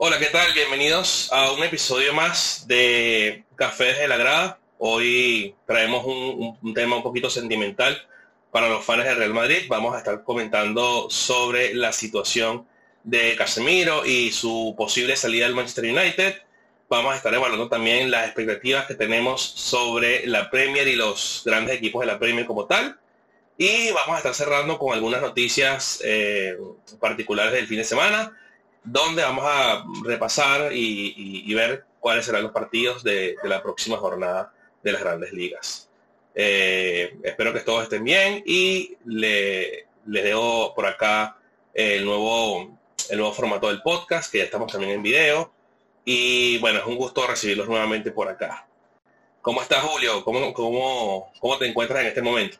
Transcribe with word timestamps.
Hola, 0.00 0.20
¿qué 0.20 0.26
tal? 0.26 0.52
Bienvenidos 0.52 1.28
a 1.32 1.50
un 1.50 1.64
episodio 1.64 2.14
más 2.14 2.68
de 2.68 3.42
Café 3.56 3.86
desde 3.86 4.06
la 4.06 4.16
Grada. 4.16 4.60
Hoy 4.78 5.56
traemos 5.66 6.04
un, 6.06 6.72
tema 6.72 6.94
un 6.94 7.02
poquito 7.02 7.28
sentimental 7.28 8.06
para 8.52 8.68
los 8.68 8.84
fans 8.84 9.04
del 9.04 9.16
Real 9.16 9.34
Madrid. 9.34 9.64
Vamos 9.68 9.96
a 9.96 9.98
estar 9.98 10.22
comentando 10.22 11.10
sobre 11.10 11.74
la 11.74 11.90
situación 11.90 12.64
de 13.02 13.34
Casemiro 13.34 14.06
y 14.06 14.30
su 14.30 14.72
posible 14.78 15.16
salida 15.16 15.46
del 15.46 15.56
Manchester 15.56 15.86
United. 15.86 16.42
Vamos 16.88 17.14
a 17.14 17.16
estar 17.16 17.34
evaluando 17.34 17.68
también 17.68 18.12
las 18.12 18.26
expectativas 18.26 18.86
que 18.86 18.94
tenemos 18.94 19.42
sobre 19.42 20.28
la 20.28 20.48
Premier 20.48 20.86
y 20.86 20.94
los 20.94 21.42
grandes 21.44 21.74
equipos 21.74 22.02
de 22.02 22.06
la 22.06 22.20
Premier 22.20 22.46
como 22.46 22.66
tal. 22.66 23.00
Y 23.56 23.90
vamos 23.90 24.14
a 24.14 24.18
estar 24.18 24.34
cerrando 24.34 24.78
con 24.78 24.92
algunas 24.92 25.20
noticias 25.20 26.00
eh, 26.04 26.56
particulares 27.00 27.52
del 27.52 27.66
fin 27.66 27.78
de 27.78 27.84
semana, 27.84 28.32
donde 28.84 29.22
vamos 29.22 29.44
a 29.46 29.84
repasar 30.04 30.70
y, 30.72 31.52
ver 31.54 31.84
cuáles 32.00 32.24
serán 32.24 32.42
los 32.42 32.52
partidos 32.52 33.02
de, 33.02 33.36
la 33.44 33.62
próxima 33.62 33.96
jornada 33.96 34.52
de 34.82 34.92
las 34.92 35.02
grandes 35.02 35.32
ligas. 35.32 35.88
Eh, 36.34 37.18
espero 37.24 37.52
que 37.52 37.60
todos 37.60 37.82
estén 37.82 38.04
bien 38.04 38.42
y 38.46 38.96
le, 39.04 39.86
les 40.06 40.24
dejo 40.24 40.74
por 40.74 40.86
acá 40.86 41.36
el 41.74 42.04
nuevo, 42.04 42.78
el 43.10 43.18
nuevo 43.18 43.32
formato 43.32 43.68
del 43.68 43.82
podcast, 43.82 44.30
que 44.30 44.38
ya 44.38 44.44
estamos 44.44 44.70
también 44.70 44.92
en 44.92 45.02
video. 45.02 45.52
Y 46.04 46.58
bueno, 46.58 46.78
es 46.78 46.86
un 46.86 46.96
gusto 46.96 47.26
recibirlos 47.26 47.68
nuevamente 47.68 48.10
por 48.10 48.28
acá. 48.28 48.66
¿Cómo 49.42 49.62
estás, 49.62 49.82
Julio? 49.82 50.24
¿Cómo, 50.24 50.52
cómo, 50.52 51.32
cómo 51.38 51.58
te 51.58 51.66
encuentras 51.66 52.00
en 52.00 52.06
este 52.08 52.22
momento? 52.22 52.58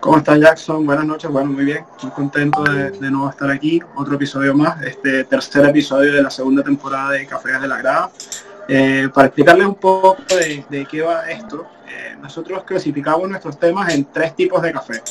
¿Cómo 0.00 0.16
estás, 0.16 0.40
Jackson? 0.40 0.86
Buenas 0.86 1.04
noches. 1.04 1.30
Bueno, 1.30 1.50
muy 1.50 1.64
bien. 1.66 1.84
Muy 2.02 2.10
contento 2.12 2.62
de, 2.62 2.90
de, 2.90 3.10
nuevo 3.10 3.28
estar 3.28 3.50
aquí. 3.50 3.82
Otro 3.94 4.14
episodio 4.14 4.54
más. 4.54 4.80
Este 4.82 5.24
tercer 5.24 5.66
episodio 5.66 6.14
de 6.14 6.22
la 6.22 6.30
segunda 6.30 6.62
temporada 6.62 7.10
de 7.10 7.26
Café 7.26 7.58
de 7.58 7.68
la 7.68 7.76
Grada. 7.76 8.10
Eh, 8.66 9.10
para 9.12 9.26
explicarles 9.26 9.66
un 9.66 9.74
poco 9.74 10.16
de, 10.30 10.64
de 10.70 10.86
qué 10.86 11.02
va 11.02 11.30
esto, 11.30 11.66
eh, 11.86 12.16
nosotros 12.18 12.64
clasificamos 12.64 13.28
nuestros 13.28 13.58
temas 13.58 13.92
en 13.92 14.06
tres 14.06 14.34
tipos 14.34 14.62
de 14.62 14.72
café. 14.72 15.02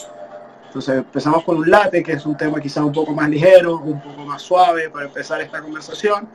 Entonces 0.66 0.98
empezamos 0.98 1.44
con 1.44 1.58
un 1.58 1.70
latte, 1.70 2.02
que 2.02 2.14
es 2.14 2.26
un 2.26 2.38
tema 2.38 2.60
quizá 2.60 2.84
un 2.84 2.92
poco 2.92 3.12
más 3.14 3.30
ligero, 3.30 3.78
un 3.78 4.02
poco 4.02 4.26
más 4.26 4.42
suave 4.42 4.90
para 4.90 5.06
empezar 5.06 5.42
esta 5.42 5.62
conversación. 5.62 6.28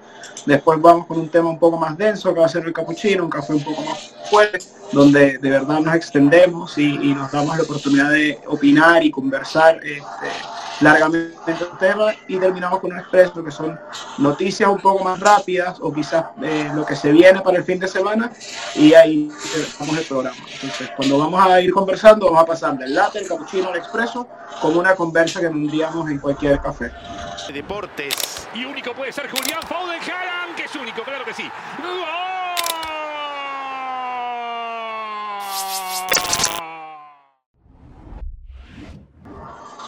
Después 0.46 0.80
vamos 0.80 1.06
con 1.06 1.18
un 1.18 1.28
tema 1.28 1.50
un 1.50 1.58
poco 1.58 1.76
más 1.76 1.96
denso, 1.96 2.32
que 2.32 2.40
va 2.40 2.46
a 2.46 2.48
ser 2.48 2.64
el 2.64 2.72
capuchino, 2.72 3.24
un 3.24 3.30
café 3.30 3.52
un 3.52 3.64
poco 3.64 3.82
más 3.82 4.14
fuerte, 4.30 4.58
donde 4.92 5.38
de 5.38 5.50
verdad 5.50 5.80
nos 5.80 5.94
extendemos 5.94 6.78
y, 6.78 7.14
nos 7.14 7.30
damos 7.30 7.56
la 7.56 7.62
oportunidad 7.62 8.10
de 8.10 8.38
opinar 8.46 9.04
y 9.04 9.10
conversar 9.10 9.76
este, 9.84 10.28
largamente 10.80 11.34
el 11.46 11.78
tema 11.78 12.14
y 12.28 12.36
terminamos 12.38 12.80
con 12.80 12.92
un 12.92 12.98
expreso 12.98 13.44
que 13.44 13.50
son 13.50 13.78
noticias 14.18 14.68
un 14.68 14.78
poco 14.78 15.04
más 15.04 15.20
rápidas 15.20 15.78
o 15.80 15.92
quizás 15.92 16.26
eh, 16.42 16.70
lo 16.74 16.84
que 16.84 16.96
se 16.96 17.12
viene 17.12 17.40
para 17.40 17.58
el 17.58 17.64
fin 17.64 17.78
de 17.78 17.88
semana 17.88 18.30
y 18.74 18.94
ahí 18.94 19.30
vamos 19.78 19.98
el 19.98 20.04
programa. 20.04 20.36
Entonces, 20.52 20.90
cuando 20.96 21.18
vamos 21.18 21.46
a 21.46 21.60
ir 21.60 21.72
conversando, 21.72 22.26
vamos 22.26 22.42
a 22.42 22.46
pasar 22.46 22.76
del 22.78 22.94
latte, 22.94 23.20
el 23.20 23.28
cappuccino, 23.28 23.68
al 23.68 23.76
expreso, 23.76 24.26
como 24.60 24.80
una 24.80 24.94
conversa 24.94 25.40
que 25.40 25.48
tendríamos 25.48 26.10
en 26.10 26.18
cualquier 26.18 26.60
café. 26.60 26.90
Deportes 27.52 28.48
y 28.54 28.64
único 28.64 28.92
puede 28.94 29.12
ser 29.12 29.30
Julián 29.30 29.62
Foden 29.62 30.00
que 30.56 30.64
es 30.64 30.74
único, 30.76 31.02
claro 31.02 31.24
que 31.24 31.34
sí. 31.34 31.44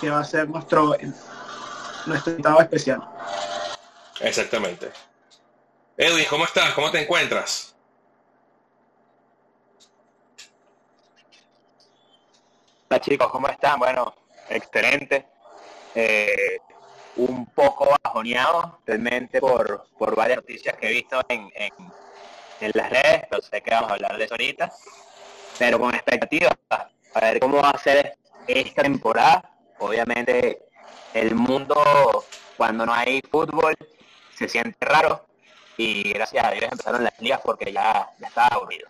Que 0.00 0.10
va 0.10 0.20
a 0.20 0.24
ser 0.24 0.48
nuestro, 0.48 0.96
nuestro 2.06 2.30
invitado 2.32 2.60
especial. 2.60 3.02
Exactamente. 4.20 4.90
Edwin, 5.96 6.26
¿cómo 6.28 6.44
estás? 6.44 6.72
¿Cómo 6.74 6.90
te 6.90 7.02
encuentras? 7.02 7.74
Hola 12.88 13.00
chicos, 13.00 13.30
¿cómo 13.30 13.48
están? 13.48 13.78
Bueno, 13.78 14.14
excelente. 14.48 15.26
Eh, 15.94 16.58
un 17.16 17.46
poco 17.46 17.96
bajoneado 18.04 18.80
realmente 18.86 19.40
por, 19.40 19.88
por 19.98 20.14
varias 20.14 20.36
noticias 20.36 20.76
que 20.76 20.88
he 20.88 20.92
visto 20.92 21.20
en, 21.28 21.50
en, 21.54 21.72
en 22.60 22.72
las 22.74 22.90
redes, 22.90 23.22
pero 23.30 23.42
sé 23.42 23.62
que 23.62 23.70
vamos 23.70 23.90
a 23.90 23.94
hablar 23.94 24.18
de 24.18 24.24
eso 24.24 24.34
ahorita, 24.34 24.70
pero 25.58 25.78
con 25.78 25.94
expectativas 25.94 26.52
a 26.70 27.20
ver 27.20 27.40
cómo 27.40 27.62
va 27.62 27.70
a 27.70 27.78
ser 27.78 28.18
esta 28.46 28.82
temporada 28.82 29.55
obviamente 29.78 30.62
el 31.14 31.34
mundo 31.34 32.24
cuando 32.56 32.86
no 32.86 32.92
hay 32.92 33.22
fútbol 33.30 33.74
se 34.36 34.48
siente 34.48 34.84
raro 34.84 35.26
y 35.76 36.12
gracias 36.12 36.44
a 36.44 36.50
Dios 36.50 36.64
empezaron 36.64 37.04
las 37.04 37.20
ligas 37.20 37.40
porque 37.44 37.72
ya, 37.72 38.08
ya 38.18 38.28
estaba 38.28 38.48
aburrido. 38.48 38.88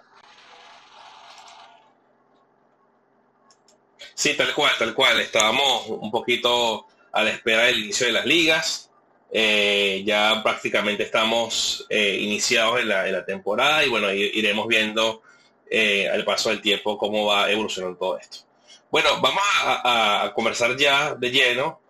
Sí, 4.15 4.35
tal 4.35 4.55
cual, 4.55 4.73
tal 4.79 4.95
cual. 4.95 5.21
Estábamos 5.21 5.89
un 5.89 6.11
poquito 6.11 6.87
a 7.13 7.23
la 7.23 7.31
espera 7.31 7.65
del 7.65 7.81
inicio 7.81 8.07
de 8.07 8.13
las 8.13 8.25
ligas. 8.25 8.91
Eh, 9.31 10.03
ya 10.07 10.41
prácticamente 10.43 11.03
estamos 11.03 11.85
eh, 11.91 12.17
iniciados 12.21 12.81
en 12.81 12.89
la, 12.89 13.25
temporada 13.27 13.85
y 13.85 13.89
bueno, 13.89 14.11
iremos 14.13 14.67
viendo 14.69 15.23
eh, 15.69 16.09
al 16.09 16.25
paso 16.25 16.49
del 16.49 16.63
tiempo 16.63 16.97
cómo 16.97 17.27
va 17.27 17.51
evolucionando 17.51 17.99
todo 17.99 18.19
esto. 18.19 18.39
Bueno, 18.91 19.21
vamos 19.21 19.43
a, 19.65 20.33
conversar 20.35 20.77
ya 20.77 21.15
de 21.15 21.31
lleno 21.31 21.81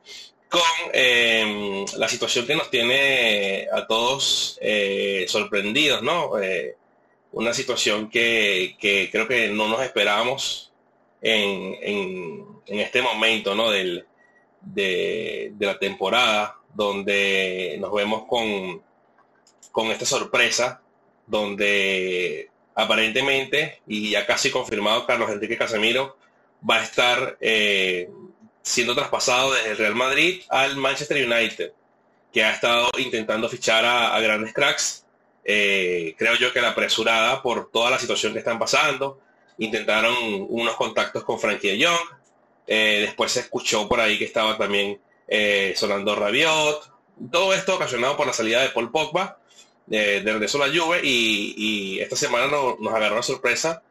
con 0.49 0.62
eh, 0.93 1.84
la 1.97 2.09
situación 2.09 2.47
que 2.47 2.57
nos 2.57 2.71
tiene 2.71 3.69
a 3.71 3.87
todos 3.87 4.59
eh, 4.62 5.27
sorprendidos, 5.29 6.03
¿no? 6.03 6.39
Eh, 6.41 6.77
una 7.33 7.53
situación 7.53 8.09
que, 8.09 8.77
creo 8.81 9.29
que 9.29 9.49
no 9.49 9.69
nos 9.69 9.83
esperábamos 9.83 10.73
en 11.21 12.62
este 12.67 13.03
momento, 13.03 13.55
¿no? 13.55 13.71
Del, 13.71 14.07
de, 14.61 15.53
de, 15.55 15.67
la 15.67 15.78
temporada, 15.78 16.57
donde 16.75 17.77
nos 17.78 17.93
vemos 17.93 18.25
con, 18.27 18.83
con 19.71 19.91
esta 19.91 20.07
sorpresa, 20.07 20.81
donde 21.27 22.51
aparentemente, 22.75 23.81
y 23.87 24.11
ya 24.11 24.27
casi 24.27 24.51
confirmado, 24.51 25.07
Carlos 25.07 25.31
Enrique 25.31 25.59
Casemiro 25.59 26.17
va 26.69 26.77
a 26.77 26.83
estar 26.83 27.37
eh, 27.41 28.09
siendo 28.67 28.97
traspasado 28.97 29.53
desde 29.53 29.71
el 29.71 29.78
Real 29.78 29.94
Madrid 29.94 30.43
al 30.49 30.77
Manchester 30.77 31.25
United, 31.25 31.72
que 32.33 32.43
ha 32.43 32.53
estado 32.53 32.91
intentando 32.99 33.49
fichar 33.49 33.84
a, 33.84 34.19
grandes 34.21 34.53
cracks. 34.53 35.05
Eh, 35.45 36.16
creo 36.19 36.34
yo 36.34 36.53
que 36.53 36.61
la 36.61 36.71
apresurada 36.71 37.41
por 37.43 37.71
toda 37.71 37.91
la 37.93 37.99
situación 37.99 38.33
que 38.33 38.41
están 38.41 38.59
pasando. 38.59 39.21
Intentaron 39.59 40.16
unos 40.49 40.75
contactos 40.75 41.22
con 41.22 41.39
Frankie 41.39 41.78
de. 41.78 41.97
Eh, 42.66 42.99
después 43.03 43.31
se 43.31 43.41
escuchó 43.41 43.89
por 43.89 44.00
ahí 44.00 44.19
que 44.19 44.25
estaba 44.25 44.59
también 44.59 45.00
eh, 45.28 45.72
sonando 45.77 46.16
Rabiot. 46.16 46.91
Todo 47.31 47.55
esto 47.55 47.77
ocasionado 47.77 48.16
por 48.16 48.27
la 48.27 48.33
salida 48.33 48.62
de 48.62 48.71
Paul 48.71 48.91
Pogba 48.91 49.39
de 49.87 50.21
regreso 50.25 50.61
a 50.61 50.66
la 50.66 50.77
Juve 50.77 51.00
y, 51.05 52.00
esta 52.00 52.16
semana 52.16 52.49
no, 52.49 52.77
nos 52.81 52.93
agarró 52.93 53.15
la 53.15 53.22
sorpresa 53.22 53.84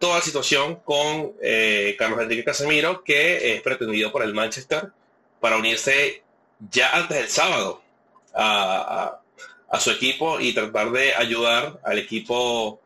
toda 0.00 0.16
la 0.16 0.22
situación 0.22 0.76
con 0.76 1.34
eh, 1.42 1.94
Carlos 1.98 2.20
Enrique 2.22 2.42
Casemiro, 2.42 3.04
que 3.04 3.54
es 3.54 3.60
pretendido 3.60 4.10
por 4.10 4.22
el 4.22 4.32
Manchester 4.32 4.90
para 5.40 5.58
unirse 5.58 6.22
ya 6.70 6.96
antes 6.96 7.18
del 7.18 7.28
sábado 7.28 7.82
a, 8.34 9.18
su 9.78 9.90
equipo 9.90 10.40
y 10.40 10.54
tratar 10.54 10.90
de 10.90 11.14
ayudar 11.14 11.78
al 11.84 11.98
equipo 11.98 12.80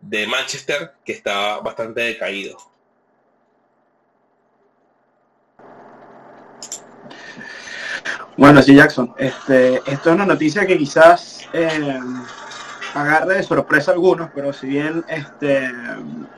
de 0.00 0.26
Manchester, 0.26 0.92
que 1.04 1.12
está 1.12 1.58
bastante 1.58 2.00
decaído. 2.00 2.58
Bueno, 8.36 8.60
sí, 8.60 8.74
Jackson. 8.74 9.14
Este, 9.18 9.76
esto 9.76 10.10
es 10.10 10.14
una 10.14 10.26
noticia 10.26 10.66
que 10.66 10.76
quizás 10.76 11.48
eh, 11.52 12.00
agarre 12.96 13.34
de 13.34 13.42
sorpresa 13.42 13.92
algunos, 13.92 14.30
pero 14.34 14.52
si 14.52 14.68
bien 14.68 15.04
este 15.08 15.70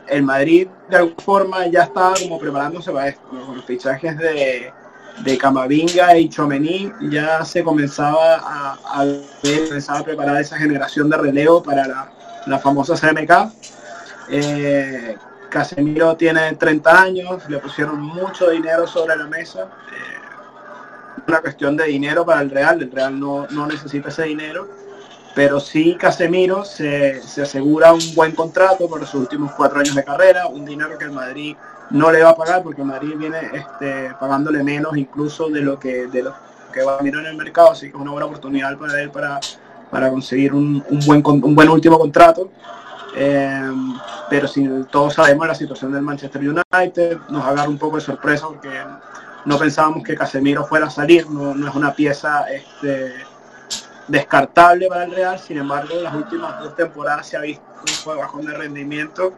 el 0.08 0.22
Madrid 0.24 0.66
de 0.90 0.96
alguna 0.96 1.22
forma 1.22 1.66
ya 1.68 1.84
estaba 1.84 2.14
como 2.20 2.38
preparándose 2.38 2.90
para 2.90 3.08
esto, 3.08 3.22
los 3.54 3.64
fichajes 3.64 4.18
de, 4.18 4.72
de 5.24 5.38
Camavinga 5.38 6.16
y 6.18 6.28
Chomení 6.28 6.92
ya 7.10 7.44
se 7.44 7.62
comenzaba 7.62 8.40
a, 8.42 9.06
comenzaba 9.42 10.00
a 10.00 10.04
preparar 10.04 10.40
esa 10.40 10.58
generación 10.58 11.08
de 11.08 11.16
relevo 11.18 11.62
para 11.62 11.86
la, 11.86 12.12
la 12.46 12.58
famosa 12.58 12.94
CMK. 12.94 13.52
Eh, 14.30 15.16
Casemiro 15.50 16.16
tiene 16.16 16.54
30 16.54 17.02
años, 17.02 17.48
le 17.48 17.58
pusieron 17.58 18.00
mucho 18.00 18.50
dinero 18.50 18.86
sobre 18.86 19.16
la 19.16 19.26
mesa. 19.26 19.62
Eh, 19.62 21.24
una 21.28 21.40
cuestión 21.40 21.76
de 21.76 21.84
dinero 21.84 22.26
para 22.26 22.40
el 22.40 22.50
Real, 22.50 22.82
el 22.82 22.90
Real 22.90 23.18
no, 23.18 23.46
no 23.50 23.66
necesita 23.66 24.08
ese 24.08 24.24
dinero 24.24 24.87
pero 25.38 25.60
sí 25.60 25.94
Casemiro 25.94 26.64
se, 26.64 27.22
se, 27.22 27.42
asegura 27.42 27.92
un 27.92 28.12
buen 28.16 28.32
contrato 28.32 28.88
por 28.88 28.98
los 28.98 29.14
últimos 29.14 29.52
cuatro 29.52 29.78
años 29.78 29.94
de 29.94 30.02
carrera, 30.02 30.48
un 30.48 30.64
dinero 30.64 30.98
que 30.98 31.04
el 31.04 31.12
Madrid 31.12 31.54
no 31.90 32.10
le 32.10 32.24
va 32.24 32.30
a 32.30 32.36
pagar 32.36 32.64
porque 32.64 32.82
Madrid 32.82 33.14
viene 33.16 33.38
este, 33.52 34.12
pagándole 34.18 34.64
menos 34.64 34.96
incluso 34.96 35.48
de 35.48 35.60
lo 35.60 35.78
que 35.78 36.08
de 36.08 36.24
lo, 36.24 36.34
que 36.72 36.82
va 36.82 36.98
a 36.98 37.02
mirar 37.02 37.20
en 37.20 37.30
el 37.30 37.36
mercado, 37.36 37.70
así 37.70 37.82
que 37.82 37.96
es 37.96 38.02
una 38.02 38.10
buena 38.10 38.26
oportunidad 38.26 38.76
para 38.76 39.00
él 39.00 39.12
para, 39.12 39.38
para 39.92 40.10
conseguir 40.10 40.52
un, 40.52 40.84
un 40.90 41.00
buen, 41.06 41.22
un 41.24 41.54
buen 41.54 41.68
último 41.68 42.00
contrato. 42.00 42.50
Eh, 43.14 43.70
pero 44.28 44.48
si 44.48 44.68
todos 44.90 45.14
sabemos 45.14 45.46
la 45.46 45.54
situación 45.54 45.92
del 45.92 46.02
Manchester 46.02 46.42
United, 46.42 47.16
nos 47.28 47.44
agarra 47.44 47.68
un 47.68 47.78
poco 47.78 47.94
de 47.94 48.02
sorpresa 48.02 48.48
porque 48.48 48.70
no 49.44 49.56
pensábamos 49.56 50.02
que 50.02 50.16
Casemiro 50.16 50.64
fuera 50.64 50.86
a 50.86 50.90
salir, 50.90 51.30
no, 51.30 51.54
no 51.54 51.68
es 51.68 51.74
una 51.76 51.94
pieza 51.94 52.44
este, 52.50 53.12
descartable 54.08 54.88
para 54.88 55.04
el 55.04 55.14
Real, 55.14 55.38
sin 55.38 55.58
embargo 55.58 55.94
en 55.94 56.04
las 56.04 56.14
últimas 56.14 56.58
dos 56.60 56.74
temporadas 56.74 57.26
se 57.28 57.36
ha 57.36 57.40
visto 57.40 57.64
un 58.06 58.18
bajón 58.18 58.46
de 58.46 58.54
rendimiento 58.54 59.32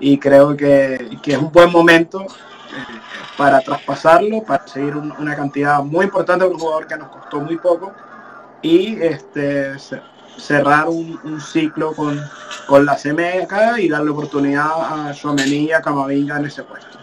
y 0.00 0.18
creo 0.18 0.56
que, 0.56 1.18
que 1.22 1.32
es 1.32 1.38
un 1.38 1.50
buen 1.50 1.70
momento 1.70 2.22
eh, 2.22 3.00
para 3.36 3.60
traspasarlo, 3.60 4.42
para 4.42 4.66
seguir 4.66 4.96
un, 4.96 5.12
una 5.12 5.34
cantidad 5.34 5.82
muy 5.82 6.04
importante 6.04 6.44
de 6.44 6.50
un 6.50 6.58
jugador 6.58 6.86
que 6.86 6.96
nos 6.96 7.08
costó 7.08 7.40
muy 7.40 7.56
poco 7.56 7.92
y 8.60 9.00
este, 9.00 9.78
cerrar 10.36 10.88
un, 10.88 11.40
ciclo 11.40 11.94
con, 11.94 12.20
con 12.66 12.84
la 12.84 12.96
CMK 12.96 13.78
y 13.78 13.88
darle 13.88 14.10
oportunidad 14.10 15.08
a 15.08 15.14
Suamení 15.14 15.66
y 15.66 15.72
a 15.72 15.80
Camavinga 15.80 16.38
en 16.38 16.46
ese 16.46 16.62
puesto. 16.64 16.98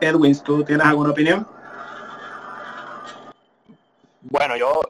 Edwin, 0.00 0.36
¿tú 0.42 0.64
tienes 0.64 0.84
alguna 0.84 1.10
opinión? 1.10 1.46
Bueno, 4.22 4.56
yo, 4.56 4.80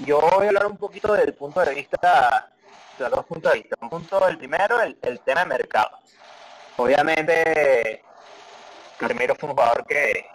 yo 0.00 0.20
voy 0.20 0.46
a 0.46 0.48
hablar 0.48 0.66
un 0.66 0.76
poquito 0.76 1.12
del 1.12 1.32
punto 1.32 1.60
de 1.60 1.74
vista, 1.74 2.50
de 2.98 3.08
dos 3.08 3.24
puntos 3.24 3.52
de 3.52 3.60
vista. 3.60 3.76
Un 3.80 3.88
punto, 3.88 4.26
el 4.26 4.36
primero, 4.36 4.80
el, 4.80 5.20
tema 5.20 5.42
de 5.42 5.46
mercado. 5.46 5.90
Obviamente, 6.76 8.02
Casemiro 8.98 9.36
fue 9.36 9.48
un 9.48 9.54
jugador 9.54 9.86
que, 9.86 10.26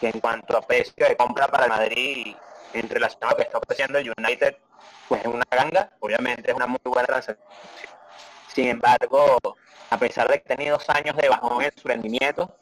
que 0.00 0.08
en 0.10 0.20
cuanto 0.20 0.56
a 0.56 0.62
precio 0.62 1.08
de 1.08 1.16
compra 1.16 1.48
para 1.48 1.64
el 1.64 1.70
Madrid, 1.70 2.36
en 2.72 2.88
relación 2.88 3.24
a 3.24 3.30
lo 3.30 3.36
que 3.36 3.42
está 3.42 3.58
ofreciendo 3.58 3.98
el 3.98 4.14
United, 4.16 4.56
pues 5.08 5.20
es 5.22 5.26
una 5.26 5.44
ganga. 5.50 5.90
Obviamente 5.98 6.50
es 6.50 6.56
una 6.56 6.68
muy 6.68 6.78
buena 6.84 7.06
transacción. 7.06 7.48
Sin 8.54 8.68
embargo, 8.68 9.38
a 9.90 9.98
pesar 9.98 10.28
de 10.28 10.40
que 10.40 10.54
tenido 10.54 10.78
dos 10.78 10.88
años 10.90 11.16
de 11.16 11.28
bajón 11.28 11.62
en 11.62 11.72
su 11.76 11.88
rendimiento, 11.88 12.56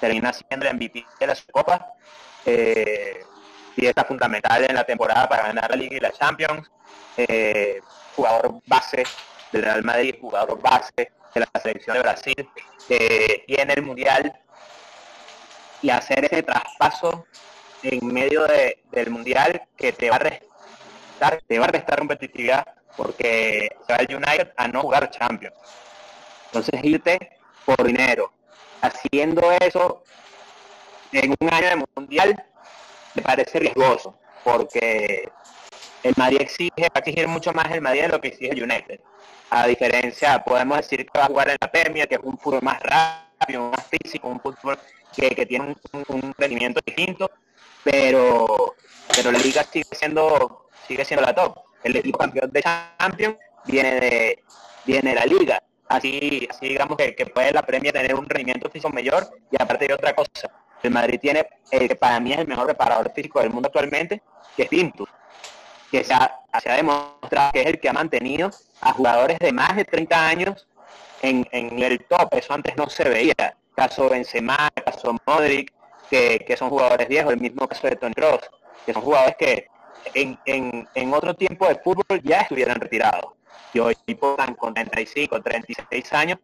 termina 0.00 0.32
siendo 0.32 0.64
el 0.66 0.74
MVP 0.74 1.04
de 1.18 1.26
la 1.26 1.36
Copa. 1.50 1.92
Pieza 3.76 4.04
fundamental 4.04 4.64
en 4.64 4.74
la 4.74 4.84
temporada 4.84 5.28
para 5.28 5.48
ganar 5.48 5.70
la 5.70 5.76
Liga 5.76 5.96
y 5.96 6.00
la 6.00 6.10
Champions. 6.10 6.68
Eh, 7.16 7.80
jugador 8.16 8.60
base 8.66 9.04
del 9.52 9.62
Real 9.62 9.84
Madrid, 9.84 10.16
jugador 10.20 10.60
base 10.60 11.12
de 11.34 11.40
la 11.40 11.60
selección 11.60 11.94
de 11.94 12.02
Brasil, 12.02 12.48
eh, 12.88 13.44
tiene 13.46 13.74
el 13.74 13.82
Mundial 13.82 14.32
y 15.82 15.90
hacer 15.90 16.24
ese 16.24 16.42
traspaso 16.42 17.26
en 17.82 18.06
medio 18.06 18.46
de, 18.46 18.78
del 18.90 19.10
Mundial 19.10 19.62
que 19.76 19.92
te 19.92 20.08
va 20.08 20.16
a 20.16 20.20
restar, 20.20 21.42
te 21.46 21.58
va 21.58 21.66
a 21.66 21.68
restar 21.68 21.98
competitividad 21.98 22.66
porque 22.96 23.76
se 23.86 23.92
va 23.92 23.98
el 23.98 24.14
United 24.16 24.52
a 24.56 24.68
no 24.68 24.80
jugar 24.80 25.10
Champions. 25.10 25.54
Entonces 26.46 26.82
irte 26.82 27.38
por 27.66 27.84
dinero. 27.84 28.32
Haciendo 28.80 29.52
eso 29.52 30.02
en 31.12 31.34
un 31.38 31.52
año 31.52 31.68
de 31.68 31.84
Mundial 31.94 32.44
me 33.16 33.22
parece 33.22 33.58
riesgoso 33.58 34.14
porque 34.44 35.28
el 36.02 36.14
Madrid 36.16 36.42
exige, 36.42 36.82
va 36.82 36.92
a 36.94 36.98
exigir 37.00 37.26
mucho 37.26 37.52
más 37.52 37.70
el 37.72 37.80
Madrid 37.80 38.02
de 38.02 38.08
lo 38.08 38.20
que 38.20 38.28
exige 38.28 38.52
el 38.52 38.62
United. 38.62 39.00
A 39.50 39.66
diferencia, 39.66 40.42
podemos 40.44 40.76
decir 40.76 41.06
que 41.06 41.18
va 41.18 41.24
a 41.24 41.28
jugar 41.28 41.48
en 41.50 41.56
la 41.60 41.70
Premier, 41.70 42.08
que 42.08 42.16
es 42.16 42.20
un 42.22 42.38
fútbol 42.38 42.62
más 42.62 42.80
rápido, 42.80 43.70
más 43.70 43.86
físico, 43.86 44.28
un 44.28 44.40
fútbol 44.40 44.78
que, 45.14 45.30
que 45.30 45.46
tiene 45.46 45.74
un, 45.92 46.04
un, 46.08 46.34
rendimiento 46.36 46.80
distinto, 46.84 47.30
pero 47.82 48.74
pero 49.14 49.32
la 49.32 49.38
liga 49.38 49.64
sigue 49.64 49.86
siendo 49.92 50.68
sigue 50.86 51.04
siendo 51.04 51.24
la 51.24 51.34
top. 51.34 51.56
El 51.82 51.96
equipo 51.96 52.18
campeón 52.18 52.50
de 52.52 52.62
Champions 52.62 53.36
viene 53.64 54.00
de 54.00 54.44
viene 54.84 55.14
la 55.14 55.24
liga. 55.24 55.62
Así, 55.88 56.46
así 56.50 56.68
digamos 56.68 56.96
que, 56.96 57.14
que 57.14 57.26
puede 57.26 57.52
la 57.52 57.62
Premier 57.62 57.92
tener 57.92 58.14
un 58.14 58.28
rendimiento 58.28 58.68
físico 58.68 58.90
mayor 58.90 59.28
y 59.50 59.60
aparte 59.60 59.86
de 59.86 59.94
otra 59.94 60.14
cosa. 60.14 60.50
El 60.86 60.92
Madrid 60.92 61.18
tiene, 61.20 61.46
que 61.70 61.96
para 61.96 62.20
mí 62.20 62.32
es 62.32 62.38
el 62.38 62.46
mejor 62.46 62.66
preparador 62.66 63.12
físico 63.12 63.40
del 63.40 63.50
mundo 63.50 63.66
actualmente, 63.66 64.22
que 64.56 64.62
es 64.62 64.68
Pintus, 64.68 65.08
que 65.90 66.04
se 66.04 66.14
ha, 66.14 66.32
demostrado 66.76 67.52
que 67.52 67.60
es 67.60 67.66
el 67.66 67.80
que 67.80 67.88
ha 67.88 67.92
mantenido 67.92 68.50
a 68.80 68.92
jugadores 68.92 69.38
de 69.38 69.52
más 69.52 69.74
de 69.74 69.84
30 69.84 70.28
años 70.28 70.68
en, 71.22 71.46
el 71.52 72.04
top. 72.04 72.34
Eso 72.34 72.54
antes 72.54 72.76
no 72.76 72.88
se 72.88 73.08
veía. 73.08 73.56
Caso 73.74 74.08
Benzema, 74.08 74.70
caso 74.84 75.16
Modric, 75.26 75.72
que, 76.08 76.56
son 76.56 76.70
jugadores 76.70 77.08
viejos, 77.08 77.32
el 77.32 77.40
mismo 77.40 77.66
caso 77.66 77.88
de 77.88 77.96
Tony 77.96 78.14
Kroos, 78.14 78.40
que 78.86 78.92
son 78.92 79.02
jugadores 79.02 79.36
que 79.36 79.66
en, 80.14 81.12
otro 81.12 81.34
tiempo 81.34 81.66
de 81.66 81.74
fútbol 81.76 82.22
ya 82.22 82.42
estuvieran 82.42 82.80
retirados. 82.80 83.32
Y 83.74 83.80
hoy 83.80 83.96
están 84.06 84.54
con 84.54 84.72
35, 84.72 85.42
36 85.42 86.12
años 86.12 86.38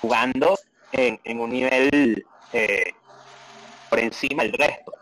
jugando 0.00 0.56
en, 0.92 1.20
en 1.24 1.40
un 1.40 1.50
nivel 1.50 2.24
eh, 2.52 2.92
por 3.96 4.04
encima 4.04 4.42
del 4.42 4.52
resto. 4.52 4.92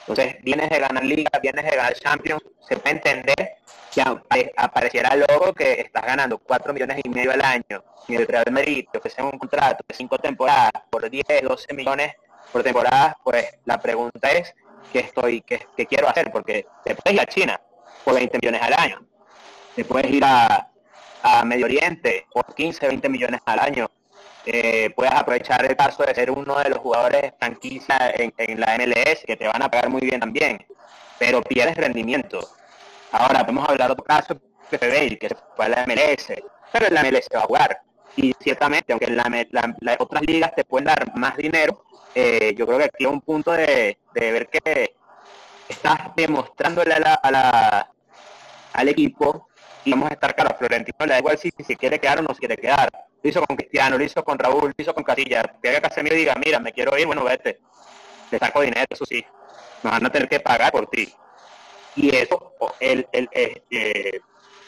Entonces, 0.00 0.36
vienes 0.42 0.68
de 0.68 0.78
ganar 0.78 1.02
Liga, 1.02 1.30
vienes 1.40 1.64
de 1.64 1.70
ganar 1.70 1.94
Champions, 1.94 2.42
se 2.68 2.76
puede 2.76 2.96
entender 2.96 3.56
que 3.92 4.02
apareciera 4.56 5.16
logo 5.16 5.54
que 5.54 5.80
estás 5.80 6.04
ganando 6.04 6.36
4 6.36 6.74
millones 6.74 7.00
y 7.02 7.08
medio 7.08 7.32
al 7.32 7.42
año 7.42 7.82
y 8.06 8.14
el 8.14 8.26
Real 8.26 8.44
Madrid 8.52 8.84
te 8.92 8.98
ofrece 8.98 9.22
un 9.22 9.38
contrato 9.38 9.82
de 9.88 9.94
5 9.94 10.18
temporadas 10.18 10.70
por 10.90 11.08
10, 11.08 11.24
12 11.42 11.72
millones 11.72 12.12
por 12.52 12.62
temporada, 12.62 13.16
pues 13.24 13.46
la 13.64 13.80
pregunta 13.80 14.30
es 14.30 14.54
qué 14.92 14.98
estoy, 14.98 15.40
qué, 15.40 15.66
quiero 15.88 16.08
hacer, 16.08 16.30
porque 16.30 16.66
te 16.84 16.94
puedes 16.94 17.14
ir 17.14 17.20
a 17.20 17.26
China 17.26 17.60
por 18.04 18.14
20 18.14 18.38
millones 18.38 18.62
al 18.62 18.74
año, 18.74 19.00
te 19.74 19.84
puedes 19.84 20.10
ir 20.10 20.24
a 20.24 20.68
Medio 21.44 21.64
Oriente 21.64 22.26
por 22.30 22.54
15, 22.54 22.86
20 22.86 23.08
millones 23.08 23.40
al 23.46 23.60
año, 23.60 23.90
eh, 24.46 24.90
puedes 24.94 25.12
aprovechar 25.12 25.64
el 25.64 25.76
caso 25.76 26.04
de 26.04 26.14
ser 26.14 26.30
uno 26.30 26.56
de 26.58 26.70
los 26.70 26.78
jugadores 26.78 27.32
franquicia 27.38 28.12
en, 28.14 28.60
la 28.60 28.78
MLS, 28.78 29.24
que 29.26 29.36
te 29.36 29.48
van 29.48 29.60
a 29.60 29.68
pagar 29.68 29.90
muy 29.90 30.02
bien 30.02 30.20
también, 30.20 30.64
pero 31.18 31.42
pierdes 31.42 31.76
rendimiento. 31.76 32.48
Ahora, 33.10 33.40
podemos 33.40 33.68
hablar 33.68 33.88
de 33.88 33.92
otro 33.94 34.04
caso, 34.04 34.40
que 34.70 34.78
Bale, 34.78 35.18
que 35.18 35.28
se 35.28 35.36
fue 35.56 35.66
a 35.66 35.68
la 35.68 35.86
MLS, 35.86 36.32
pero 36.72 36.86
en 36.86 36.94
la 36.94 37.02
MLS 37.02 37.28
va 37.34 37.40
a 37.40 37.46
jugar. 37.46 37.80
Y 38.16 38.32
ciertamente, 38.40 38.92
aunque 38.92 39.06
en 39.06 39.16
la, 39.16 39.46
la, 39.50 39.74
las 39.80 39.96
otras 39.98 40.22
ligas 40.22 40.54
te 40.54 40.64
pueden 40.64 40.86
dar 40.86 41.16
más 41.16 41.36
dinero, 41.36 41.84
eh, 42.14 42.54
yo 42.56 42.66
creo 42.66 42.78
que 42.78 42.84
aquí 42.84 43.04
es 43.04 43.10
un 43.10 43.20
punto 43.20 43.50
de, 43.52 43.98
de 44.14 44.32
ver 44.32 44.48
que 44.48 44.94
estás 45.68 46.14
demostrándole 46.14 46.94
a 46.94 47.00
la, 47.00 47.14
a 47.14 47.30
la, 47.30 47.90
al 48.72 48.88
equipo 48.88 49.48
y 49.86 49.92
vamos 49.92 50.10
a 50.10 50.14
estar 50.14 50.34
claros, 50.34 50.58
Florentino 50.58 50.98
le 51.00 51.06
da 51.06 51.18
igual 51.18 51.38
si, 51.38 51.50
si 51.66 51.76
quiere 51.76 51.98
quedar 51.98 52.18
o 52.18 52.22
no 52.22 52.34
se 52.34 52.40
quiere 52.40 52.56
quedar 52.58 52.90
lo 53.26 53.30
hizo 53.30 53.42
con 53.44 53.56
Cristiano, 53.56 53.98
lo 53.98 54.04
hizo 54.04 54.22
con 54.22 54.38
Raúl, 54.38 54.72
lo 54.76 54.82
hizo 54.82 54.94
con 54.94 55.02
Casilla. 55.02 55.42
Que 55.60 55.80
Casemiro 55.80 56.14
diga, 56.14 56.34
mira, 56.36 56.60
me 56.60 56.72
quiero 56.72 56.96
ir, 56.96 57.06
bueno, 57.06 57.24
vete. 57.24 57.60
Te 58.30 58.38
saco 58.38 58.60
dinero, 58.60 58.86
eso 58.88 59.04
sí. 59.04 59.24
Nos 59.82 59.92
van 59.92 60.06
a 60.06 60.10
tener 60.10 60.28
que 60.28 60.40
pagar 60.40 60.70
por 60.70 60.86
ti. 60.88 61.12
Y 61.96 62.14
eso, 62.14 62.52
el, 62.78 63.06
el, 63.12 63.28
el 63.32 63.62
eh, 63.70 64.20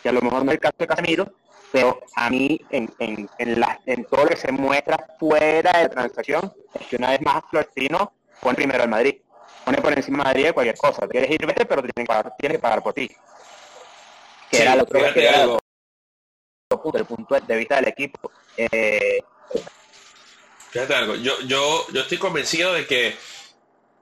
que 0.03 0.09
a 0.09 0.13
lo 0.13 0.21
mejor 0.23 0.45
no 0.45 0.51
es 0.51 0.57
el 0.57 0.61
caso 0.61 0.77
de 0.79 0.87
Casemiro, 0.87 1.33
pero 1.71 2.01
a 2.17 2.31
mí, 2.31 2.61
en, 2.71 2.91
en, 2.99 3.29
en, 3.39 3.61
la, 3.61 3.79
en 3.87 4.05
todo 4.07 4.25
lo 4.25 4.31
que 4.31 4.37
se 4.37 4.51
muestra 4.51 5.07
fuera 5.19 5.73
de 5.79 5.89
transacción, 5.89 6.53
es 6.81 6.87
que 6.87 6.97
una 6.97 7.11
vez 7.11 7.21
más 7.21 7.43
Florentino 7.51 8.13
pone 8.41 8.57
primero 8.57 8.83
al 8.83 8.89
Madrid. 8.89 9.17
Pone 9.65 9.79
por 9.83 9.93
encima 9.93 10.19
de 10.19 10.25
Madrid 10.25 10.53
cualquier 10.53 10.79
cosa. 10.79 11.07
Quieres 11.07 11.31
ir, 11.31 11.47
vete, 11.47 11.67
pero 11.67 11.83
tienes 11.83 11.95
que 11.95 12.05
pagar, 12.07 12.35
tienes 12.39 12.59
que 12.59 12.63
pagar 12.63 12.83
por 12.83 12.95
ti. 12.95 13.11
Que 14.50 14.57
sí, 14.57 14.62
era 14.62 14.75
el 14.75 14.81
otro 14.81 15.00
que 15.12 15.28
era 15.28 15.43
algo 15.43 15.59
el 16.95 17.05
punto 17.05 17.38
de 17.40 17.57
vista 17.57 17.76
del 17.76 17.88
equipo. 17.88 18.31
Eh... 18.57 19.21
Fíjate 20.71 20.95
algo, 20.95 21.14
yo, 21.17 21.40
yo, 21.47 21.87
yo 21.93 22.00
estoy 22.02 22.19
convencido 22.19 22.75
de 22.75 22.87
que, 22.87 23.17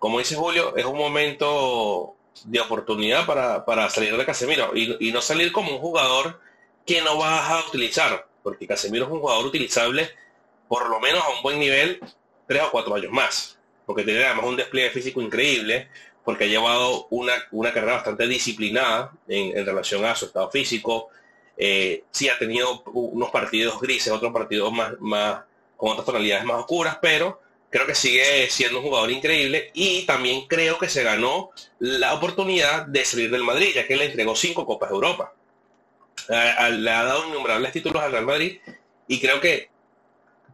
como 0.00 0.18
dice 0.18 0.34
Julio, 0.34 0.76
es 0.76 0.84
un 0.84 0.98
momento 0.98 2.16
de 2.44 2.60
oportunidad 2.60 3.24
para, 3.24 3.64
para 3.64 3.88
salir 3.88 4.16
de 4.16 4.26
Casemiro 4.26 4.72
y, 4.74 5.08
y, 5.08 5.12
no 5.12 5.20
salir 5.20 5.52
como 5.52 5.70
un 5.70 5.78
jugador 5.78 6.40
que 6.84 7.00
no 7.02 7.18
vas 7.18 7.50
a 7.50 7.68
utilizar, 7.68 8.26
porque 8.42 8.66
Casemiro 8.66 9.04
es 9.04 9.10
un 9.10 9.20
jugador 9.20 9.46
utilizable 9.46 10.10
por 10.68 10.90
lo 10.90 10.98
menos 10.98 11.22
a 11.22 11.28
un 11.28 11.42
buen 11.42 11.60
nivel 11.60 12.00
tres 12.48 12.62
o 12.64 12.70
cuatro 12.72 12.96
años 12.96 13.12
más, 13.12 13.58
porque 13.86 14.02
tiene 14.02 14.24
además 14.24 14.46
un 14.46 14.56
despliegue 14.56 14.90
físico 14.90 15.20
increíble, 15.20 15.88
porque 16.26 16.42
ha 16.42 16.48
llevado 16.48 17.06
una, 17.10 17.34
una 17.52 17.72
carrera 17.72 17.94
bastante 17.94 18.26
disciplinada 18.26 19.12
en, 19.28 19.64
relación 19.64 20.04
a 20.04 20.16
su 20.16 20.24
estado 20.24 20.50
físico, 20.50 21.08
eh, 21.56 22.02
sí 22.10 22.28
ha 22.28 22.36
tenido 22.36 22.82
unos 22.92 23.30
partidos 23.30 23.80
grises, 23.80 24.12
otros 24.12 24.32
partidos 24.32 24.72
más, 24.72 24.94
más 24.98 25.42
con 25.76 25.92
otras 25.92 26.04
tonalidades 26.04 26.44
más 26.44 26.56
oscuras, 26.56 26.98
pero 27.00 27.40
creo 27.70 27.86
que 27.86 27.94
sigue 27.94 28.50
siendo 28.50 28.80
un 28.80 28.86
jugador 28.86 29.12
increíble 29.12 29.70
y 29.72 30.04
también 30.04 30.48
creo 30.48 30.80
que 30.80 30.88
se 30.88 31.04
ganó 31.04 31.50
la 31.78 32.12
oportunidad 32.14 32.86
de 32.86 33.04
salir 33.04 33.30
del 33.30 33.44
Madrid, 33.44 33.70
ya 33.76 33.86
que 33.86 33.96
le 33.96 34.06
entregó 34.06 34.34
cinco 34.34 34.66
Copas 34.66 34.88
de 34.90 34.96
Europa. 34.96 35.32
Le 36.28 36.90
ha 36.90 37.04
dado 37.04 37.28
innumerables 37.28 37.70
títulos 37.70 38.02
al 38.02 38.10
Real 38.10 38.26
Madrid 38.26 38.58
y 39.06 39.20
creo 39.20 39.40
que 39.40 39.70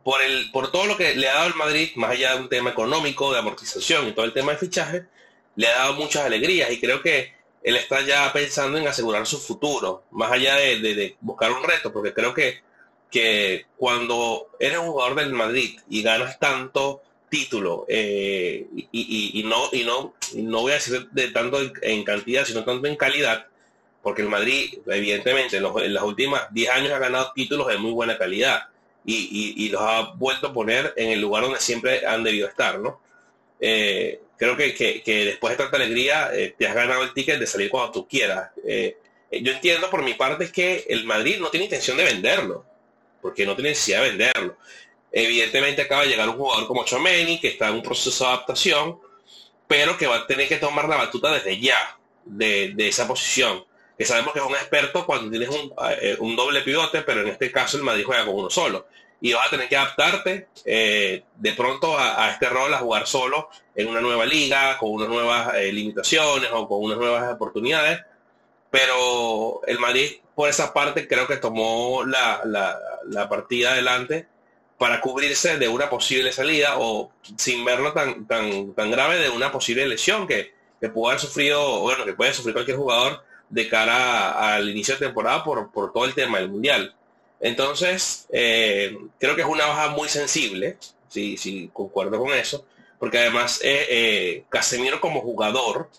por, 0.04 0.20
el, 0.20 0.50
por 0.50 0.70
todo 0.70 0.84
lo 0.84 0.98
que 0.98 1.14
le 1.14 1.30
ha 1.30 1.34
dado 1.36 1.46
el 1.46 1.54
Madrid, 1.54 1.92
más 1.94 2.10
allá 2.10 2.34
de 2.34 2.42
un 2.42 2.50
tema 2.50 2.68
económico, 2.68 3.32
de 3.32 3.38
amortización 3.38 4.08
y 4.08 4.12
todo 4.12 4.26
el 4.26 4.34
tema 4.34 4.52
de 4.52 4.58
fichaje, 4.58 5.06
le 5.56 5.66
ha 5.68 5.78
dado 5.78 5.94
muchas 5.94 6.24
alegrías 6.24 6.70
y 6.70 6.80
creo 6.80 7.02
que 7.02 7.32
él 7.62 7.76
está 7.76 8.00
ya 8.02 8.32
pensando 8.32 8.78
en 8.78 8.86
asegurar 8.86 9.26
su 9.26 9.38
futuro, 9.38 10.04
más 10.10 10.32
allá 10.32 10.56
de, 10.56 11.16
buscar 11.20 11.52
un 11.52 11.62
reto, 11.62 11.92
porque 11.92 12.12
creo 12.12 12.34
que, 12.34 12.60
que 13.10 13.66
cuando 13.76 14.48
eres 14.58 14.78
un 14.78 14.88
jugador 14.88 15.16
del 15.16 15.32
Madrid 15.32 15.78
y 15.88 16.02
ganas 16.02 16.38
tanto 16.38 17.02
título 17.32 17.86
eh, 17.88 18.66
y, 18.92 19.42
no 19.46 19.70
y 19.72 19.84
no 19.84 20.12
no 20.34 20.60
voy 20.60 20.72
a 20.72 20.74
decir 20.74 21.08
de 21.12 21.28
tanto 21.28 21.60
en, 21.80 22.04
cantidad 22.04 22.44
sino 22.44 22.62
tanto 22.62 22.86
en 22.86 22.96
calidad 22.96 23.46
porque 24.02 24.20
el 24.20 24.28
Madrid 24.28 24.78
evidentemente 24.86 25.56
en, 25.56 25.62
los, 25.62 25.88
las 25.88 26.02
últimas 26.02 26.52
10 26.52 26.70
años 26.70 26.92
ha 26.92 26.98
ganado 26.98 27.32
títulos 27.34 27.68
de 27.68 27.78
muy 27.78 27.92
buena 27.92 28.18
calidad 28.18 28.68
y, 29.06 29.66
los 29.70 29.80
ha 29.80 30.12
vuelto 30.12 30.48
a 30.48 30.52
poner 30.52 30.92
en 30.94 31.08
el 31.08 31.22
lugar 31.22 31.44
donde 31.44 31.58
siempre 31.58 32.06
han 32.06 32.22
debido 32.22 32.48
estar 32.48 32.78
no 32.78 33.00
eh, 33.58 34.20
creo 34.46 34.74
que, 34.74 35.02
que, 35.02 35.24
después 35.24 35.52
de 35.52 35.62
tanta 35.62 35.76
alegría 35.76 36.30
eh, 36.32 36.54
te 36.56 36.66
has 36.66 36.74
ganado 36.74 37.02
el 37.02 37.12
ticket 37.14 37.38
de 37.38 37.46
salir 37.46 37.70
cuando 37.70 37.92
tú 37.92 38.08
quieras 38.08 38.50
yo 39.30 39.50
entiendo 39.50 39.88
por 39.88 40.02
mi 40.02 40.12
parte 40.12 40.52
que 40.52 40.84
el 40.88 41.04
Madrid 41.04 41.38
no 41.40 41.48
tiene 41.48 41.64
intención 41.64 41.96
de 41.96 42.04
venderlo 42.04 42.66
porque 43.22 43.46
no 43.46 43.54
tiene 43.54 43.70
necesidad 43.70 44.02
de 44.02 44.10
venderlo 44.10 44.56
Evidentemente 45.12 45.82
acaba 45.82 46.02
de 46.02 46.08
llegar 46.08 46.28
un 46.30 46.36
jugador 46.36 46.66
como 46.66 46.84
Chomeni, 46.84 47.38
que 47.38 47.48
está 47.48 47.68
en 47.68 47.74
un 47.74 47.82
proceso 47.82 48.24
de 48.24 48.30
adaptación, 48.30 48.98
pero 49.68 49.98
que 49.98 50.06
va 50.06 50.16
a 50.16 50.26
tener 50.26 50.48
que 50.48 50.56
tomar 50.56 50.88
la 50.88 50.96
batuta 50.96 51.30
desde 51.32 51.60
ya 51.60 51.98
de, 52.24 52.74
esa 52.78 53.06
posición. 53.06 53.62
Que 53.98 54.06
sabemos 54.06 54.32
que 54.32 54.38
es 54.38 54.44
un 54.44 54.54
experto 54.54 55.04
cuando 55.04 55.30
tienes 55.30 55.50
eh, 56.00 56.16
un, 56.18 56.34
doble 56.34 56.62
pivote, 56.62 57.02
pero 57.02 57.20
en 57.20 57.28
este 57.28 57.52
caso 57.52 57.76
el 57.76 57.82
Madrid 57.82 58.04
juega 58.06 58.24
con 58.24 58.36
uno 58.36 58.48
solo. 58.48 58.86
Y 59.22 59.32
vas 59.32 59.46
a 59.46 59.50
tener 59.50 59.68
que 59.68 59.76
adaptarte 59.76 60.48
eh, 60.66 61.22
de 61.36 61.52
pronto 61.52 61.96
a, 61.98 62.30
este 62.30 62.50
rol, 62.50 62.74
a 62.74 62.78
jugar 62.78 63.06
solo 63.06 63.48
en 63.74 63.88
una 63.88 64.02
nueva 64.02 64.26
liga, 64.26 64.76
con 64.76 64.90
unas 64.90 65.08
nuevas 65.08 65.54
eh, 65.54 65.72
limitaciones 65.72 66.50
o 66.52 66.68
con 66.68 66.82
unas 66.82 66.98
nuevas 66.98 67.32
oportunidades. 67.32 68.00
Pero 68.70 69.60
el 69.66 69.78
Madrid, 69.78 70.10
por 70.34 70.50
esa 70.50 70.74
parte, 70.74 71.08
creo 71.08 71.26
que 71.26 71.36
tomó 71.36 72.04
la, 72.04 72.42
la 73.06 73.28
partida 73.28 73.72
adelante 73.72 74.26
para 74.82 75.00
cubrirse 75.00 75.58
de 75.58 75.68
una 75.68 75.88
posible 75.88 76.32
salida 76.32 76.74
o 76.76 77.12
sin 77.36 77.64
verlo 77.64 77.92
tan, 77.92 78.26
tan, 78.26 78.74
tan 78.74 78.90
grave 78.90 79.16
de 79.18 79.30
una 79.30 79.52
posible 79.52 79.86
lesión 79.86 80.26
que, 80.26 80.54
que 80.80 80.88
puede 80.88 81.12
haber 81.12 81.20
sufrido, 81.20 81.82
bueno, 81.82 82.04
que 82.04 82.14
puede 82.14 82.34
sufrir 82.34 82.52
cualquier 82.52 82.78
jugador 82.78 83.22
de 83.48 83.68
cara 83.68 84.54
al 84.54 84.68
inicio 84.68 84.94
de 84.94 85.06
temporada 85.06 85.44
por, 85.44 85.70
por 85.70 85.92
todo 85.92 86.04
el 86.04 86.14
tema 86.14 86.38
del 86.38 86.48
mundial. 86.48 86.96
Entonces, 87.42 88.28
eh, 88.32 88.96
creo 89.18 89.34
que 89.34 89.42
es 89.42 89.48
una 89.48 89.66
baja 89.66 89.88
muy 89.88 90.08
sensible, 90.08 90.78
si 91.08 91.36
sí, 91.36 91.68
concuerdo 91.72 92.20
con 92.20 92.32
eso, 92.32 92.64
porque 93.00 93.18
además 93.18 93.60
eh, 93.64 93.86
eh, 93.90 94.44
Casemiro 94.48 95.00
como 95.00 95.20
jugador 95.20 95.90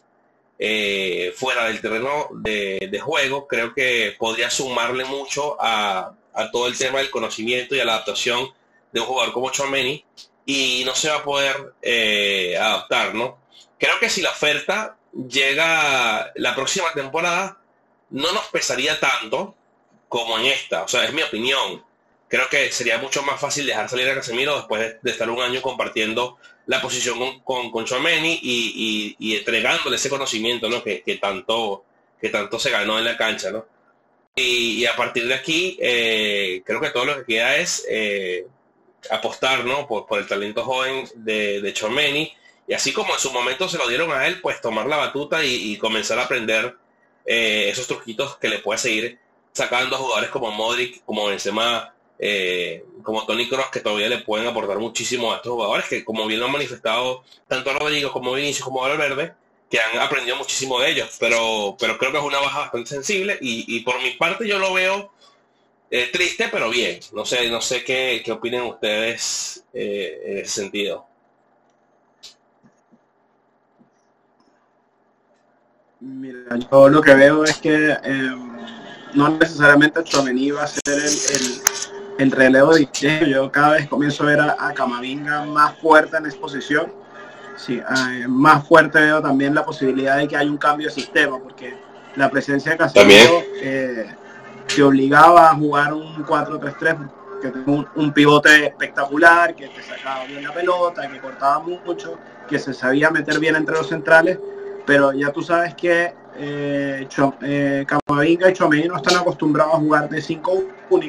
fuera 1.35 1.65
del 1.65 1.81
terreno 1.81 2.29
de, 2.31 2.99
juego, 3.03 3.47
creo 3.47 3.73
que 3.73 4.15
podría 4.17 4.49
sumarle 4.49 5.03
mucho 5.03 5.57
a, 5.59 6.15
todo 6.53 6.67
el 6.67 6.77
tema 6.77 6.99
del 6.99 7.11
conocimiento 7.11 7.75
y 7.75 7.81
a 7.81 7.85
la 7.85 7.95
adaptación 7.95 8.47
de 8.93 9.01
un 9.01 9.05
jugador 9.05 9.33
como 9.33 9.51
Chomeni 9.51 10.05
y 10.45 10.83
no 10.85 10.95
se 10.95 11.09
va 11.09 11.17
a 11.17 11.23
poder 11.23 11.73
adaptar, 12.57 13.13
¿no? 13.13 13.39
Creo 13.77 13.99
que 13.99 14.09
si 14.09 14.21
la 14.21 14.29
oferta 14.29 14.95
llega 15.11 16.31
la 16.35 16.55
próxima 16.55 16.93
temporada, 16.93 17.57
no 18.11 18.31
nos 18.31 18.45
pesaría 18.45 18.97
tanto 19.01 19.55
como 20.13 20.37
en 20.37 20.45
esta, 20.45 20.83
o 20.83 20.87
sea, 20.87 21.05
es 21.05 21.11
mi 21.11 21.23
opinión. 21.23 21.83
Creo 22.27 22.47
que 22.47 22.71
sería 22.71 22.99
mucho 22.99 23.23
más 23.23 23.41
fácil 23.41 23.65
dejar 23.65 23.89
salir 23.89 24.07
a 24.07 24.13
Casemiro 24.13 24.57
después 24.57 25.01
de, 25.01 25.09
estar 25.09 25.27
un 25.27 25.41
año 25.41 25.59
compartiendo 25.59 26.37
la 26.67 26.79
posición 26.79 27.17
con, 27.39 27.71
con, 27.71 27.83
y, 28.31 29.35
entregándole 29.35 29.95
ese 29.95 30.11
conocimiento 30.11 30.69
¿no? 30.69 30.83
que, 30.83 31.19
tanto, 31.19 31.83
que 32.21 32.29
tanto 32.29 32.59
se 32.59 32.69
ganó 32.69 32.99
en 32.99 33.05
la 33.05 33.17
cancha. 33.17 33.49
¿no? 33.49 33.65
Y, 34.35 34.85
a 34.85 34.95
partir 34.95 35.27
de 35.27 35.33
aquí, 35.33 35.79
eh, 35.81 36.61
creo 36.63 36.79
que 36.79 36.91
todo 36.91 37.05
lo 37.05 37.15
que 37.17 37.33
queda 37.33 37.57
es 37.57 37.83
eh, 37.89 38.45
apostar 39.09 39.65
¿no? 39.65 39.87
por, 39.87 40.05
el 40.19 40.27
talento 40.27 40.63
joven 40.63 41.09
de, 41.15 41.59
de 41.59 41.73
Chomeni. 41.73 42.31
Y 42.67 42.73
así 42.75 42.93
como 42.93 43.13
en 43.15 43.19
su 43.19 43.31
momento 43.31 43.67
se 43.67 43.79
lo 43.79 43.87
dieron 43.87 44.11
a 44.11 44.27
él, 44.27 44.41
pues 44.41 44.61
tomar 44.61 44.85
la 44.85 44.97
batuta 44.97 45.43
y, 45.43 45.75
comenzar 45.77 46.19
a 46.19 46.25
aprender 46.25 46.75
eh, 47.25 47.69
esos 47.71 47.87
truquitos 47.87 48.37
que 48.37 48.49
le 48.49 48.59
puede 48.59 48.77
seguir 48.77 49.22
sacando 49.53 49.97
jugadores 49.97 50.29
como 50.29 50.51
Modric, 50.51 51.03
como 51.05 51.27
Benzema, 51.27 51.93
eh, 52.19 52.83
como 53.03 53.25
Tony 53.25 53.47
Cross, 53.47 53.67
que 53.71 53.79
todavía 53.79 54.09
le 54.09 54.19
pueden 54.19 54.47
aportar 54.47 54.77
muchísimo 54.79 55.31
a 55.31 55.37
estos 55.37 55.53
jugadores, 55.53 55.85
que 55.85 56.03
como 56.03 56.25
bien 56.25 56.39
lo 56.39 56.47
han 56.47 56.51
manifestado 56.51 57.23
tanto 57.47 57.73
Rodrigo 57.73 58.11
como 58.11 58.33
Vinicius 58.33 58.65
como 58.65 58.81
Valverde, 58.81 59.33
que 59.69 59.79
han 59.79 59.99
aprendido 59.99 60.35
muchísimo 60.35 60.79
de 60.79 60.91
ellos, 60.91 61.15
pero, 61.19 61.75
pero 61.79 61.97
creo 61.97 62.11
que 62.11 62.17
es 62.17 62.23
una 62.23 62.39
baja 62.39 62.59
bastante 62.61 62.89
sensible 62.89 63.37
y, 63.41 63.65
y 63.75 63.79
por 63.81 64.01
mi 64.01 64.11
parte 64.11 64.47
yo 64.47 64.59
lo 64.59 64.73
veo 64.73 65.11
eh, 65.95 66.09
triste, 66.11 66.49
pero 66.51 66.71
bien. 66.71 66.99
No 67.13 67.23
sé, 67.23 67.49
no 67.51 67.61
sé 67.61 67.83
qué, 67.83 68.23
qué 68.25 68.31
opinen 68.31 68.63
ustedes 68.63 69.63
eh, 69.73 70.21
en 70.25 70.37
ese 70.39 70.61
sentido. 70.61 71.05
Mira, 75.99 76.57
yo 76.71 76.89
lo 76.89 77.01
que 77.01 77.13
veo 77.13 77.43
es 77.43 77.57
que 77.57 77.91
em, 78.03 78.57
no 79.15 79.29
necesariamente 79.29 80.03
Chomení 80.03 80.51
va 80.51 80.63
a 80.63 80.67
ser 80.67 80.81
el, 80.87 81.61
el, 82.19 82.31
relevo 82.31 82.73
de 82.73 82.87
Yo 83.27 83.51
cada 83.51 83.71
vez 83.71 83.87
comienzo 83.87 84.23
a 84.23 84.27
ver 84.27 84.41
a, 84.41 84.73
Camavinga 84.73 85.45
más 85.45 85.77
fuerte 85.79 86.17
en 86.17 86.25
exposición. 86.25 86.91
Sí, 87.55 87.79
eh, 87.79 88.25
más 88.27 88.67
fuerte 88.67 88.99
veo 88.99 89.21
también 89.21 89.53
la 89.53 89.63
posibilidad 89.63 90.17
de 90.17 90.27
que 90.27 90.35
haya 90.35 90.49
un 90.49 90.57
cambio 90.57 90.87
de 90.87 90.93
sistema, 90.93 91.37
porque 91.37 91.75
la 92.15 92.29
presencia 92.29 92.71
de 92.71 92.77
Casemiro 92.77 93.43
te 94.67 94.83
obligaba 94.83 95.51
a 95.51 95.55
jugar 95.55 95.93
un 95.93 96.25
4-3-3, 96.25 97.09
que 97.41 97.49
tenía 97.49 97.85
un, 97.95 98.13
pivote 98.13 98.67
espectacular, 98.67 99.55
que 99.55 99.67
te 99.67 99.83
sacaba 99.83 100.25
bien 100.25 100.43
la 100.43 100.53
pelota, 100.53 101.07
que 101.09 101.19
cortaba 101.19 101.59
mucho, 101.59 102.17
que 102.47 102.57
se 102.57 102.73
sabía 102.73 103.09
meter 103.11 103.39
bien 103.39 103.55
entre 103.55 103.75
los 103.75 103.87
centrales, 103.87 104.39
pero 104.85 105.13
ya 105.13 105.31
tú 105.31 105.41
sabes 105.41 105.75
que 105.75 106.13
eh, 106.37 107.07
eh 107.41 107.85
Camavinga 107.87 108.49
y 108.49 108.53
Chomeni 108.53 108.87
no 108.87 108.97
están 108.97 109.17
acostumbrados 109.17 109.75
a 109.75 109.77
jugar 109.77 110.09
de 110.09 110.21
5 110.21 110.63
1 110.89 111.05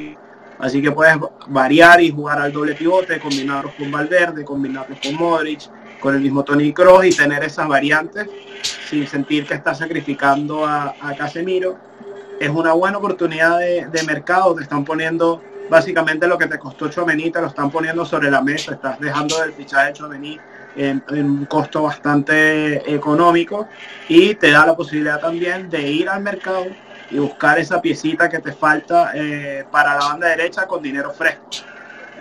así 0.59 0.81
que 0.81 0.91
puedes 0.91 1.17
variar 1.47 2.01
y 2.01 2.11
jugar 2.11 2.39
al 2.39 2.53
doble 2.53 2.75
pivote, 2.75 3.19
combinarlos 3.19 3.73
con 3.75 3.91
Valverde, 3.91 4.45
combinarlos 4.45 4.99
con 4.99 5.15
Modric, 5.15 5.69
con 5.99 6.15
el 6.15 6.21
mismo 6.21 6.43
Tony 6.43 6.71
Kroos 6.71 7.05
y 7.05 7.11
tener 7.11 7.43
esas 7.43 7.67
variantes 7.67 8.29
sin 8.89 9.05
sentir 9.07 9.45
que 9.45 9.55
estás 9.55 9.79
sacrificando 9.79 10.65
a, 10.65 10.95
a 11.01 11.15
Casemiro 11.15 11.77
es 12.39 12.49
una 12.49 12.73
buena 12.73 12.97
oportunidad 12.97 13.59
de, 13.59 14.03
mercado. 14.05 14.55
Te 14.55 14.63
están 14.63 14.83
poniendo 14.83 15.41
básicamente 15.69 16.27
lo 16.27 16.37
que 16.37 16.47
te 16.47 16.59
costó 16.59 16.89
Chomení, 16.89 17.31
te 17.31 17.41
lo 17.41 17.47
están 17.47 17.71
poniendo 17.71 18.05
sobre 18.05 18.29
la 18.29 18.41
mesa. 18.41 18.73
Estás 18.73 18.99
dejando 18.99 19.39
del 19.41 19.53
fichaje 19.53 19.87
de 19.87 19.93
Chomení 19.93 20.39
en, 20.75 21.03
un 21.09 21.45
costo 21.45 21.83
bastante 21.83 22.93
económico 22.93 23.67
y 24.07 24.35
te 24.35 24.51
da 24.51 24.65
la 24.65 24.75
posibilidad 24.75 25.19
también 25.19 25.69
de 25.69 25.81
ir 25.81 26.09
al 26.09 26.21
mercado 26.21 26.65
y 27.11 27.17
buscar 27.17 27.59
esa 27.59 27.81
piecita 27.81 28.29
que 28.29 28.39
te 28.39 28.51
falta 28.51 29.11
eh, 29.13 29.65
para 29.71 29.95
la 29.95 30.05
banda 30.05 30.27
derecha 30.27 30.65
con 30.65 30.81
dinero 30.81 31.11
fresco. 31.11 31.49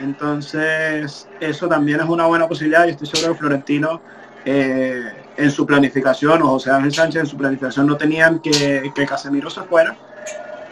Entonces, 0.00 1.28
eso 1.40 1.68
también 1.68 2.00
es 2.00 2.06
una 2.06 2.26
buena 2.26 2.48
posibilidad 2.48 2.86
y 2.86 2.90
estoy 2.90 3.06
seguro 3.06 3.32
que 3.32 3.38
Florentino 3.38 4.00
eh, 4.44 5.02
en 5.36 5.50
su 5.50 5.66
planificación, 5.66 6.42
o 6.42 6.48
José 6.48 6.70
Ángel 6.70 6.92
Sánchez 6.92 7.20
en 7.22 7.26
su 7.26 7.36
planificación 7.36 7.86
no 7.86 7.96
tenían 7.96 8.40
que, 8.40 8.92
que 8.94 9.06
Casemiro 9.06 9.50
se 9.50 9.62
fuera, 9.62 9.96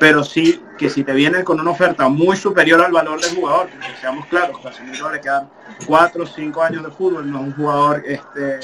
pero 0.03 0.25
sí 0.25 0.61
que 0.77 0.91
si 0.91 1.05
te 1.05 1.13
vienen 1.13 1.45
con 1.45 1.61
una 1.61 1.71
oferta 1.71 2.09
muy 2.09 2.37
superior 2.37 2.83
al 2.83 2.91
valor 2.91 3.21
del 3.21 3.37
jugador, 3.37 3.69
porque 3.69 3.87
seamos 4.01 4.27
claros, 4.27 4.59
Casemiro 4.59 5.13
le 5.13 5.21
quedan 5.21 5.49
4 5.87 6.25
o 6.25 6.27
5 6.27 6.61
años 6.61 6.83
de 6.83 6.91
fútbol, 6.91 7.31
no 7.31 7.39
es 7.39 7.45
un 7.45 7.55
jugador 7.55 8.03
este, 8.05 8.59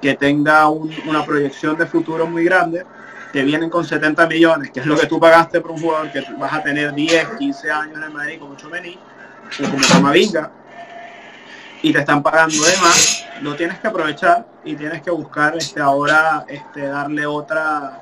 que 0.00 0.16
tenga 0.16 0.68
una 0.68 1.24
proyección 1.24 1.76
de 1.76 1.86
futuro 1.86 2.26
muy 2.26 2.42
grande, 2.42 2.84
te 3.32 3.44
vienen 3.44 3.70
con 3.70 3.84
70 3.84 4.26
millones, 4.26 4.72
que 4.72 4.80
es 4.80 4.86
lo 4.86 4.96
que 4.96 5.06
tú 5.06 5.20
pagaste 5.20 5.60
por 5.60 5.70
un 5.70 5.80
jugador 5.80 6.10
que 6.10 6.20
vas 6.36 6.52
a 6.52 6.60
tener 6.64 6.92
10, 6.92 7.28
15 7.38 7.70
años 7.70 7.98
en 7.98 8.02
el 8.02 8.10
Madrid 8.10 8.40
como 8.40 8.56
Chomení, 8.56 8.98
o 9.60 9.70
como 9.70 9.86
Camavinga, 9.86 10.50
y 11.80 11.92
te 11.92 12.00
están 12.00 12.24
pagando 12.24 12.60
de 12.60 12.76
más, 12.78 13.24
lo 13.40 13.54
tienes 13.54 13.78
que 13.78 13.86
aprovechar 13.86 14.48
y 14.64 14.74
tienes 14.74 15.00
que 15.00 15.12
buscar 15.12 15.56
este, 15.56 15.80
ahora 15.80 16.44
este, 16.48 16.88
darle 16.88 17.24
otra, 17.24 18.01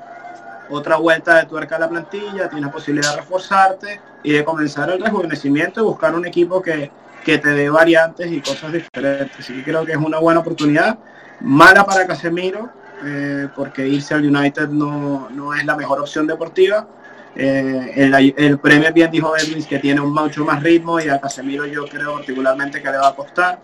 otra 0.71 0.95
vuelta 0.97 1.37
de 1.37 1.45
tuerca 1.45 1.75
a 1.75 1.79
la 1.79 1.89
plantilla, 1.89 2.49
tienes 2.49 2.71
posibilidad 2.71 3.11
de 3.11 3.21
reforzarte 3.21 4.01
y 4.23 4.31
de 4.31 4.43
comenzar 4.43 4.89
el 4.89 5.01
rejuvenecimiento 5.01 5.81
y 5.81 5.83
buscar 5.83 6.15
un 6.15 6.25
equipo 6.25 6.61
que, 6.61 6.89
que 7.23 7.37
te 7.37 7.49
dé 7.49 7.69
variantes 7.69 8.31
y 8.31 8.41
cosas 8.41 8.71
diferentes. 8.71 9.39
Así 9.39 9.53
que 9.53 9.63
creo 9.63 9.85
que 9.85 9.91
es 9.91 9.97
una 9.97 10.19
buena 10.19 10.39
oportunidad, 10.39 10.97
mala 11.41 11.83
para 11.85 12.07
Casemiro, 12.07 12.69
eh, 13.03 13.47
porque 13.55 13.87
irse 13.87 14.13
al 14.13 14.25
United 14.25 14.69
no, 14.69 15.29
no 15.31 15.53
es 15.53 15.65
la 15.65 15.75
mejor 15.75 15.99
opción 15.99 16.27
deportiva, 16.27 16.87
Eh, 17.33 17.93
el, 17.95 18.33
el, 18.35 18.57
premio 18.59 18.91
bien 18.91 19.09
dijo 19.09 19.33
Edwin 19.37 19.63
que 19.63 19.79
tiene 19.79 20.01
un 20.01 20.11
mucho 20.13 20.43
más 20.43 20.61
ritmo 20.61 20.99
y 20.99 21.07
a 21.07 21.17
Casemiro 21.17 21.65
yo 21.65 21.85
creo 21.85 22.15
particularmente 22.15 22.81
que 22.81 22.91
le 22.91 22.97
va 22.97 23.07
a 23.07 23.15
costar. 23.15 23.57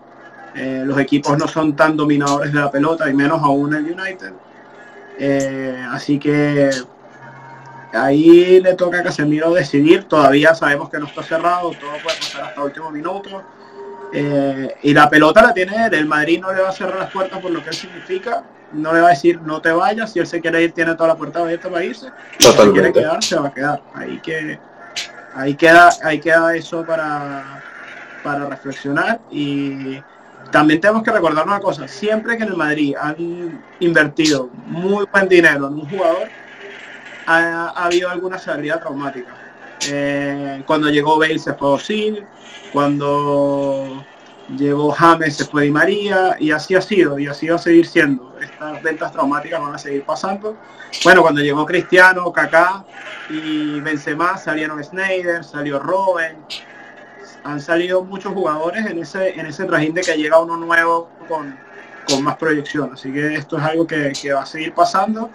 Eh, 0.54 0.84
los 0.86 0.98
equipos 0.98 1.36
no 1.36 1.46
son 1.46 1.76
tan 1.76 1.94
dominadores 1.94 2.50
de 2.50 2.60
la 2.60 2.70
pelota 2.70 3.10
y 3.10 3.12
menos 3.12 3.42
aún 3.42 3.74
el 3.74 3.84
United. 3.84 4.32
Así 5.92 6.18
que 6.18 6.70
ahí 7.92 8.60
le 8.60 8.74
toca 8.74 9.00
a 9.00 9.02
Casemiro 9.02 9.52
decidir. 9.52 10.04
Todavía 10.04 10.54
sabemos 10.54 10.90
que 10.90 10.98
no 10.98 11.06
está 11.06 11.22
cerrado, 11.22 11.70
todo 11.70 11.90
puede 12.02 12.16
pasar 12.16 12.44
hasta 12.44 12.60
el 12.60 12.66
último 12.66 12.90
minuto. 12.90 13.42
y 14.82 14.94
la 14.94 15.08
pelota 15.08 15.42
la 15.42 15.54
tiene 15.54 15.86
él. 15.86 15.94
El 15.94 16.06
Madrid 16.06 16.40
no 16.40 16.52
le 16.52 16.62
va 16.62 16.70
a 16.70 16.72
cerrar 16.72 16.98
las 16.98 17.10
puertas 17.10 17.40
por 17.40 17.50
lo 17.50 17.62
que 17.62 17.70
él 17.70 17.76
significa 17.76 18.44
no 18.72 18.92
le 18.92 19.00
va 19.00 19.08
a 19.08 19.10
decir 19.10 19.40
no 19.42 19.60
te 19.60 19.72
vayas, 19.72 20.12
si 20.12 20.18
él 20.18 20.26
se 20.26 20.40
quiere 20.40 20.62
ir 20.62 20.72
tiene 20.72 20.94
toda 20.94 21.08
la 21.08 21.16
puerta 21.16 21.40
abierta 21.40 21.70
para 21.70 21.84
irse, 21.84 22.08
si 22.38 22.48
quiere 22.72 22.92
quedar 22.92 23.22
se 23.22 23.36
va 23.36 23.48
a 23.48 23.54
quedar. 23.54 23.82
Ahí 23.94 24.20
que 24.20 24.58
ahí 25.34 25.54
queda, 25.54 25.90
ahí 26.02 26.20
queda 26.20 26.54
eso 26.54 26.84
para, 26.84 27.62
para 28.22 28.46
reflexionar 28.46 29.20
y 29.30 30.02
también 30.50 30.80
tenemos 30.80 31.02
que 31.02 31.10
recordar 31.10 31.46
una 31.46 31.60
cosa, 31.60 31.86
siempre 31.86 32.36
que 32.36 32.44
en 32.44 32.50
el 32.50 32.56
Madrid 32.56 32.94
han 33.00 33.60
invertido 33.80 34.48
muy 34.66 35.06
buen 35.12 35.28
dinero 35.28 35.68
en 35.68 35.74
un 35.74 35.88
jugador, 35.88 36.28
ha, 37.28 37.84
habido 37.84 38.08
alguna 38.10 38.38
salida 38.38 38.80
traumática. 38.80 39.34
Eh, 39.88 40.62
cuando 40.66 40.88
llegó 40.88 41.18
Bale 41.18 41.38
se 41.38 41.54
fue 41.54 41.68
Osil, 41.68 42.26
cuando 42.72 44.04
llegó 44.56 44.90
James, 44.90 45.36
se 45.36 45.44
fue 45.44 45.64
Di 45.64 45.70
María 45.70 46.36
y 46.38 46.50
así 46.50 46.74
ha 46.74 46.80
sido 46.80 47.18
y 47.18 47.26
así 47.26 47.48
va 47.48 47.56
a 47.56 47.58
seguir 47.58 47.86
siendo. 47.86 48.34
Estas 48.40 48.82
ventas 48.82 49.12
traumáticas 49.12 49.60
van 49.60 49.74
a 49.74 49.78
seguir 49.78 50.04
pasando. 50.04 50.56
Bueno, 51.04 51.22
cuando 51.22 51.42
llegó 51.42 51.66
Cristiano, 51.66 52.32
Kaká 52.32 52.84
y 53.28 53.78
Benzema 53.80 54.38
salieron 54.38 54.82
Snyder, 54.82 55.44
salió 55.44 55.78
Robben. 55.78 56.38
Han 57.44 57.60
salido 57.60 58.02
muchos 58.02 58.32
jugadores 58.32 58.86
en 58.86 58.98
ese 58.98 59.38
en 59.38 59.46
ese 59.46 59.64
trajín 59.64 59.94
de 59.94 60.00
que 60.00 60.16
llega 60.16 60.40
uno 60.40 60.56
nuevo 60.56 61.10
con, 61.28 61.56
con 62.08 62.22
más 62.24 62.36
proyección. 62.36 62.94
Así 62.94 63.12
que 63.12 63.34
esto 63.34 63.58
es 63.58 63.62
algo 63.62 63.86
que, 63.86 64.12
que 64.20 64.32
va 64.32 64.42
a 64.42 64.46
seguir 64.46 64.72
pasando 64.72 65.30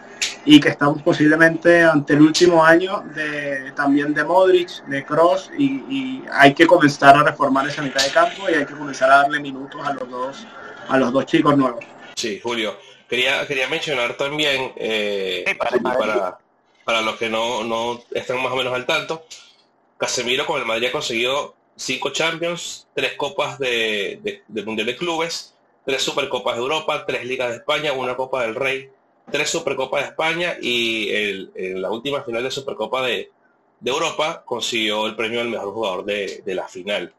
y 0.46 0.60
que 0.60 0.70
estamos 0.70 1.02
posiblemente 1.02 1.84
ante 1.84 2.14
el 2.14 2.22
último 2.22 2.64
año 2.64 3.04
de 3.16 3.72
también 3.72 4.14
de 4.14 4.24
Modric, 4.24 4.84
de 4.86 5.06
Cross 5.06 5.52
y, 5.58 6.22
hay 6.32 6.54
que 6.54 6.66
comenzar 6.66 7.16
a 7.16 7.24
reformar 7.24 7.68
esa 7.68 7.82
mitad 7.82 8.04
de 8.04 8.12
campo 8.12 8.50
y 8.50 8.54
hay 8.54 8.66
que 8.66 8.74
comenzar 8.74 9.10
a 9.12 9.18
darle 9.18 9.40
minutos 9.40 9.82
a 9.86 9.94
los 9.94 10.10
dos 10.10 10.48
a 10.90 10.98
los 10.98 11.14
dos 11.14 11.26
chicos 11.26 11.58
nuevos. 11.58 11.84
Sí, 12.16 12.40
Julio. 12.42 12.78
Quería, 13.08 13.46
quería 13.46 13.68
mencionar 13.68 14.16
también 14.16 14.74
eh, 14.76 15.46
para, 15.60 16.40
para, 16.84 17.02
los 17.02 17.16
que 17.18 17.30
no, 17.30 17.64
no 17.64 18.02
están 18.12 18.42
más 18.42 18.52
o 18.52 18.56
menos 18.56 18.74
al 18.74 18.88
tanto, 18.88 19.26
Casemiro 19.98 20.48
con 20.48 20.60
el 20.60 20.66
Madrid 20.66 20.88
ha 20.88 20.92
conseguido 20.92 21.54
cinco 21.76 22.10
Champions, 22.10 22.88
tres 22.96 23.14
copas 23.14 23.60
de, 23.60 24.42
de 24.48 24.64
Mundial 24.64 24.88
de 24.88 24.96
Clubes, 24.96 25.54
tres 25.86 26.02
Supercopas 26.02 26.56
de 26.56 26.62
Europa, 26.62 27.06
tres 27.06 27.26
Ligas 27.26 27.50
de 27.50 27.58
España, 27.58 27.94
una 27.94 28.16
Copa 28.16 28.42
del 28.42 28.56
Rey, 28.56 28.90
tres 29.32 29.50
Supercopas 29.50 30.04
de 30.04 30.10
España 30.10 30.58
y 30.62 31.10
en 31.56 31.82
la 31.82 31.92
última 31.92 32.24
final 32.24 32.44
de 32.44 32.52
Supercopa 32.52 33.06
de, 33.06 33.32
Europa 33.86 34.44
consiguió 34.46 35.06
el 35.08 35.16
premio 35.16 35.42
al 35.42 35.50
mejor 35.50 35.74
jugador 35.74 36.06
de, 36.06 36.42
la 36.46 36.68
final. 36.68 37.14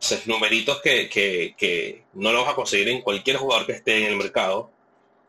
O 0.00 0.30
numeritos 0.30 0.80
que, 0.80 1.08
que, 1.10 2.04
no 2.14 2.32
lo 2.32 2.42
vas 2.42 2.52
a 2.52 2.54
conseguir 2.54 2.88
en 2.88 3.02
cualquier 3.02 3.36
jugador 3.36 3.66
que 3.66 3.72
esté 3.72 3.98
en 3.98 4.12
el 4.12 4.16
mercado, 4.16 4.70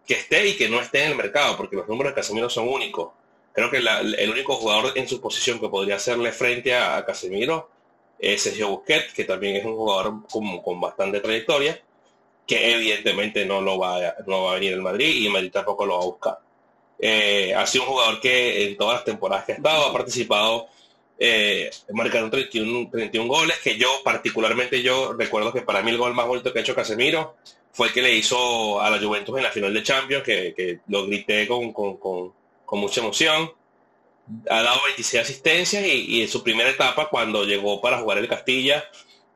que 0.05 0.13
esté 0.13 0.47
y 0.47 0.55
que 0.55 0.69
no 0.69 0.79
esté 0.79 1.03
en 1.03 1.11
el 1.11 1.17
mercado, 1.17 1.57
porque 1.57 1.75
los 1.75 1.87
números 1.87 2.13
de 2.13 2.15
Casemiro 2.15 2.49
son 2.49 2.69
únicos. 2.69 3.11
Creo 3.51 3.69
que 3.69 3.77
el 3.77 4.29
único 4.29 4.55
jugador 4.55 4.93
en 4.95 5.07
su 5.07 5.19
posición 5.19 5.59
que 5.59 5.67
podría 5.67 5.95
hacerle 5.95 6.31
frente 6.31 6.75
a, 6.75 7.03
Casemiro 7.03 7.69
es 8.17 8.41
Sergio 8.41 8.69
Busquets, 8.69 9.13
que 9.13 9.25
también 9.25 9.57
es 9.57 9.65
un 9.65 9.75
jugador 9.75 10.13
con, 10.31 10.61
con 10.61 10.79
bastante 10.79 11.19
trayectoria 11.19 11.81
que 12.49 12.73
evidentemente 12.73 13.45
no 13.45 13.61
lo 13.61 13.77
va, 13.77 14.15
no 14.25 14.45
va 14.45 14.51
a 14.51 14.55
venir 14.55 14.73
el 14.73 14.81
Madrid 14.81 15.23
y 15.23 15.29
Madrid 15.29 15.51
tampoco 15.51 15.85
lo 15.85 15.97
va 15.97 16.01
a 16.01 16.05
buscar. 16.07 16.39
Eh, 16.97 17.53
ha 17.55 17.67
sido 17.67 17.83
un 17.83 17.91
jugador 17.91 18.19
que 18.19 18.65
en 18.65 18.75
todas 18.75 18.95
las 18.95 19.05
temporadas 19.05 19.45
que 19.45 19.51
ha 19.51 19.55
estado 19.55 19.85
ha 19.85 19.93
participado 19.93 20.67
eh, 21.19 21.69
marcando 21.93 22.31
31, 22.31 22.89
31 22.91 23.29
goles, 23.29 23.59
que 23.63 23.77
yo 23.77 24.01
particularmente 24.03 24.81
yo 24.81 25.13
recuerdo 25.13 25.53
que 25.53 25.61
para 25.61 25.83
mí 25.83 25.91
el 25.91 25.99
gol 25.99 26.15
más 26.15 26.25
bonito 26.25 26.51
que 26.51 26.57
ha 26.57 26.61
hecho 26.63 26.73
Casemiro 26.73 27.35
fue 27.71 27.87
el 27.87 27.93
que 27.93 28.01
le 28.01 28.15
hizo 28.15 28.81
a 28.81 28.89
la 28.89 28.97
Juventus 28.97 29.37
en 29.37 29.43
la 29.43 29.51
final 29.51 29.71
de 29.71 29.83
Champions, 29.83 30.23
que, 30.23 30.79
lo 30.87 31.05
grité 31.05 31.47
con, 31.47 31.71
mucha 32.71 33.01
emoción. 33.01 33.51
Ha 34.49 34.63
dado 34.63 34.79
26 34.87 35.21
asistencias 35.21 35.85
y, 35.85 36.23
en 36.23 36.27
su 36.27 36.41
primera 36.41 36.71
etapa, 36.71 37.09
cuando 37.09 37.43
llegó 37.43 37.79
para 37.79 37.99
jugar 37.99 38.17
el 38.17 38.27
Castilla, 38.27 38.83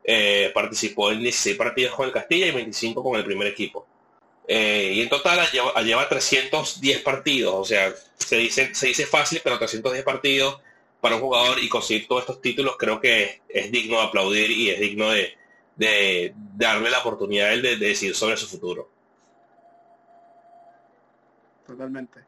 eh, 0.03 0.51
participó 0.53 1.11
en 1.11 1.19
16 1.19 1.55
partidos 1.55 1.95
con 1.95 2.05
el 2.05 2.11
Castilla 2.11 2.47
y 2.47 2.51
25 2.51 3.01
con 3.01 3.15
el 3.15 3.23
primer 3.23 3.47
equipo. 3.47 3.87
Eh, 4.47 4.91
y 4.95 5.01
en 5.01 5.09
total 5.09 5.39
lleva, 5.51 5.81
lleva, 5.81 6.09
310 6.09 7.01
partidos, 7.01 7.53
o 7.55 7.63
sea, 7.63 7.93
se 8.17 8.35
dice, 8.35 8.75
se 8.75 8.87
dice 8.87 9.05
fácil, 9.05 9.39
pero 9.41 9.57
310 9.57 10.03
partidos 10.03 10.59
para 10.99 11.15
un 11.15 11.21
jugador 11.21 11.59
y 11.59 11.69
conseguir 11.69 12.07
todos 12.07 12.21
estos 12.21 12.41
títulos 12.41 12.75
creo 12.77 12.99
que 12.99 13.41
es, 13.47 13.71
digno 13.71 13.97
de 13.97 14.03
aplaudir 14.03 14.51
y 14.51 14.69
es 14.69 14.79
digno 14.79 15.09
de, 15.09 15.37
darle 16.55 16.89
la 16.89 16.99
oportunidad 16.99 17.49
a 17.49 17.53
él 17.53 17.61
de, 17.61 17.77
decir 17.77 18.15
sobre 18.15 18.37
su 18.37 18.47
futuro. 18.47 18.89
Totalmente. 21.65 22.19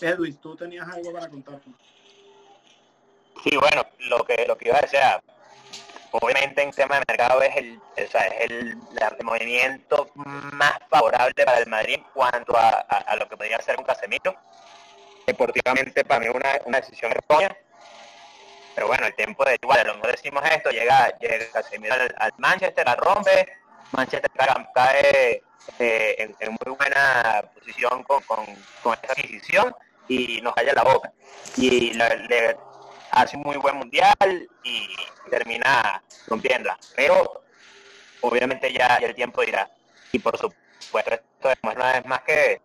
Edwin, 0.00 0.36
tú 0.36 0.54
tenías 0.56 0.88
algo 0.88 1.12
para 1.12 1.28
contar. 1.28 1.60
Sí, 3.42 3.56
bueno, 3.56 3.86
lo 4.00 4.24
que, 4.24 4.44
lo 4.46 4.56
que 4.56 4.68
iba 4.68 4.78
a 4.78 4.82
decir, 4.82 5.00
obviamente 6.20 6.62
en 6.62 6.70
tema 6.70 6.96
de 6.96 7.04
mercado 7.08 7.42
es 7.42 7.56
el, 7.56 7.80
es 7.96 8.14
el, 8.40 8.76
movimiento 9.22 10.10
más 10.14 10.74
favorable 10.88 11.44
para 11.44 11.58
el 11.58 11.66
Madrid 11.66 11.94
en 11.94 12.04
cuanto 12.12 12.56
a, 12.56 13.16
lo 13.18 13.28
que 13.28 13.36
podría 13.36 13.60
ser 13.60 13.78
un 13.78 13.84
Casemiro. 13.84 14.34
Deportivamente 15.26 16.04
para 16.04 16.20
mí 16.20 16.28
una, 16.28 16.60
una 16.66 16.80
decisión 16.80 17.12
errónea. 17.12 17.56
Pero 18.74 18.88
bueno, 18.88 19.06
el 19.06 19.14
tiempo 19.14 19.44
de 19.44 19.56
igual, 19.60 19.80
a 19.80 19.84
lo 19.84 19.94
mejor 19.94 20.12
decimos 20.12 20.42
esto, 20.50 20.70
llega, 20.70 21.16
llega 21.18 21.46
Casemiro 21.52 21.94
al, 21.94 22.32
Manchester, 22.38 22.84
la 22.84 22.96
rompe, 22.96 23.48
Manchester 23.92 24.30
cae 24.74 25.42
eh, 25.78 26.34
en, 26.40 26.50
muy 26.50 26.76
buena 26.76 27.44
posición 27.54 28.02
con, 28.04 28.22
con, 28.22 28.98
esa 29.02 29.12
adquisición 29.12 29.74
y 30.08 30.40
nos 30.42 30.54
calla 30.54 30.74
la 30.74 30.82
boca. 30.82 31.12
Y 31.56 31.94
le, 31.94 32.56
hace 33.14 33.36
un 33.36 33.42
muy 33.44 33.56
buen 33.56 33.76
mundial 33.76 34.48
y 34.62 34.88
termina 35.30 36.02
rompiéndola. 36.26 36.78
Pero 36.96 37.42
obviamente 38.20 38.72
ya, 38.72 38.96
el 38.96 39.14
tiempo 39.14 39.42
dirá. 39.42 39.70
Y 40.12 40.18
por 40.18 40.36
supuesto 40.36 41.14
esto 41.14 41.48
demuestra 41.48 41.84
una 41.84 41.92
vez 41.92 42.06
más 42.06 42.22
que, 42.22 42.60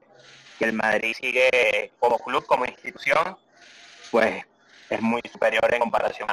el 0.59 0.73
Madrid 0.73 1.15
sigue 1.17 1.93
como 1.99 2.19
club, 2.19 2.45
como 2.45 2.65
institución, 2.65 3.38
pues 4.12 4.43
es 4.89 5.01
muy 5.01 5.21
superior 5.31 5.73
en 5.73 5.79
comparación 5.79 6.27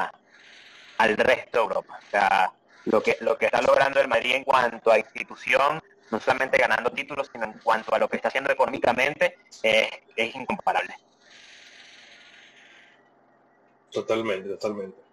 al 0.98 1.16
resto 1.16 1.59
de 1.59 1.62
Europa. 1.62 2.00
O 2.05 2.11
sea, 2.11 2.52
lo 2.87 3.00
que, 3.00 3.16
lo 3.20 3.38
que 3.38 3.46
está 3.46 3.62
logrando 3.62 4.00
el 4.00 4.09
Madrid 4.09 4.35
en 4.35 4.42
cuanto 4.42 4.90
a 4.90 4.98
institución, 4.98 5.81
no 6.11 6.18
solamente 6.18 6.59
ganando 6.59 6.90
títulos, 6.90 7.31
sino 7.33 7.44
en 7.44 7.52
cuanto 7.61 7.94
a 7.94 8.00
lo 8.00 8.09
que 8.09 8.16
está 8.16 8.26
haciendo 8.26 8.50
económicamente, 8.50 9.38
es 9.62 10.35
incomparable. 10.35 10.96
Totalmente, 13.90 14.49
totalmente. 14.49 15.07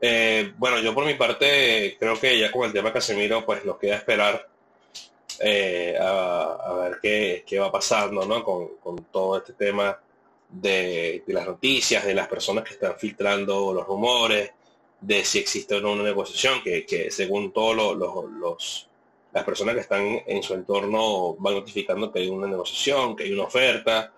Eh, 0.00 0.52
bueno, 0.58 0.80
yo 0.80 0.94
por 0.94 1.06
mi 1.06 1.14
parte 1.14 1.96
creo 1.98 2.18
que 2.18 2.38
ya 2.38 2.52
con 2.52 2.64
el 2.66 2.72
tema 2.72 2.92
Casemiro 2.92 3.44
pues 3.46 3.64
nos 3.64 3.78
queda 3.78 3.96
esperar 3.96 4.48
eh, 5.40 5.96
a, 5.98 6.74
ver 6.82 6.98
qué, 7.00 7.44
qué, 7.46 7.58
va 7.58 7.72
pasando 7.72 8.24
¿no? 8.24 8.44
con, 8.44 9.04
todo 9.10 9.38
este 9.38 9.54
tema 9.54 9.98
de, 10.48 11.22
las 11.26 11.46
noticias, 11.46 12.04
de 12.04 12.14
las 12.14 12.28
personas 12.28 12.64
que 12.64 12.74
están 12.74 12.96
filtrando 12.96 13.72
los 13.72 13.86
rumores, 13.86 14.52
de 15.00 15.24
si 15.24 15.38
existe 15.38 15.74
o 15.74 15.80
no 15.80 15.92
una 15.92 16.04
negociación, 16.04 16.62
que, 16.62 16.86
que 16.86 17.10
según 17.10 17.52
todos 17.52 17.96
los, 17.96 18.88
las 19.32 19.44
personas 19.44 19.74
que 19.74 19.80
están 19.80 20.22
en 20.26 20.42
su 20.42 20.54
entorno 20.54 21.34
van 21.38 21.54
notificando 21.54 22.12
que 22.12 22.20
hay 22.20 22.28
una 22.28 22.46
negociación, 22.46 23.16
que 23.16 23.24
hay 23.24 23.32
una 23.32 23.44
oferta, 23.44 24.12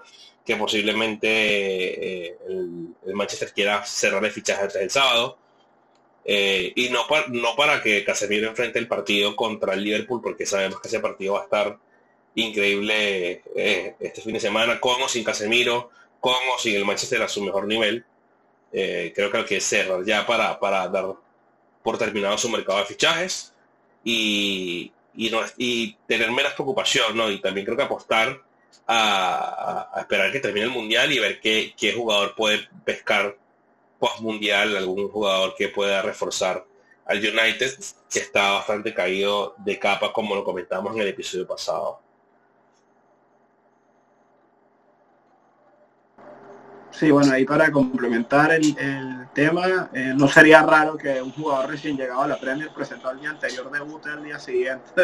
que 0.47 0.57
posiblemente 0.57 1.29
eh, 1.29 2.37
el, 2.49 3.15
Manchester 3.15 3.53
quiera 3.53 3.85
cerrar 3.85 4.25
el 4.25 4.31
fichaje 4.31 4.69
del 4.79 4.91
sábado. 4.91 5.37
Eh, 6.25 6.73
y 6.75 6.89
no, 6.89 7.07
no 7.29 7.57
para 7.57 7.83
que 7.83 8.05
Casemiro 8.05 8.49
enfrente 8.49 8.79
el 8.79 8.89
partido 8.89 9.37
contra 9.37 9.75
el 9.75 9.83
Liverpool, 9.83 10.23
porque 10.23 10.47
sabemos 10.47 10.81
que 10.81 10.89
ese 10.89 11.01
partido 11.01 11.35
va 11.35 11.41
a 11.41 11.45
estar 11.45 11.79
increíble 12.37 13.43
eh, 13.57 13.95
este 14.01 14.23
fin 14.23 14.35
de 14.35 14.41
semana, 14.41 14.81
con 14.81 15.03
o 15.03 15.09
sin 15.09 15.25
Casemiro, 15.25 15.91
con 16.21 16.35
o 16.55 16.59
sin 16.59 16.77
el 16.77 16.85
Manchester 16.85 17.23
a 17.23 17.29
su 17.29 17.43
mejor 17.43 17.67
nivel. 17.67 18.05
creo 18.71 19.31
que 19.31 19.39
hay 19.39 19.45
que 19.45 19.61
cerrar 19.61 20.05
ya 20.05 20.27
para, 20.27 20.59
para 20.61 20.87
dar 20.89 21.15
por 21.83 21.99
terminado 21.99 22.37
su 22.39 22.49
mercado 22.49 22.81
de 22.81 22.87
fichajes 22.87 23.55
y, 24.05 24.93
y 25.15 25.97
tener 26.07 26.31
menos 26.31 26.53
preocupación, 26.53 27.17
¿no? 27.17 27.31
Y 27.31 27.41
también 27.41 27.65
creo 27.65 27.77
que 27.77 27.85
apostar 27.85 28.46
a, 28.87 29.91
esperar 29.99 30.33
que 30.33 30.41
termine 30.41 30.67
el 30.67 30.73
mundial 30.73 31.13
y 31.13 31.19
ver 31.19 31.41
qué, 31.41 31.75
qué, 31.77 31.93
jugador 31.93 32.35
puede 32.35 32.69
pescar 32.85 33.37
post 33.99 34.21
mundial, 34.21 34.77
algún 34.77 35.09
jugador 35.09 35.55
que 35.57 35.69
pueda 35.69 36.03
reforzar 36.03 36.65
al 37.07 37.19
United, 37.19 37.73
que 38.11 38.19
está 38.19 38.53
bastante 38.53 38.93
caído 38.93 39.55
de 39.59 39.79
capa, 39.79 40.13
como 40.13 40.35
lo 40.35 40.45
comentamos 40.45 40.95
en 40.95 41.03
el 41.03 41.09
episodio 41.09 41.47
pasado. 41.47 42.01
Sí, 46.99 47.11
bueno, 47.11 47.33
ahí 47.33 47.45
para 47.45 47.71
complementar 47.71 48.53
el, 48.53 48.75
tema, 49.35 49.91
eh, 49.93 50.15
no 50.17 50.29
sería 50.29 50.63
raro 50.63 50.97
que 50.97 51.21
un 51.21 51.31
jugador 51.31 51.69
recién 51.69 51.95
llegado 51.95 52.23
a 52.23 52.29
la 52.29 52.41
Premier 52.41 52.71
presentó 52.71 53.11
al 53.11 53.21
día 53.21 53.29
anterior 53.29 53.71
debut 53.71 54.07
el 54.07 54.25
día 54.25 54.39
siguiente 54.39 55.03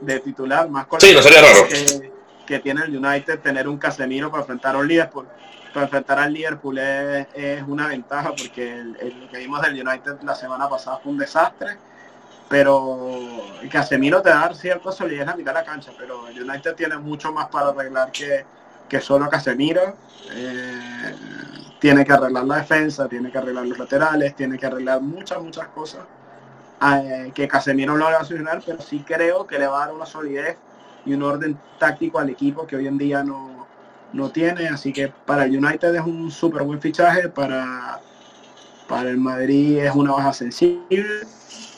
de, 0.00 0.20
titular, 0.20 0.70
más 0.70 0.86
con 0.86 0.98
sí, 1.02 1.12
no 1.12 1.20
sería 1.20 1.42
raro. 1.42 1.68
Que, 1.68 2.10
tiene 2.46 2.84
el 2.84 2.96
United 2.96 3.40
tener 3.40 3.68
un 3.68 3.78
Casemiro 3.78 4.30
para 4.30 4.42
enfrentar 4.42 4.74
a 4.74 4.78
un 4.78 4.88
Liverpool. 4.88 5.26
Para 5.72 5.84
enfrentar 5.84 6.18
al 6.18 6.32
Liverpool 6.32 6.78
es, 6.78 7.62
una 7.66 7.88
ventaja 7.88 8.30
porque 8.36 8.82
lo 8.82 9.30
que 9.30 9.38
vimos 9.38 9.62
del 9.62 9.86
United 9.86 10.20
la 10.22 10.34
semana 10.34 10.68
pasada 10.68 10.98
fue 10.98 11.12
un 11.12 11.18
desastre 11.18 11.78
pero 12.52 13.40
Casemiro 13.70 14.20
te 14.20 14.28
da 14.28 14.52
cierta 14.52 14.92
solidez 14.92 15.22
en 15.22 15.28
la 15.28 15.36
mitad 15.36 15.54
de 15.54 15.60
la 15.60 15.64
cancha, 15.64 15.90
pero 15.98 16.28
el 16.28 16.42
United 16.42 16.74
tiene 16.74 16.98
mucho 16.98 17.32
más 17.32 17.48
para 17.48 17.68
arreglar 17.68 18.12
que, 18.12 18.44
que 18.90 19.00
solo 19.00 19.26
Casemiro. 19.30 19.96
Eh, 20.32 21.14
tiene 21.78 22.04
que 22.04 22.12
arreglar 22.12 22.44
la 22.44 22.56
defensa, 22.56 23.08
tiene 23.08 23.32
que 23.32 23.38
arreglar 23.38 23.64
los 23.66 23.78
laterales, 23.78 24.36
tiene 24.36 24.58
que 24.58 24.66
arreglar 24.66 25.00
muchas, 25.00 25.42
muchas 25.42 25.66
cosas 25.68 26.02
eh, 26.82 27.32
que 27.34 27.48
Casemiro 27.48 27.96
no 27.96 28.10
le 28.10 28.16
va 28.16 28.20
a 28.20 28.24
solucionar, 28.24 28.62
pero 28.66 28.82
sí 28.82 29.02
creo 29.02 29.46
que 29.46 29.58
le 29.58 29.66
va 29.66 29.84
a 29.84 29.86
dar 29.86 29.94
una 29.94 30.04
solidez 30.04 30.58
y 31.04 31.14
un 31.14 31.22
orden 31.22 31.58
táctico 31.78 32.18
al 32.18 32.30
equipo 32.30 32.66
que 32.66 32.76
hoy 32.76 32.86
en 32.86 32.98
día 32.98 33.22
no, 33.22 33.66
no 34.12 34.30
tiene. 34.30 34.68
Así 34.68 34.92
que 34.92 35.08
para 35.08 35.44
el 35.44 35.56
United 35.56 35.94
es 35.94 36.02
un 36.02 36.30
súper 36.30 36.62
buen 36.62 36.80
fichaje, 36.80 37.28
para, 37.28 38.00
para 38.88 39.10
el 39.10 39.18
Madrid 39.18 39.78
es 39.78 39.94
una 39.94 40.12
baja 40.12 40.32
sensible 40.32 41.26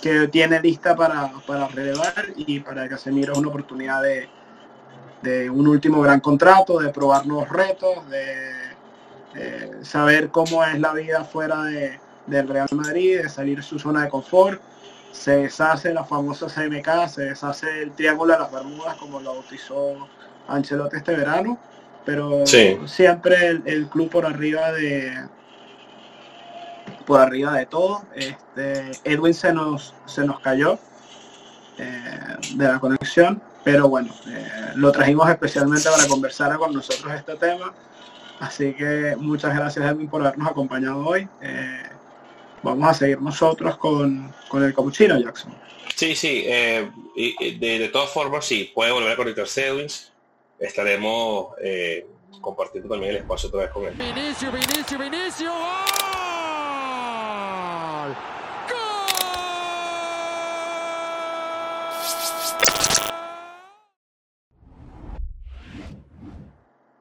que 0.03 0.29
tiene 0.29 0.61
lista 0.61 0.95
para, 0.95 1.33
para 1.47 1.69
relevar 1.69 2.27
y 2.37 2.61
para 2.61 2.89
Casemiro 2.89 3.33
es 3.33 3.39
una 3.39 3.49
oportunidad 3.49 4.03
de, 4.03 4.29
de 5.23 5.49
un 5.49 5.67
último 5.67 6.03
gran 6.03 6.21
contrato, 6.21 6.79
de 6.79 6.91
probar 6.91 7.27
nuevos 7.27 7.49
retos, 7.49 8.09
de 8.11 8.55
saber 9.83 10.29
cómo 10.29 10.65
es 10.65 10.79
la 10.79 10.93
vida 10.93 11.25
fuera 11.25 11.65
de, 11.65 11.99
del 12.27 12.49
Real 12.49 12.69
Madrid, 12.73 13.23
de 13.23 13.29
salir 13.29 13.57
de 13.57 13.63
su 13.63 13.79
zona 13.79 14.05
de 14.05 14.09
confort. 14.09 14.61
Se 15.15 15.37
deshace 15.37 15.95
la 15.95 16.05
famosa 16.05 16.47
CMK, 16.47 17.09
se 17.09 17.23
deshace 17.23 17.83
el 17.83 17.93
Triángulo 17.93 18.33
de 18.33 18.41
las 18.41 18.51
Bermudas, 18.51 18.97
como 18.97 19.21
lo 19.21 19.35
bautizó 19.35 20.09
Ancelotti 20.49 20.97
este 20.97 21.15
verano, 21.15 21.57
pero 22.05 22.45
siempre 22.47 23.61
el, 23.65 23.87
club 23.89 24.11
por 24.11 24.27
arriba 24.27 24.73
de 24.73 25.15
por 27.07 27.21
arriba 27.21 27.53
de 27.53 27.67
todo. 27.67 28.03
Este, 28.15 28.91
Edwin 29.05 29.35
se 29.35 29.53
nos, 29.53 29.95
se 30.07 30.25
nos 30.25 30.41
cayó 30.41 30.79
eh, 31.79 32.37
de 32.57 32.69
la 32.69 32.81
conexión, 32.81 33.41
pero 33.63 33.89
bueno, 33.89 34.13
eh, 34.27 34.73
lo 34.75 34.91
trajimos 34.91 35.31
especialmente 35.31 35.89
para 35.89 36.09
conversar 36.09 36.59
con 36.59 36.75
nosotros 36.75 37.15
este 37.15 37.37
tema. 37.37 37.73
Así 38.41 38.75
que 38.75 39.15
muchas 39.17 39.55
gracias 39.55 39.87
Edwin 39.87 40.09
por 40.09 40.27
habernos 40.27 40.49
acompañado 40.49 41.07
hoy. 41.07 41.29
Eh, 41.41 41.83
vamos 42.65 42.89
a 42.89 42.95
seguir 42.95 43.21
nosotros 43.21 43.77
con, 43.77 44.35
el 44.53 44.75
capuchino 44.75 45.19
Jackson. 45.21 45.55
Sí, 45.95 46.17
sí, 46.17 46.43
eh, 46.47 46.91
y, 47.15 47.59
de, 47.59 47.89
todas 47.91 48.11
formas, 48.11 48.45
sí, 48.45 48.73
puede 48.75 48.91
volver 48.91 49.13
a 49.13 49.17
conectarse 49.17 49.69
Edwin. 49.69 49.87
Estaremos 50.59 51.55
compartiendo 52.41 52.89
también 52.89 53.13
el 53.13 53.19
espacio 53.19 53.49
otra 53.49 53.63
vez 53.63 53.71
con 53.71 53.85
él. 53.85 53.95
Vinicio, 53.95 54.51
Vinicio, 54.51 54.99
Vinicio. 54.99 55.53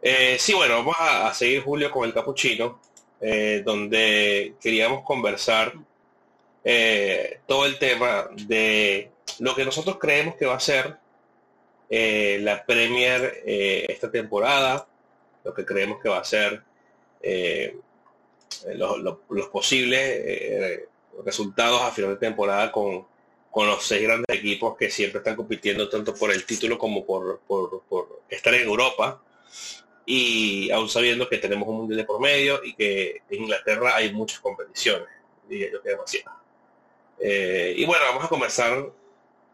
Eh, 0.06 0.36
sí, 0.38 0.54
bueno, 0.54 0.76
vamos 0.80 0.98
a, 1.00 1.34
seguir 1.34 1.64
Julio 1.64 1.90
con 1.90 2.04
el 2.04 2.14
capuchino, 2.14 2.82
eh, 3.26 3.62
donde 3.64 4.56
queríamos 4.60 5.06
conversar 5.06 5.72
eh, 6.62 7.40
todo 7.48 7.66
el 7.66 7.80
tema 7.80 8.28
de 8.48 9.12
lo 9.40 9.56
que 9.56 9.64
nosotros 9.64 9.98
creemos 9.98 10.36
que 10.36 10.46
va 10.46 10.56
a 10.56 10.60
ser 10.60 10.98
la 11.90 12.66
Premier 12.66 13.44
esta 13.46 14.10
temporada, 14.12 14.88
lo 15.44 15.54
que 15.54 15.64
creemos 15.64 16.02
que 16.02 16.10
va 16.10 16.18
a 16.18 16.24
ser 16.24 16.64
los 18.74 19.48
posibles 19.52 20.90
resultados 21.24 21.82
a 21.82 21.92
final 21.92 22.12
de 22.12 22.18
temporada 22.18 22.72
con, 22.72 23.06
los 23.56 23.86
seis 23.86 24.02
grandes 24.02 24.36
equipos 24.36 24.76
que 24.76 24.90
siempre 24.90 25.20
están 25.20 25.36
compitiendo 25.36 25.88
tanto 25.88 26.16
por 26.16 26.32
el 26.32 26.46
título 26.46 26.80
como 26.80 27.06
por, 27.06 27.40
por 27.48 28.24
estar 28.28 28.54
en 28.56 28.68
Europa 28.68 29.22
y 30.06 30.70
aún 30.72 30.90
sabiendo 30.90 31.30
que 31.30 31.38
tenemos 31.38 31.68
un 31.68 31.78
mundial 31.78 31.98
de 31.98 32.06
por 32.06 32.20
medio 32.20 32.64
y 32.64 32.74
que 32.74 33.22
en 33.30 33.44
Inglaterra 33.44 33.96
hay 33.96 34.14
muchas 34.14 34.40
competiciones, 34.40 35.08
diría 35.48 35.72
yo 35.72 35.82
que 35.82 35.90
demasiado. 35.90 36.38
Eh, 37.20 37.74
y 37.78 37.86
bueno, 37.86 38.04
vamos 38.06 38.26
a 38.26 38.28
conversar 38.28 38.92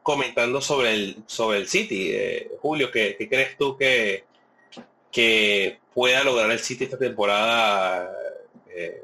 comentando 0.01 0.59
sobre 0.59 0.93
el 0.93 1.23
sobre 1.27 1.59
el 1.59 1.67
City. 1.67 2.09
Eh, 2.11 2.51
Julio, 2.61 2.89
¿qué, 2.91 3.15
crees 3.29 3.57
tú 3.57 3.77
que, 3.77 4.25
que 5.11 5.79
pueda 5.93 6.23
lograr 6.23 6.49
el 6.49 6.59
City 6.59 6.85
esta 6.85 6.97
temporada 6.97 8.11
eh, 8.69 9.03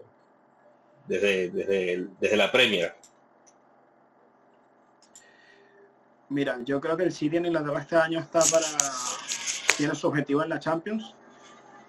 desde, 1.07 1.49
desde, 1.49 2.07
desde 2.19 2.37
la 2.37 2.51
Premier? 2.51 2.95
Mira, 6.29 6.57
yo 6.63 6.81
creo 6.81 6.97
que 6.97 7.03
el 7.03 7.11
City 7.11 7.37
en 7.37 7.45
Inglaterra 7.45 7.81
este 7.81 7.97
año 7.97 8.19
está 8.19 8.39
para 8.39 8.65
tiene 9.77 9.93
su 9.93 10.07
objetivo 10.07 10.41
en 10.41 10.49
la 10.49 10.59
Champions 10.59 11.13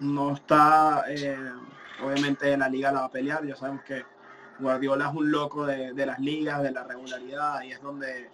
no 0.01 0.35
está, 0.35 1.05
eh, 1.09 1.37
obviamente 2.03 2.53
en 2.53 2.61
la 2.61 2.69
liga 2.69 2.93
la 2.93 3.01
va 3.01 3.07
a 3.07 3.11
pelear, 3.11 3.45
ya 3.47 3.57
sabemos 3.57 3.83
que 3.85 4.05
Guardiola 4.59 5.09
es 5.09 5.15
un 5.15 5.31
loco 5.31 5.67
de, 5.67 6.07
las 6.07 6.19
ligas, 6.19 6.63
de 6.63 6.71
la 6.71 6.85
regularidad, 6.85 7.63
y 7.63 7.73
es 7.73 7.83
donde, 7.83 8.31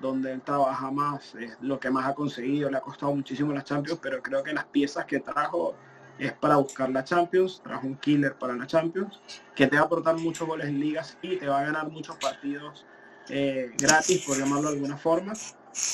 donde 0.00 0.32
él 0.32 0.42
trabaja 0.42 0.90
más, 0.90 1.34
es 1.34 1.56
lo 1.60 1.78
que 1.80 1.90
más 1.90 2.06
ha 2.06 2.14
conseguido, 2.14 2.70
le 2.70 2.78
ha 2.78 2.80
costado 2.80 3.14
muchísimo 3.14 3.52
la 3.52 3.64
Champions, 3.64 3.98
pero 4.02 4.22
creo 4.22 4.42
que 4.42 4.52
las 4.52 4.64
piezas 4.66 5.04
que 5.04 5.20
trajo 5.20 5.74
es 6.18 6.32
para 6.32 6.56
buscar 6.56 6.90
la 6.90 7.02
Champions, 7.02 7.60
trajo 7.62 7.86
un 7.86 7.96
killer 7.96 8.34
para 8.34 8.54
la 8.54 8.66
Champions, 8.66 9.20
que 9.54 9.66
te 9.66 9.76
va 9.76 9.82
a 9.82 9.86
aportar 9.86 10.16
muchos 10.16 10.46
goles 10.46 10.68
en 10.68 10.78
ligas 10.78 11.18
y 11.22 11.36
te 11.36 11.46
va 11.48 11.60
a 11.60 11.64
ganar 11.64 11.88
muchos 11.90 12.16
partidos 12.16 12.86
eh, 13.28 13.72
gratis, 13.78 14.24
por 14.24 14.38
llamarlo 14.38 14.68
de 14.68 14.74
alguna 14.74 14.96
forma, 14.96 15.32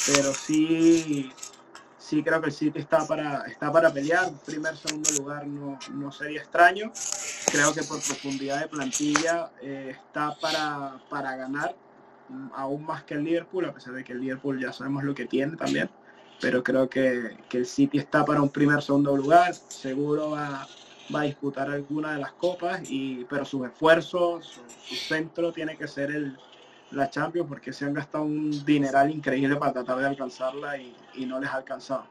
pero 0.07 0.35
sí 0.35 1.33
sí 2.11 2.25
creo 2.25 2.41
que 2.41 2.49
el 2.49 2.53
City 2.53 2.81
está 2.81 3.07
para, 3.07 3.45
está 3.47 3.71
para 3.71 3.93
pelear. 3.93 4.33
Primer, 4.45 4.77
segundo 4.77 5.09
lugar 5.13 5.47
no, 5.47 5.79
no 5.93 6.11
sería 6.11 6.41
extraño. 6.41 6.91
Creo 7.53 7.73
que 7.73 7.85
por 7.85 8.03
profundidad 8.03 8.61
de 8.61 8.67
plantilla 8.67 9.53
eh, 9.63 9.95
está 9.97 10.35
para, 10.41 10.99
para 11.09 11.37
ganar 11.37 11.77
mm, 12.29 12.49
aún 12.57 12.85
más 12.85 13.05
que 13.05 13.15
el 13.15 13.23
Liverpool, 13.23 13.65
a 13.67 13.73
pesar 13.73 13.95
de 13.95 14.03
que 14.03 14.13
el 14.13 14.21
Liverpool 14.21 14.61
ya 14.61 14.73
sabemos 14.73 15.05
lo 15.05 15.15
que 15.15 15.27
tiene 15.27 15.57
también. 15.57 15.89
Pero 16.41 16.65
creo 16.65 16.89
que, 16.89 17.37
que 17.49 17.59
el 17.59 17.67
City 17.67 17.99
está 17.99 18.25
para 18.25 18.43
un 18.43 18.51
primer, 18.51 18.83
segundo 18.83 19.17
lugar. 19.17 19.55
Seguro 19.55 20.31
va, 20.31 20.67
va 21.15 21.21
a 21.21 21.25
disputar 21.25 21.71
alguna 21.71 22.15
de 22.15 22.19
las 22.19 22.33
copas, 22.33 22.91
y, 22.91 23.25
pero 23.31 23.45
sus 23.45 23.67
esfuerzos, 23.67 24.61
su 24.85 24.95
centro 24.97 25.53
tiene 25.53 25.77
que 25.77 25.87
ser 25.87 26.11
el, 26.11 26.37
la 26.93 27.09
Champions 27.11 27.49
porque 27.49 27.73
se 27.73 27.85
han 27.85 27.95
gastado 27.95 28.25
un 28.25 28.65
dineral 28.65 29.11
increíble 29.11 29.57
para 29.57 29.73
tratar 29.73 29.99
de 29.99 30.07
alcanzarla 30.07 30.77
y, 30.77 30.95
no 31.27 31.39
les 31.39 31.51
ha 31.51 31.57
alcanzado. 31.57 32.07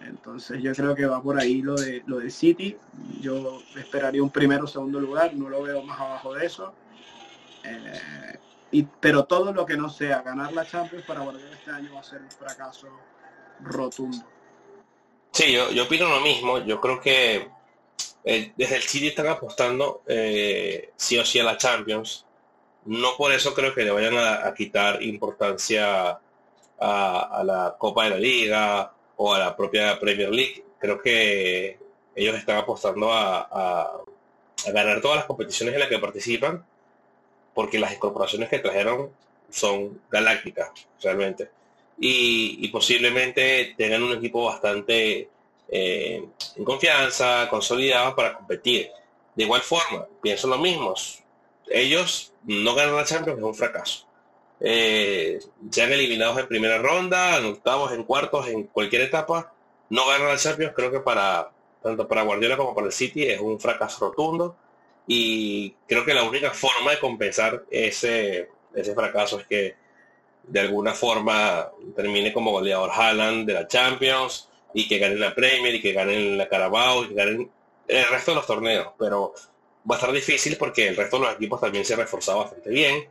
Entonces 0.00 0.62
yo 0.62 0.74
creo 0.74 0.94
que 0.94 1.06
va 1.06 1.22
por 1.22 1.40
ahí 1.40 1.62
lo 1.62 1.74
de 1.74 2.02
lo 2.06 2.18
del 2.18 2.30
City. 2.30 2.76
Yo 3.20 3.62
esperaría 3.76 4.22
un 4.22 4.30
primero 4.30 4.64
o 4.64 4.68
segundo 4.68 5.00
lugar, 5.00 5.34
no 5.34 5.48
lo 5.48 5.62
veo 5.62 5.82
más 5.82 5.98
abajo 5.98 6.34
de 6.34 6.46
eso. 6.46 6.74
Eh, 7.64 8.38
y, 8.70 8.82
pero 8.82 9.24
todo 9.24 9.52
lo 9.52 9.64
que 9.64 9.76
no 9.76 9.88
sea 9.88 10.22
ganar 10.22 10.52
la 10.52 10.66
Champions 10.66 11.04
para 11.06 11.20
volver 11.20 11.50
este 11.52 11.70
año 11.70 11.94
va 11.94 12.00
a 12.00 12.04
ser 12.04 12.20
un 12.20 12.30
fracaso 12.30 12.88
rotundo. 13.60 14.24
Sí, 15.32 15.52
yo, 15.52 15.70
yo 15.70 15.84
opino 15.84 16.08
lo 16.08 16.20
mismo. 16.20 16.58
Yo 16.58 16.80
creo 16.80 17.00
que 17.00 17.48
eh, 18.24 18.52
desde 18.56 18.76
el 18.76 18.82
City 18.82 19.08
están 19.08 19.28
apostando 19.28 20.02
eh, 20.06 20.92
sí 20.96 21.18
o 21.18 21.24
sí 21.24 21.38
a 21.38 21.44
la 21.44 21.56
Champions 21.56 22.26
no 22.86 23.16
por 23.16 23.32
eso 23.32 23.54
creo 23.54 23.74
que 23.74 23.84
le 23.84 23.90
vayan 23.90 24.16
a, 24.16 24.52
quitar 24.54 25.02
importancia 25.02 26.18
a, 26.78 27.42
la 27.44 27.76
Copa 27.78 28.04
de 28.04 28.10
la 28.10 28.18
Liga 28.18 28.92
o 29.16 29.34
a 29.34 29.38
la 29.38 29.56
propia 29.56 29.98
Premier 29.98 30.30
League. 30.30 30.64
Creo 30.78 31.00
que 31.00 31.78
ellos 32.14 32.36
están 32.36 32.58
apostando 32.58 33.12
a, 33.12 34.02
ganar 34.72 35.00
todas 35.00 35.18
las 35.18 35.26
competiciones 35.26 35.74
en 35.74 35.80
las 35.80 35.88
que 35.88 35.98
participan 35.98 36.64
porque 37.54 37.78
las 37.78 37.92
incorporaciones 37.92 38.48
que 38.48 38.58
trajeron 38.58 39.10
son 39.50 40.00
galácticas 40.10 40.70
realmente 41.00 41.50
y, 41.98 42.68
posiblemente 42.68 43.74
tengan 43.76 44.02
un 44.02 44.16
equipo 44.16 44.44
bastante 44.44 45.28
eh, 45.68 46.24
en 46.56 46.64
confianza, 46.64 47.48
consolidado 47.48 48.14
para 48.14 48.34
competir. 48.34 48.90
De 49.34 49.44
igual 49.44 49.62
forma, 49.62 50.06
pienso 50.22 50.48
lo 50.48 50.58
mismo. 50.58 50.94
Ellos 51.68 52.32
no 52.44 52.74
ganan 52.74 52.96
la 52.96 53.04
Champions, 53.04 53.38
es 53.38 53.44
un 53.44 53.54
fracaso. 53.54 54.06
Eh, 54.60 55.38
sean 55.70 55.92
eliminados 55.92 56.38
en 56.38 56.48
primera 56.48 56.78
ronda, 56.78 57.36
en 57.38 57.46
octavos, 57.46 57.92
en 57.92 58.04
cuartos, 58.04 58.48
en 58.48 58.64
cualquier 58.64 59.02
etapa, 59.02 59.52
no 59.90 60.06
ganan 60.06 60.28
la 60.28 60.36
Champions, 60.36 60.72
creo 60.74 60.90
que 60.90 61.00
para 61.00 61.50
tanto 61.82 62.08
para 62.08 62.22
Guardiola 62.22 62.56
como 62.56 62.74
para 62.74 62.88
el 62.88 62.92
City 62.92 63.24
es 63.24 63.40
un 63.40 63.60
fracaso 63.60 64.08
rotundo. 64.08 64.56
Y 65.06 65.70
creo 65.86 66.04
que 66.04 66.14
la 66.14 66.24
única 66.24 66.50
forma 66.50 66.90
de 66.90 66.98
compensar 66.98 67.64
ese, 67.70 68.50
ese 68.74 68.94
fracaso 68.94 69.38
es 69.38 69.46
que 69.46 69.76
de 70.42 70.60
alguna 70.60 70.94
forma 70.94 71.70
termine 71.94 72.32
como 72.32 72.50
goleador 72.50 72.90
Haaland 72.92 73.46
de 73.46 73.54
la 73.54 73.68
Champions 73.68 74.48
y 74.74 74.88
que 74.88 74.98
ganen 74.98 75.20
la 75.20 75.34
Premier 75.34 75.74
y 75.76 75.80
que 75.80 75.92
ganen 75.92 76.36
la 76.36 76.48
Carabao 76.48 77.04
y 77.04 77.08
que 77.08 77.14
ganen 77.14 77.50
el 77.86 78.08
resto 78.08 78.32
de 78.32 78.36
los 78.36 78.46
torneos, 78.46 78.88
pero 78.98 79.32
va 79.90 79.94
a 79.94 79.98
estar 79.98 80.12
difícil 80.12 80.56
porque 80.56 80.88
el 80.88 80.96
resto 80.96 81.18
de 81.18 81.26
los 81.26 81.34
equipos 81.34 81.60
también 81.60 81.84
se 81.84 81.94
ha 81.94 81.96
reforzado 81.96 82.38
bastante 82.38 82.70
bien. 82.70 83.08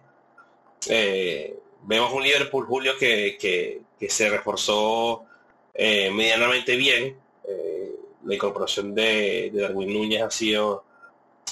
Eh, 0.87 1.55
vemos 1.83 2.11
un 2.13 2.23
Liverpool, 2.23 2.65
Julio, 2.65 2.97
que, 2.97 3.37
que, 3.39 4.09
se 4.09 4.29
reforzó 4.29 5.25
eh, 5.73 6.11
medianamente 6.11 6.75
bien. 6.75 7.17
Eh, 7.47 7.91
la 8.25 8.35
incorporación 8.35 8.93
de, 8.93 9.51
Darwin 9.53 9.93
Núñez 9.93 10.21
ha 10.21 10.31
sido 10.31 10.83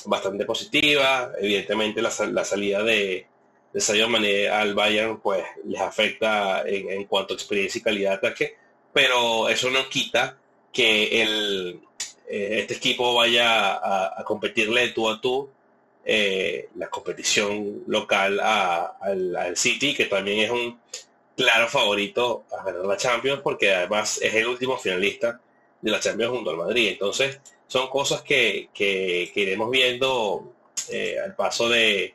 bastante 0.05 0.45
positiva. 0.45 1.31
Evidentemente 1.39 2.01
la, 2.01 2.11
salida 2.11 2.83
de, 2.83 3.25
de 3.71 4.07
Mané 4.07 4.49
al 4.49 4.75
Bayern 4.75 5.19
pues 5.19 5.43
les 5.65 5.81
afecta 5.81 6.63
en, 6.67 7.05
cuanto 7.05 7.33
a 7.33 7.37
experiencia 7.37 7.79
y 7.79 7.81
calidad 7.81 8.11
de 8.11 8.27
ataque, 8.27 8.55
pero 8.91 9.49
eso 9.49 9.69
no 9.69 9.87
quita 9.89 10.37
que 10.71 11.21
el, 11.21 11.81
eh, 12.27 12.59
este 12.59 12.75
equipo 12.75 13.15
vaya 13.15 13.73
a, 13.73 14.23
competirle 14.23 14.89
tú 14.89 15.09
a 15.09 15.19
tú 15.19 15.49
eh, 16.05 16.69
la 16.75 16.89
competición 16.89 17.83
local 17.87 18.39
al, 18.39 19.55
City, 19.55 19.93
que 19.93 20.05
también 20.05 20.39
es 20.39 20.51
un 20.51 20.79
claro 21.35 21.67
favorito 21.67 22.43
a 22.57 22.63
ganar 22.63 22.85
la 22.85 22.97
Champions, 22.97 23.41
porque 23.41 23.73
además 23.73 24.19
es 24.21 24.33
el 24.33 24.47
último 24.47 24.77
finalista 24.77 25.39
de 25.81 25.91
la 25.91 25.99
Champions 25.99 26.31
junto 26.31 26.51
al 26.51 26.57
Madrid. 26.57 26.89
Entonces, 26.89 27.39
son 27.67 27.89
cosas 27.89 28.21
que, 28.21 28.69
que, 28.73 29.31
iremos 29.35 29.69
viendo 29.69 30.53
eh, 30.89 31.17
al 31.23 31.35
paso 31.35 31.69
de, 31.69 32.13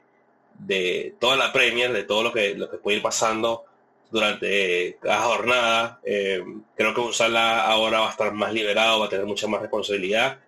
de 0.58 1.14
toda 1.18 1.36
la 1.36 1.52
Premier, 1.52 1.92
de 1.92 2.04
todo 2.04 2.22
lo 2.22 2.32
que, 2.32 2.54
lo 2.54 2.70
que 2.70 2.78
puede 2.78 2.98
ir 2.98 3.02
pasando 3.02 3.64
durante 4.10 4.96
cada 5.00 5.22
jornada. 5.22 6.00
Eh, 6.04 6.42
creo 6.74 6.94
que 6.94 7.00
Usala 7.00 7.62
ahora 7.62 8.00
va 8.00 8.08
a 8.08 8.10
estar 8.10 8.32
más 8.32 8.52
liberado, 8.52 9.00
va 9.00 9.06
a 9.06 9.10
tener 9.10 9.26
mucha 9.26 9.46
más 9.46 9.60
responsabilidad 9.60 10.38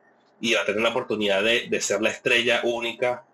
y 0.40 0.54
va 0.54 0.62
a 0.62 0.64
tener 0.64 0.80
la 0.80 0.90
oportunidad 0.90 1.42
de, 1.42 1.80
ser 1.80 2.00
la 2.00 2.10
estrella 2.10 2.62
única 2.64 3.24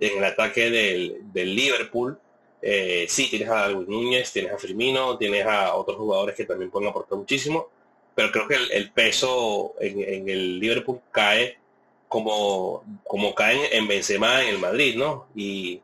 en 0.00 0.18
el 0.18 0.24
ataque 0.24 0.70
del, 0.70 1.54
Liverpool. 1.54 2.18
Eh, 2.62 3.06
sí, 3.08 3.28
tienes 3.28 3.48
a 3.48 3.54
Darwin 3.54 3.88
Núñez, 3.88 4.32
tienes 4.32 4.52
a 4.52 4.58
Firmino, 4.58 5.18
tienes 5.18 5.44
a 5.44 5.74
otros 5.74 5.98
jugadores 5.98 6.34
que 6.34 6.44
también 6.44 6.70
pueden 6.70 6.88
aportar 6.88 7.18
muchísimo, 7.18 7.68
pero 8.14 8.30
creo 8.30 8.48
que 8.48 8.56
el, 8.72 8.90
peso 8.92 9.74
en, 9.80 10.28
el 10.28 10.58
Liverpool 10.60 11.00
cae 11.10 11.58
como, 12.08 12.84
como 13.06 13.34
caen 13.34 13.60
en 13.72 13.88
Benzema 13.88 14.42
en 14.42 14.50
el 14.50 14.58
Madrid, 14.58 14.96
¿no? 14.96 15.26
Y, 15.34 15.80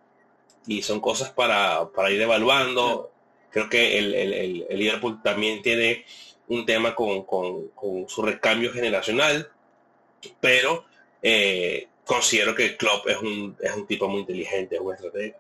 y 0.67 0.83
son 0.83 1.01
cosas 1.01 1.31
para, 1.31 1.89
para 1.91 2.11
ir 2.11 2.23
evaluando 2.23 3.10
Creo 3.51 3.69
que 3.69 3.99
el, 3.99 4.67
Liverpool 4.71 5.21
también 5.23 5.63
tiene 5.63 6.05
un 6.49 6.65
tema 6.67 6.95
con, 6.95 7.27
su 8.09 8.23
recambio 8.23 8.73
generacional, 8.73 9.51
pero 10.41 10.85
eh, 11.23 11.89
considero 12.05 12.55
que 12.55 12.77
Klopp 12.77 13.09
es 13.09 13.19
un, 13.19 13.57
es 13.61 13.75
un 13.75 13.87
tipo 13.87 14.09
muy 14.09 14.21
inteligente, 14.21 14.77
es 14.77 14.81
un 14.81 14.95
estratega. 14.95 15.39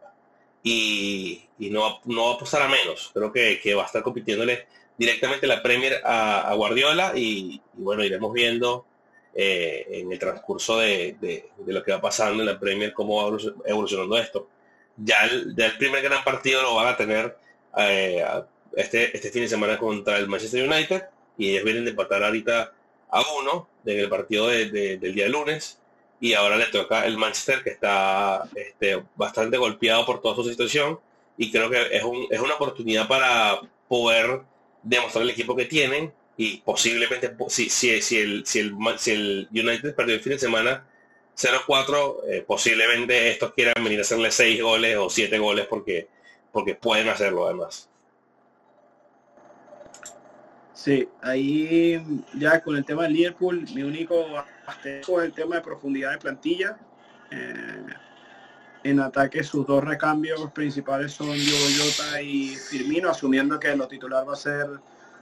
Y, 0.62 1.48
no, 1.58 2.00
no 2.04 2.24
va 2.24 2.30
a 2.32 2.34
apostar 2.34 2.62
a 2.62 2.68
menos. 2.68 3.10
Creo 3.14 3.32
que, 3.32 3.74
va 3.74 3.82
a 3.82 3.86
estar 3.86 4.02
compitiéndole 4.02 4.66
directamente 4.96 5.46
la 5.46 5.62
Premier 5.62 6.00
a, 6.04 6.52
Guardiola 6.54 7.12
y, 7.16 7.60
bueno, 7.74 8.04
iremos 8.04 8.32
viendo 8.32 8.86
eh, 9.34 9.86
en 9.90 10.12
el 10.12 10.18
transcurso 10.18 10.78
de, 10.78 11.48
lo 11.66 11.82
que 11.82 11.92
va 11.92 12.00
pasando 12.00 12.42
en 12.42 12.48
la 12.48 12.58
Premier 12.58 12.92
cómo 12.92 13.16
va 13.16 13.38
evolucionando 13.66 14.18
esto. 14.18 14.48
Ya 14.96 15.24
el, 15.24 15.54
ya 15.56 15.66
el 15.66 15.78
primer 15.78 16.02
gran 16.02 16.22
partido 16.24 16.62
lo 16.62 16.74
van 16.74 16.88
a 16.88 16.96
tener 16.96 17.36
eh, 17.76 18.24
este, 18.76 19.16
este 19.16 19.30
fin 19.30 19.42
de 19.42 19.48
semana 19.48 19.78
contra 19.78 20.18
el 20.18 20.28
Manchester 20.28 20.68
United 20.68 21.02
y 21.36 21.50
ellos 21.50 21.64
vienen 21.64 21.84
de 21.84 21.90
empatar 21.90 22.22
ahorita 22.22 22.72
a 23.10 23.22
uno 23.38 23.68
en 23.84 23.98
el 23.98 24.08
partido 24.08 24.48
del 24.48 24.70
día 25.00 25.24
de 25.24 25.30
lunes 25.30 25.78
y 26.20 26.34
ahora 26.34 26.56
le 26.56 26.66
toca 26.66 27.06
el 27.06 27.16
Manchester 27.16 27.62
que 27.62 27.70
está 27.70 28.44
este, 28.54 29.02
bastante 29.16 29.56
golpeado 29.56 30.04
por 30.04 30.20
toda 30.20 30.36
su 30.36 30.44
situación 30.44 31.00
y 31.36 31.50
creo 31.50 31.70
que 31.70 31.96
es, 31.96 32.04
un, 32.04 32.26
es 32.30 32.40
una 32.40 32.54
oportunidad 32.54 33.08
para 33.08 33.60
poder 33.88 34.42
demostrar 34.82 35.24
el 35.24 35.30
equipo 35.30 35.56
que 35.56 35.64
tienen 35.64 36.12
y 36.36 36.58
posiblemente 36.58 37.34
si, 37.48 37.68
si, 37.70 38.00
si, 38.02 38.18
el, 38.18 38.46
si, 38.46 38.60
el, 38.60 38.74
si 38.98 39.10
el 39.12 39.48
United 39.50 39.94
perdió 39.94 40.14
el 40.14 40.20
fin 40.20 40.32
de 40.32 40.38
semana 40.38 40.86
0-4 41.36 42.16
eh, 42.28 42.44
posiblemente 42.46 43.30
estos 43.30 43.52
quieran 43.54 43.82
venir 43.82 43.98
a 43.98 44.02
hacerle 44.02 44.30
6 44.30 44.62
goles 44.62 44.96
o 44.98 45.08
7 45.08 45.38
goles 45.38 45.66
porque 45.66 46.08
porque 46.52 46.74
pueden 46.74 47.08
hacerlo 47.08 47.46
además. 47.46 47.88
Sí, 50.72 51.06
ahí 51.20 52.02
ya 52.34 52.60
con 52.62 52.76
el 52.76 52.84
tema 52.84 53.02
del 53.02 53.12
Liverpool, 53.12 53.66
mi 53.74 53.82
único 53.82 54.24
asterisco 54.66 55.20
es 55.20 55.26
el 55.26 55.32
tema 55.34 55.56
de 55.56 55.60
profundidad 55.60 56.12
de 56.12 56.18
plantilla. 56.18 56.78
Eh, 57.30 57.84
en 58.82 58.98
ataque 59.00 59.44
sus 59.44 59.66
dos 59.66 59.84
recambios 59.84 60.50
principales 60.52 61.12
son 61.12 61.32
Diogo 61.32 62.18
y 62.22 62.56
Firmino, 62.56 63.10
asumiendo 63.10 63.60
que 63.60 63.76
lo 63.76 63.86
titular 63.86 64.26
va 64.26 64.32
a 64.32 64.36
ser 64.36 64.68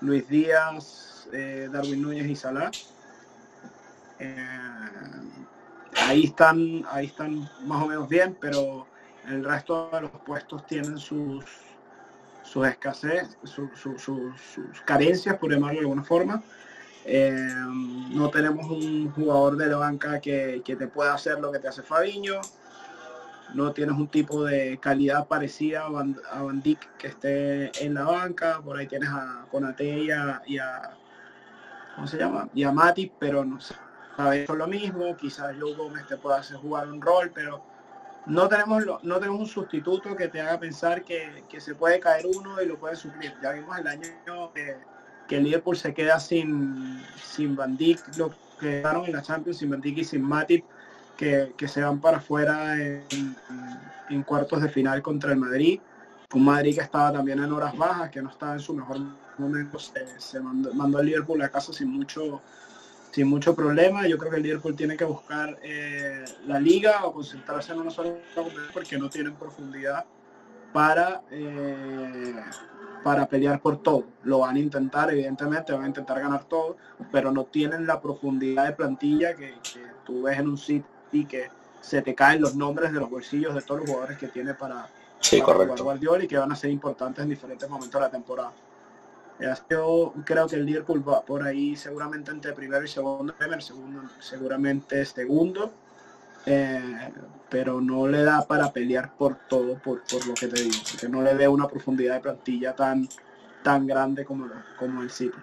Luis 0.00 0.28
Díaz, 0.28 1.28
eh, 1.32 1.68
Darwin 1.72 2.02
Núñez 2.02 2.26
y 2.28 2.36
Salah. 2.36 2.70
Eh, 4.20 4.46
ahí 5.96 6.24
están, 6.24 6.84
ahí 6.90 7.06
están 7.06 7.50
más 7.64 7.82
o 7.82 7.88
menos 7.88 8.08
bien, 8.08 8.36
pero 8.40 8.86
el 9.28 9.44
resto 9.44 9.90
de 9.92 10.00
los 10.02 10.10
puestos 10.24 10.66
tienen 10.66 10.98
sus, 10.98 11.44
sus 12.42 12.66
escasez, 12.66 13.36
sus 13.44 14.82
carencias, 14.84 15.36
por 15.36 15.50
llamarlo 15.52 15.80
de 15.80 15.80
alguna 15.80 16.04
forma. 16.04 16.42
Eh, 17.04 17.54
no 18.10 18.28
tenemos 18.28 18.66
un 18.66 19.10
jugador 19.12 19.56
de 19.56 19.66
la 19.66 19.76
banca 19.78 20.20
que, 20.20 20.62
te 20.64 20.88
pueda 20.88 21.14
hacer 21.14 21.40
lo 21.40 21.50
que 21.50 21.58
te 21.58 21.68
hace 21.68 21.82
Fabiño. 21.82 22.40
No 23.54 23.72
tienes 23.72 23.96
un 23.96 24.08
tipo 24.08 24.44
de 24.44 24.78
calidad 24.78 25.26
parecida 25.26 25.86
a 25.86 25.88
Van, 25.88 26.62
que 26.98 27.06
esté 27.06 27.84
en 27.84 27.94
la 27.94 28.04
banca. 28.04 28.60
Por 28.62 28.76
ahí 28.76 28.86
tienes 28.86 29.08
a 29.08 29.46
Conate 29.50 29.88
y 30.00 30.10
a, 30.10 30.42
y 30.44 30.58
a 30.58 30.96
¿cómo 31.94 32.06
se 32.06 32.18
llama? 32.18 32.48
Y 32.52 32.62
a 32.64 32.72
Mati, 32.72 33.10
pero 33.18 33.44
no 33.44 33.58
sé. 33.58 33.74
Sabes 34.16 34.48
lo 34.48 34.66
mismo. 34.66 35.16
Quizás 35.16 35.56
Joe 35.58 35.74
Gómez 35.74 36.06
te 36.06 36.18
pueda 36.18 36.38
hacer 36.38 36.58
jugar 36.58 36.88
un 36.88 37.00
rol, 37.00 37.30
pero 37.34 37.62
no 38.28 38.48
tenemos, 38.48 38.84
no 39.02 39.18
tenemos 39.18 39.40
un 39.40 39.46
sustituto 39.46 40.14
que 40.14 40.28
te 40.28 40.40
haga 40.40 40.60
pensar 40.60 41.02
que, 41.02 41.44
se 41.58 41.74
puede 41.74 41.98
caer 41.98 42.26
uno 42.26 42.60
y 42.62 42.66
lo 42.66 42.78
puede 42.78 42.94
suplir. 42.94 43.34
Ya 43.42 43.52
vimos 43.52 43.76
el 43.78 43.86
año 43.86 44.02
que, 44.54 44.76
que 45.26 45.36
el 45.36 45.44
Liverpool 45.44 45.76
se 45.76 45.94
queda 45.94 46.20
sin, 46.20 47.02
sin 47.22 47.56
Van 47.56 47.76
Dijk, 47.76 48.16
lo 48.16 48.30
que 48.30 48.36
quedaron 48.60 49.06
en 49.06 49.12
la 49.12 49.22
Champions, 49.22 49.58
sin 49.58 49.70
Van 49.70 49.80
Dijk 49.80 49.98
y 49.98 50.04
sin 50.04 50.22
Matip, 50.22 50.64
que, 51.16 51.52
se 51.66 51.82
van 51.82 52.00
para 52.00 52.18
afuera 52.18 52.76
en, 52.76 54.22
cuartos 54.24 54.62
de 54.62 54.68
final 54.68 55.02
contra 55.02 55.32
el 55.32 55.38
Madrid. 55.38 55.80
Un 56.34 56.44
Madrid 56.44 56.74
que 56.74 56.82
estaba 56.82 57.12
también 57.12 57.42
en 57.42 57.50
horas 57.50 57.76
bajas, 57.76 58.10
que 58.10 58.20
no 58.20 58.30
estaba 58.30 58.52
en 58.52 58.60
su 58.60 58.74
mejor 58.74 58.98
momento, 59.38 59.78
se, 59.78 60.40
mandó, 60.40 60.74
mandó 60.74 60.98
al 60.98 61.06
Liverpool 61.06 61.40
a 61.40 61.48
casa 61.48 61.72
sin 61.72 61.90
mucho 61.90 62.42
sin 63.18 63.26
mucho 63.26 63.52
problema. 63.52 64.06
Yo 64.06 64.16
creo 64.16 64.30
que 64.30 64.36
el 64.36 64.44
Liverpool 64.44 64.76
tiene 64.76 64.96
que 64.96 65.04
buscar 65.04 65.58
eh, 65.60 66.24
la 66.46 66.60
liga 66.60 67.04
o 67.04 67.12
concentrarse 67.12 67.72
en 67.72 67.80
una 67.80 67.90
sola 67.90 68.12
porque 68.72 68.96
no 68.96 69.10
tienen 69.10 69.34
profundidad 69.34 70.04
para, 70.72 71.22
eh, 71.32 72.36
para 73.02 73.26
pelear 73.26 73.60
por 73.60 73.82
todo. 73.82 74.04
Lo 74.22 74.38
van 74.38 74.54
a 74.54 74.60
intentar, 74.60 75.10
evidentemente, 75.10 75.72
van 75.72 75.82
a 75.82 75.88
intentar 75.88 76.20
ganar 76.20 76.44
todo, 76.44 76.76
pero 77.10 77.32
no 77.32 77.42
tienen 77.42 77.88
la 77.88 78.00
profundidad 78.00 78.66
de 78.66 78.72
plantilla 78.74 79.34
que, 79.34 79.52
tú 80.06 80.22
ves 80.22 80.38
en 80.38 80.50
un 80.50 80.56
City 80.56 81.24
que 81.28 81.50
se 81.80 82.02
te 82.02 82.14
caen 82.14 82.40
los 82.40 82.54
nombres 82.54 82.92
de 82.92 83.00
los 83.00 83.10
bolsillos 83.10 83.52
de 83.52 83.62
todos 83.62 83.80
los 83.80 83.90
jugadores 83.90 84.16
que 84.16 84.28
tiene 84.28 84.54
para, 84.54 84.86
sí, 85.18 85.40
jugar 85.40 85.66
Guardiola 85.76 86.22
y 86.22 86.28
que 86.28 86.38
van 86.38 86.52
a 86.52 86.56
ser 86.56 86.70
importantes 86.70 87.24
en 87.24 87.30
diferentes 87.30 87.68
momentos 87.68 88.00
de 88.00 88.06
la 88.06 88.12
temporada. 88.12 88.52
Yo 89.70 90.14
creo 90.24 90.48
que 90.48 90.56
el 90.56 90.66
Liverpool 90.66 91.08
va 91.08 91.22
por 91.22 91.44
ahí 91.44 91.76
seguramente 91.76 92.30
entre 92.30 92.52
primero 92.52 92.84
y 92.84 92.88
segundo, 92.88 93.34
segundo 93.60 94.02
seguramente 94.18 95.04
segundo, 95.04 95.72
eh, 96.44 97.12
pero 97.48 97.80
no 97.80 98.08
le 98.08 98.24
da 98.24 98.46
para 98.46 98.72
pelear 98.72 99.16
por 99.16 99.36
todo, 99.48 99.78
por, 99.78 100.02
lo 100.26 100.34
que 100.34 100.48
te 100.48 100.62
digo, 100.62 100.76
porque 100.90 101.08
no 101.08 101.22
le 101.22 101.34
ve 101.34 101.46
una 101.46 101.68
profundidad 101.68 102.14
de 102.14 102.20
plantilla 102.20 102.74
tan, 102.74 103.08
tan 103.62 103.86
grande 103.86 104.24
como, 104.24 104.48
como 104.76 105.02
el 105.02 105.10
City. 105.10 105.38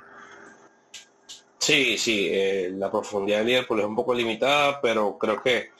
Sí, 1.57 1.97
sí, 1.97 2.27
eh, 2.29 2.73
la 2.75 2.91
profundidad 2.91 3.39
del 3.39 3.47
Liverpool 3.47 3.79
es 3.79 3.85
un 3.85 3.95
poco 3.95 4.13
limitada, 4.13 4.79
pero 4.81 5.17
creo 5.17 5.41
que 5.41 5.71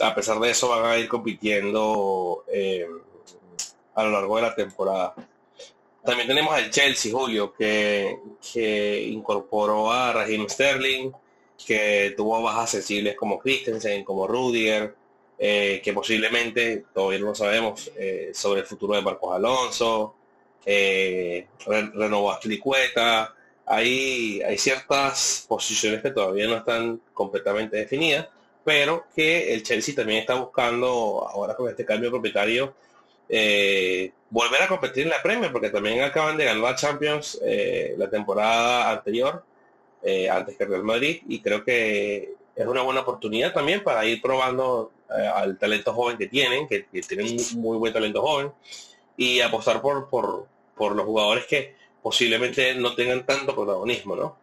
a 0.00 0.14
pesar 0.14 0.38
de 0.40 0.50
eso 0.50 0.68
van 0.68 0.84
a 0.84 0.96
ir 0.96 1.08
compitiendo 1.08 2.44
eh, 2.48 2.88
a 3.94 4.04
lo 4.04 4.10
largo 4.10 4.36
de 4.36 4.42
la 4.42 4.54
temporada. 4.54 5.14
También 6.04 6.28
tenemos 6.28 6.54
al 6.54 6.70
Chelsea, 6.70 7.12
Julio, 7.12 7.52
que, 7.52 8.18
que 8.52 9.02
incorporó 9.02 9.90
a 9.90 10.12
Raheem 10.12 10.48
Sterling, 10.48 11.10
que 11.66 12.14
tuvo 12.16 12.40
bajas 12.42 12.70
sensibles 12.70 13.16
como 13.16 13.38
Christensen, 13.38 14.04
como 14.04 14.26
Rudiger, 14.26 14.94
eh, 15.38 15.80
que 15.84 15.92
posiblemente, 15.92 16.84
todavía 16.92 17.20
no 17.20 17.34
sabemos, 17.34 17.90
eh, 17.96 18.30
sobre 18.32 18.60
el 18.60 18.66
futuro 18.66 18.94
de 18.94 19.02
Marcos 19.02 19.34
Alonso, 19.34 20.14
eh, 20.64 21.46
renovó 21.94 22.32
a 22.32 22.40
Flicueta, 22.40 23.34
hay, 23.64 24.40
hay 24.42 24.58
ciertas 24.58 25.44
posiciones 25.46 26.02
que 26.02 26.10
todavía 26.10 26.46
no 26.46 26.56
están 26.56 27.00
completamente 27.12 27.76
definidas, 27.76 28.28
pero 28.64 29.06
que 29.14 29.54
el 29.54 29.62
Chelsea 29.62 29.94
también 29.94 30.20
está 30.20 30.34
buscando, 30.34 31.26
ahora 31.28 31.54
con 31.54 31.68
este 31.68 31.84
cambio 31.84 32.10
propietario, 32.10 32.74
eh, 33.28 34.10
volver 34.30 34.62
a 34.62 34.68
competir 34.68 35.04
en 35.04 35.10
la 35.10 35.22
Premier, 35.22 35.52
porque 35.52 35.70
también 35.70 36.00
acaban 36.00 36.36
de 36.36 36.44
ganar 36.44 36.62
la 36.62 36.74
Champions 36.74 37.38
eh, 37.44 37.94
la 37.98 38.08
temporada 38.08 38.90
anterior, 38.90 39.44
eh, 40.02 40.28
antes 40.30 40.56
que 40.56 40.64
Real 40.64 40.84
Madrid, 40.84 41.22
y 41.28 41.40
creo 41.40 41.64
que 41.64 42.34
es 42.54 42.66
una 42.66 42.82
buena 42.82 43.00
oportunidad 43.00 43.52
también 43.52 43.82
para 43.84 44.04
ir 44.04 44.20
probando 44.20 44.92
al 45.08 45.56
talento 45.56 45.94
joven 45.94 46.18
que 46.18 46.26
tienen, 46.26 46.68
que, 46.68 46.86
tienen 47.06 47.36
muy 47.56 47.78
buen 47.78 47.92
talento 47.92 48.20
joven, 48.20 48.52
y 49.16 49.40
apostar 49.40 49.80
por, 49.80 50.08
por, 50.08 50.46
por 50.76 50.94
los 50.94 51.06
jugadores 51.06 51.46
que 51.46 51.74
posiblemente 52.02 52.74
no 52.74 52.94
tengan 52.94 53.24
tanto 53.24 53.54
protagonismo, 53.54 54.16
¿no? 54.16 54.36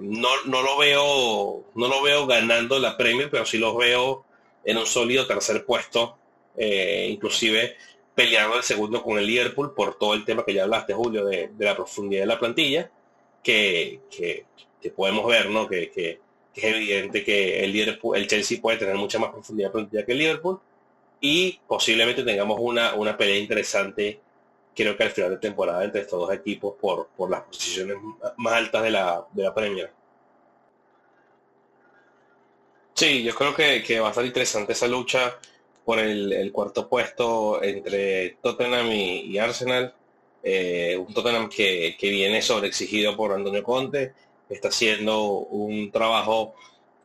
no, 0.00 0.28
no 0.46 0.62
lo 0.62 0.76
veo 0.76 1.64
no 1.74 1.88
lo 1.88 2.02
veo 2.02 2.26
ganando 2.26 2.78
la 2.78 2.96
Premier 2.96 3.30
pero 3.30 3.46
sí 3.46 3.58
los 3.58 3.76
veo 3.76 4.24
en 4.64 4.76
un 4.76 4.86
sólido 4.86 5.26
tercer 5.26 5.64
puesto 5.64 6.17
eh, 6.58 7.08
inclusive 7.10 7.76
peleando 8.14 8.56
el 8.56 8.64
segundo 8.64 9.00
con 9.00 9.16
el 9.16 9.26
Liverpool 9.26 9.72
por 9.74 9.96
todo 9.96 10.14
el 10.14 10.24
tema 10.24 10.44
que 10.44 10.52
ya 10.52 10.64
hablaste, 10.64 10.92
Julio, 10.92 11.24
de, 11.24 11.50
la 11.56 11.76
profundidad 11.76 12.22
de 12.22 12.26
la 12.26 12.38
plantilla, 12.38 12.90
que, 13.44 14.00
podemos 14.96 15.24
ver, 15.26 15.48
¿no? 15.50 15.68
Que, 15.68 16.18
es 16.54 16.64
evidente 16.64 17.22
que 17.22 17.62
el, 17.62 17.72
Liverpool, 17.72 18.16
el 18.16 18.26
Chelsea 18.26 18.60
puede 18.60 18.78
tener 18.78 18.96
mucha 18.96 19.20
más 19.20 19.30
profundidad 19.30 19.68
de 19.68 19.72
plantilla 19.72 20.04
que 20.04 20.10
el 20.10 20.18
Liverpool 20.18 20.58
y 21.20 21.60
posiblemente 21.68 22.24
tengamos 22.24 22.58
una, 22.60 22.94
una 22.94 23.16
pelea 23.16 23.38
interesante, 23.38 24.20
creo 24.74 24.96
que 24.96 25.04
al 25.04 25.10
final 25.10 25.30
de 25.30 25.36
temporada 25.36 25.84
entre 25.84 26.00
estos 26.00 26.18
dos 26.18 26.32
equipos 26.32 26.74
por, 26.80 27.10
por 27.16 27.30
las 27.30 27.42
posiciones 27.42 27.96
más 28.36 28.52
altas 28.54 28.82
de 28.82 28.90
la, 28.90 29.24
de 29.32 29.42
la 29.44 29.54
Premier. 29.54 29.92
Sí, 32.94 33.22
yo 33.22 33.32
creo 33.32 33.54
que, 33.54 33.80
que 33.84 34.00
va 34.00 34.08
a 34.08 34.10
estar 34.10 34.26
interesante 34.26 34.72
esa 34.72 34.88
lucha 34.88 35.38
por 35.88 36.00
el, 36.00 36.52
cuarto 36.52 36.86
puesto 36.86 37.62
entre 37.62 38.36
Tottenham 38.42 38.92
y, 38.92 39.38
Arsenal. 39.38 39.94
Eh, 40.42 40.98
un 40.98 41.14
Tottenham 41.14 41.48
que, 41.48 41.96
viene 41.98 42.42
sobreexigido 42.42 43.16
por 43.16 43.32
Antonio 43.32 43.62
Conte, 43.62 44.12
está 44.50 44.68
haciendo 44.68 45.28
un 45.30 45.90
trabajo, 45.90 46.54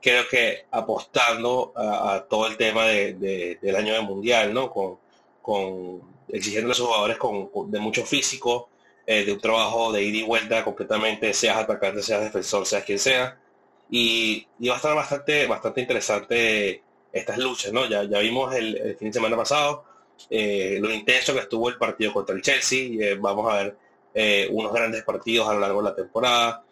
creo 0.02 0.28
que 0.30 0.65
apostando 0.69 1.72
a, 1.78 2.26
todo 2.30 2.46
el 2.48 2.58
tema 2.58 2.88
del 2.88 3.76
año 3.78 3.93
de 3.93 4.02
mundial, 4.02 4.54
¿no? 4.54 4.69
Con, 4.69 4.98
con 5.41 6.02
exigiendo 6.28 6.74
a 6.74 6.76
sus 6.76 6.88
jugadores 6.88 7.15
con, 7.17 7.50
de 7.72 7.80
mucho 7.80 8.06
físico, 8.06 8.67
eh, 9.08 9.24
de 9.24 9.32
un 9.32 9.39
trabajo 9.39 9.93
de 9.93 10.04
ida 10.04 10.17
y 10.17 10.24
vuelta 10.24 10.62
completamente, 10.65 11.34
seas 11.34 11.56
atacante, 11.56 12.04
seas 12.04 12.22
defensor, 12.22 12.65
seas 12.65 12.84
quien 12.84 13.00
sea. 13.00 13.39
Y, 13.89 14.46
y 14.60 14.67
va 14.67 14.74
a 14.74 14.78
estar 14.78 14.93
bastante, 14.93 15.48
bastante 15.48 15.80
interesante 15.80 16.84
estas 17.13 17.38
luchas, 17.38 17.71
¿no? 17.71 17.86
Ya, 17.88 18.04
ya 18.04 18.19
vimos 18.19 18.54
el, 18.56 18.97
fin 18.97 19.10
de 19.10 19.13
semana 19.13 19.38
pasado 19.38 19.86
eh, 20.30 20.78
lo 20.82 20.91
intenso 20.91 21.34
que 21.34 21.39
estuvo 21.39 21.69
el 21.69 21.78
partido 21.78 22.13
contra 22.13 22.36
el 22.36 22.41
Chelsea. 22.41 22.89
Eh, 22.99 23.15
vamos 23.19 23.52
a 23.52 23.63
ver 23.63 23.78
eh, 24.13 24.47
unos 24.52 24.73
grandes 24.73 25.04
partidos 25.04 25.47
a 25.47 25.54
lo 25.54 25.60
largo 25.60 25.82
de 25.82 25.89
la 25.89 25.95
temporada. 25.95 26.63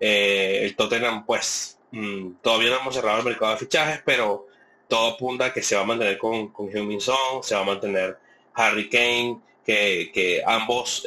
el 0.00 0.74
Tottenham, 0.76 1.26
pues, 1.26 1.78
mm, 1.90 2.34
todavía 2.42 2.70
no 2.70 2.80
hemos 2.80 2.94
cerrado 2.94 3.18
el 3.18 3.24
mercado 3.24 3.52
de 3.52 3.58
fichajes, 3.58 4.02
pero 4.04 4.46
todo 4.88 5.14
apunta 5.14 5.46
a 5.46 5.52
que 5.52 5.62
se 5.62 5.76
va 5.76 5.82
a 5.82 5.84
mantener 5.84 6.18
con, 6.18 6.48
con 6.48 6.70
Song, 7.00 7.42
se 7.42 7.54
va 7.54 7.62
a 7.62 7.64
mantener 7.64 8.18
Harry 8.54 8.88
Kane, 8.88 9.40
que, 9.64 10.10
que 10.14 10.42
ambos 10.46 11.06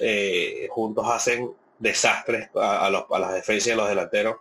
juntos 0.70 1.06
hacen 1.08 1.52
desastres 1.80 2.50
a, 2.56 2.90
los, 2.92 3.06
a 3.10 3.20
las 3.20 3.34
defensas 3.34 3.74
a 3.74 3.76
los 3.76 3.90
delanteros, 3.90 4.36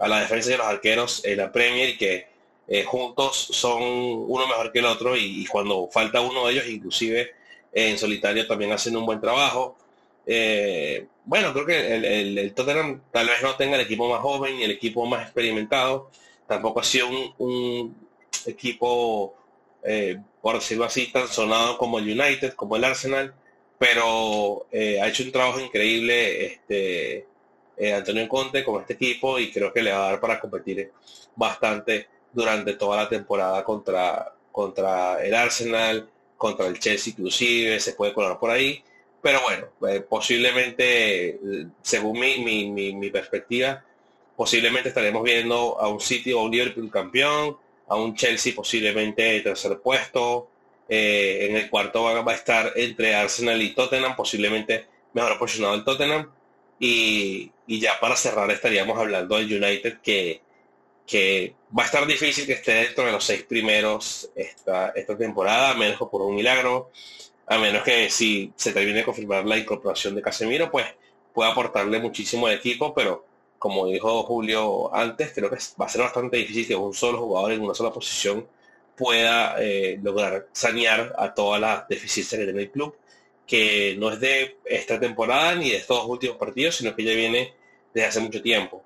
a 0.00 0.08
la 0.08 0.20
defensa 0.20 0.54
a 0.54 0.58
los 0.58 0.66
arqueros 0.66 1.24
en 1.24 1.38
la 1.38 1.50
Premier 1.50 1.88
y 1.90 1.98
que 1.98 2.31
eh, 2.68 2.84
juntos 2.84 3.36
son 3.50 3.82
uno 3.82 4.46
mejor 4.46 4.72
que 4.72 4.78
el 4.78 4.86
otro 4.86 5.16
y, 5.16 5.44
cuando 5.46 5.88
falta 5.88 6.20
uno 6.20 6.46
de 6.46 6.52
ellos, 6.52 6.66
inclusive 6.68 7.32
en 7.72 7.98
solitario 7.98 8.46
también 8.46 8.72
hacen 8.72 8.96
un 8.96 9.06
buen 9.06 9.20
trabajo. 9.20 9.76
Eh, 10.26 11.06
bueno, 11.24 11.52
creo 11.52 11.66
que 11.66 11.94
el, 11.94 12.54
Tottenham 12.54 13.02
tal 13.10 13.26
vez 13.26 13.42
no 13.42 13.56
tenga 13.56 13.76
el 13.76 13.82
equipo 13.82 14.08
más 14.08 14.20
joven 14.20 14.56
y 14.58 14.62
el 14.62 14.70
equipo 14.70 15.04
más 15.06 15.22
experimentado. 15.22 16.10
Tampoco 16.46 16.80
ha 16.80 16.84
sido 16.84 17.08
un, 17.38 17.96
equipo, 18.46 19.34
eh, 19.84 20.18
por 20.40 20.56
decirlo 20.56 20.84
así, 20.84 21.12
tan 21.12 21.28
sonado 21.28 21.78
como 21.78 21.98
el 21.98 22.18
United, 22.18 22.54
como 22.54 22.76
el 22.76 22.84
Arsenal, 22.84 23.34
pero 23.78 24.66
ha 24.72 25.08
hecho 25.08 25.24
un 25.24 25.32
trabajo 25.32 25.60
increíble 25.60 26.46
este, 26.46 27.26
Antonio 27.94 28.28
Conte 28.28 28.64
con 28.64 28.80
este 28.80 28.94
equipo 28.94 29.38
y 29.38 29.50
creo 29.52 29.72
que 29.72 29.82
le 29.82 29.92
va 29.92 30.06
a 30.06 30.10
dar 30.12 30.20
para 30.20 30.40
competir 30.40 30.92
bastante 31.36 32.08
durante 32.32 32.74
toda 32.74 32.96
la 32.96 33.08
temporada 33.08 33.64
contra, 33.64 34.32
contra 34.50 35.22
el 35.24 35.34
Arsenal, 35.34 36.08
contra 36.36 36.66
el 36.66 36.78
Chelsea 36.78 37.12
inclusive, 37.12 37.78
se 37.80 37.92
puede 37.92 38.12
colar 38.12 38.38
por 38.38 38.50
ahí. 38.50 38.82
Pero 39.22 39.40
bueno, 39.42 39.66
eh, 39.88 40.00
posiblemente, 40.00 41.38
según 41.82 42.18
mi, 42.18 42.70
mi, 42.70 43.10
perspectiva, 43.10 43.84
posiblemente 44.36 44.88
estaremos 44.88 45.22
viendo 45.22 45.78
a 45.80 45.88
un 45.88 46.00
City 46.00 46.32
o 46.32 46.42
un 46.42 46.50
Liverpool 46.50 46.90
campeón, 46.90 47.56
a 47.86 47.94
un 47.96 48.16
Chelsea 48.16 48.52
posiblemente 48.54 49.40
tercer 49.40 49.78
puesto, 49.78 50.48
eh, 50.88 51.46
en 51.48 51.56
el 51.56 51.70
cuarto 51.70 52.02
va, 52.02 52.32
a 52.32 52.34
estar 52.34 52.72
entre 52.74 53.14
Arsenal 53.14 53.62
y 53.62 53.74
Tottenham, 53.74 54.16
posiblemente 54.16 54.86
mejor 55.12 55.38
posicionado 55.38 55.76
el 55.76 55.84
Tottenham, 55.84 56.28
y, 56.80 57.52
y 57.68 57.78
ya 57.80 58.00
para 58.00 58.16
cerrar 58.16 58.50
estaríamos 58.50 58.98
hablando 58.98 59.36
del 59.36 59.62
United 59.62 60.00
que 60.02 60.40
que 61.06 61.54
va 61.76 61.82
a 61.82 61.86
estar 61.86 62.06
difícil 62.06 62.46
que 62.46 62.54
esté 62.54 62.74
dentro 62.74 63.04
de 63.04 63.12
los 63.12 63.24
seis 63.24 63.42
primeros 63.42 64.30
esta, 64.34 64.90
esta 64.90 65.16
temporada, 65.16 65.70
a 65.70 65.74
menos 65.74 65.98
que 65.98 66.06
por 66.06 66.22
un 66.22 66.34
milagro, 66.34 66.90
a 67.46 67.58
menos 67.58 67.82
que 67.82 68.08
si 68.10 68.52
se 68.56 68.72
termine 68.72 68.98
de 68.98 69.04
confirmar 69.04 69.44
la 69.44 69.58
incorporación 69.58 70.14
de 70.14 70.22
Casemiro, 70.22 70.70
pues 70.70 70.86
pueda 71.32 71.50
aportarle 71.50 71.98
muchísimo 72.00 72.46
al 72.46 72.54
equipo, 72.54 72.94
pero 72.94 73.26
como 73.58 73.86
dijo 73.86 74.22
Julio 74.24 74.94
antes, 74.94 75.32
creo 75.32 75.48
que 75.50 75.56
va 75.80 75.86
a 75.86 75.88
ser 75.88 76.02
bastante 76.02 76.36
difícil 76.36 76.66
que 76.66 76.74
un 76.74 76.94
solo 76.94 77.18
jugador 77.18 77.52
en 77.52 77.62
una 77.62 77.74
sola 77.74 77.92
posición 77.92 78.46
pueda 78.96 79.56
eh, 79.60 79.98
lograr 80.02 80.48
sanear 80.52 81.14
a 81.16 81.32
todas 81.34 81.60
las 81.60 81.88
deficiencias 81.88 82.38
que 82.38 82.44
tiene 82.44 82.62
el 82.62 82.70
club, 82.70 82.96
que 83.46 83.96
no 83.98 84.10
es 84.10 84.20
de 84.20 84.56
esta 84.64 84.98
temporada 84.98 85.54
ni 85.54 85.70
de 85.70 85.76
estos 85.76 86.04
últimos 86.06 86.36
partidos, 86.36 86.76
sino 86.76 86.94
que 86.94 87.04
ya 87.04 87.14
viene 87.14 87.54
desde 87.92 88.08
hace 88.08 88.20
mucho 88.20 88.42
tiempo. 88.42 88.82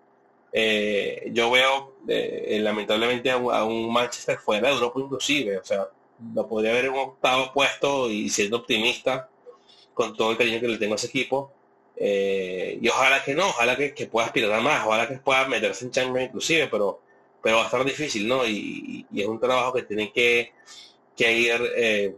Eh, 0.59 1.29
yo 1.35 1.51
veo 1.51 1.97
eh, 2.09 2.59
lamentablemente 2.63 3.31
a 3.31 3.37
un, 3.37 3.93
Manchester 3.93 4.39
fuera 4.39 4.69
de 4.69 4.75
Europa 4.75 5.01
inclusive, 5.01 5.59
o 5.59 5.65
sea, 5.65 5.87
lo 6.35 6.49
podría 6.49 6.71
haber 6.71 6.89
un 6.89 6.97
octavo 6.97 7.53
puesto 7.53 8.11
y 8.11 8.31
siendo 8.31 8.57
optimista 8.57 9.29
con 9.93 10.17
todo 10.17 10.31
el 10.31 10.39
cariño 10.39 10.59
que 10.59 10.69
le 10.69 10.79
tengo 10.79 10.95
a 10.95 10.97
ese 10.97 11.09
equipo. 11.09 11.53
Eh, 11.95 12.79
y 12.81 12.89
ojalá 12.89 13.23
que 13.23 13.35
no, 13.35 13.47
ojalá 13.47 13.77
que, 13.77 14.07
pueda 14.07 14.29
aspirar 14.29 14.63
más, 14.63 14.87
ojalá 14.87 15.07
que 15.07 15.17
pueda 15.19 15.47
meterse 15.47 15.85
en 15.85 15.91
Champions 15.91 16.29
inclusive, 16.29 16.69
pero, 16.69 17.03
pero 17.43 17.57
va 17.57 17.63
a 17.63 17.67
estar 17.67 17.85
difícil, 17.85 18.27
¿no? 18.27 18.47
Y, 18.47 19.05
es 19.15 19.27
un 19.27 19.39
trabajo 19.39 19.75
que 19.75 19.83
tiene 19.83 20.11
que, 20.11 20.55
que 21.15 21.33
ir 21.39 22.17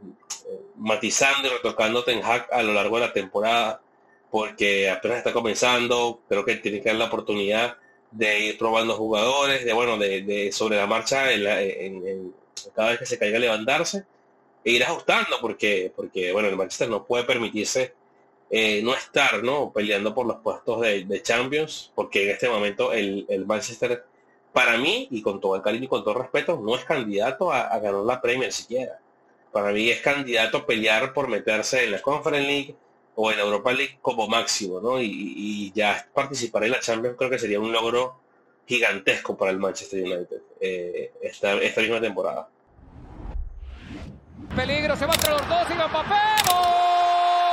matizando 0.76 1.48
y 1.48 1.50
retocando 1.50 2.04
Ten 2.04 2.22
Hag 2.22 2.46
a 2.52 2.62
lo 2.62 2.72
largo 2.72 3.00
de 3.00 3.06
la 3.06 3.12
temporada, 3.12 3.82
porque 4.30 4.88
apenas 4.88 5.18
está 5.18 5.32
comenzando, 5.32 6.20
creo 6.28 6.44
que 6.44 6.54
tiene 6.56 6.80
que 6.80 6.90
dar 6.90 6.98
la 6.98 7.06
oportunidad 7.06 7.78
de 8.10 8.40
ir 8.40 8.58
probando 8.58 8.94
jugadores, 8.94 9.64
de 9.64 9.72
bueno, 9.72 9.98
de, 9.98 10.50
sobre 10.52 10.76
la 10.76 10.86
marcha 10.86 11.30
en, 11.32 12.34
cada 12.74 12.90
vez 12.90 12.98
que 12.98 13.06
se 13.06 13.18
caiga 13.18 13.38
levantarse 13.38 14.04
e 14.64 14.72
ir 14.72 14.82
ajustando 14.82 15.36
porque 15.40 15.92
porque 15.94 16.32
bueno 16.32 16.48
el 16.48 16.56
Manchester 16.56 16.88
no 16.88 17.04
puede 17.04 17.24
permitirse 17.24 17.94
eh, 18.50 18.80
no 18.82 18.94
estar 18.94 19.42
no 19.42 19.72
peleando 19.72 20.14
por 20.14 20.26
los 20.26 20.38
puestos 20.38 20.80
de, 20.80 21.22
Champions 21.22 21.92
porque 21.94 22.24
en 22.24 22.30
este 22.30 22.48
momento 22.48 22.92
el, 22.92 23.26
Manchester 23.46 24.04
para 24.52 24.78
mí 24.78 25.06
y 25.10 25.22
con 25.22 25.40
todo 25.40 25.54
el 25.54 25.62
cariño 25.62 25.84
y 25.84 25.88
con 25.88 26.02
todo 26.02 26.14
respeto 26.14 26.60
no 26.62 26.74
es 26.74 26.84
candidato 26.84 27.52
a, 27.52 27.78
ganar 27.78 28.02
la 28.02 28.20
Premier 28.20 28.52
siquiera. 28.52 28.98
Para 29.52 29.72
mí 29.72 29.88
es 29.88 30.00
candidato 30.00 30.58
a 30.58 30.66
pelear 30.66 31.12
por 31.12 31.28
meterse 31.28 31.84
en 31.84 31.92
la 31.92 32.02
Conference 32.02 32.46
League 32.46 32.74
o 33.20 33.32
en 33.32 33.40
Europa 33.40 33.72
League 33.72 33.98
como 34.00 34.28
máximo, 34.28 34.80
¿no? 34.80 35.00
Y, 35.00 35.72
ya 35.74 36.06
participar 36.14 36.62
en 36.62 36.70
la 36.70 36.78
Champions 36.78 37.16
creo 37.18 37.28
que 37.28 37.38
sería 37.38 37.58
un 37.58 37.72
logro 37.72 38.20
gigantesco 38.64 39.36
para 39.36 39.50
el 39.50 39.58
Manchester 39.58 40.04
United 40.04 40.40
eh, 40.60 41.12
esta, 41.20 41.54
esta 41.54 41.80
misma 41.80 42.00
temporada. 42.00 42.48
Peligro, 44.54 44.94
se 44.94 45.06
va 45.06 45.14
entre 45.14 45.32
los 45.32 45.48
dos 45.48 45.66
y 45.68 45.74
Mbappé. 45.74 46.14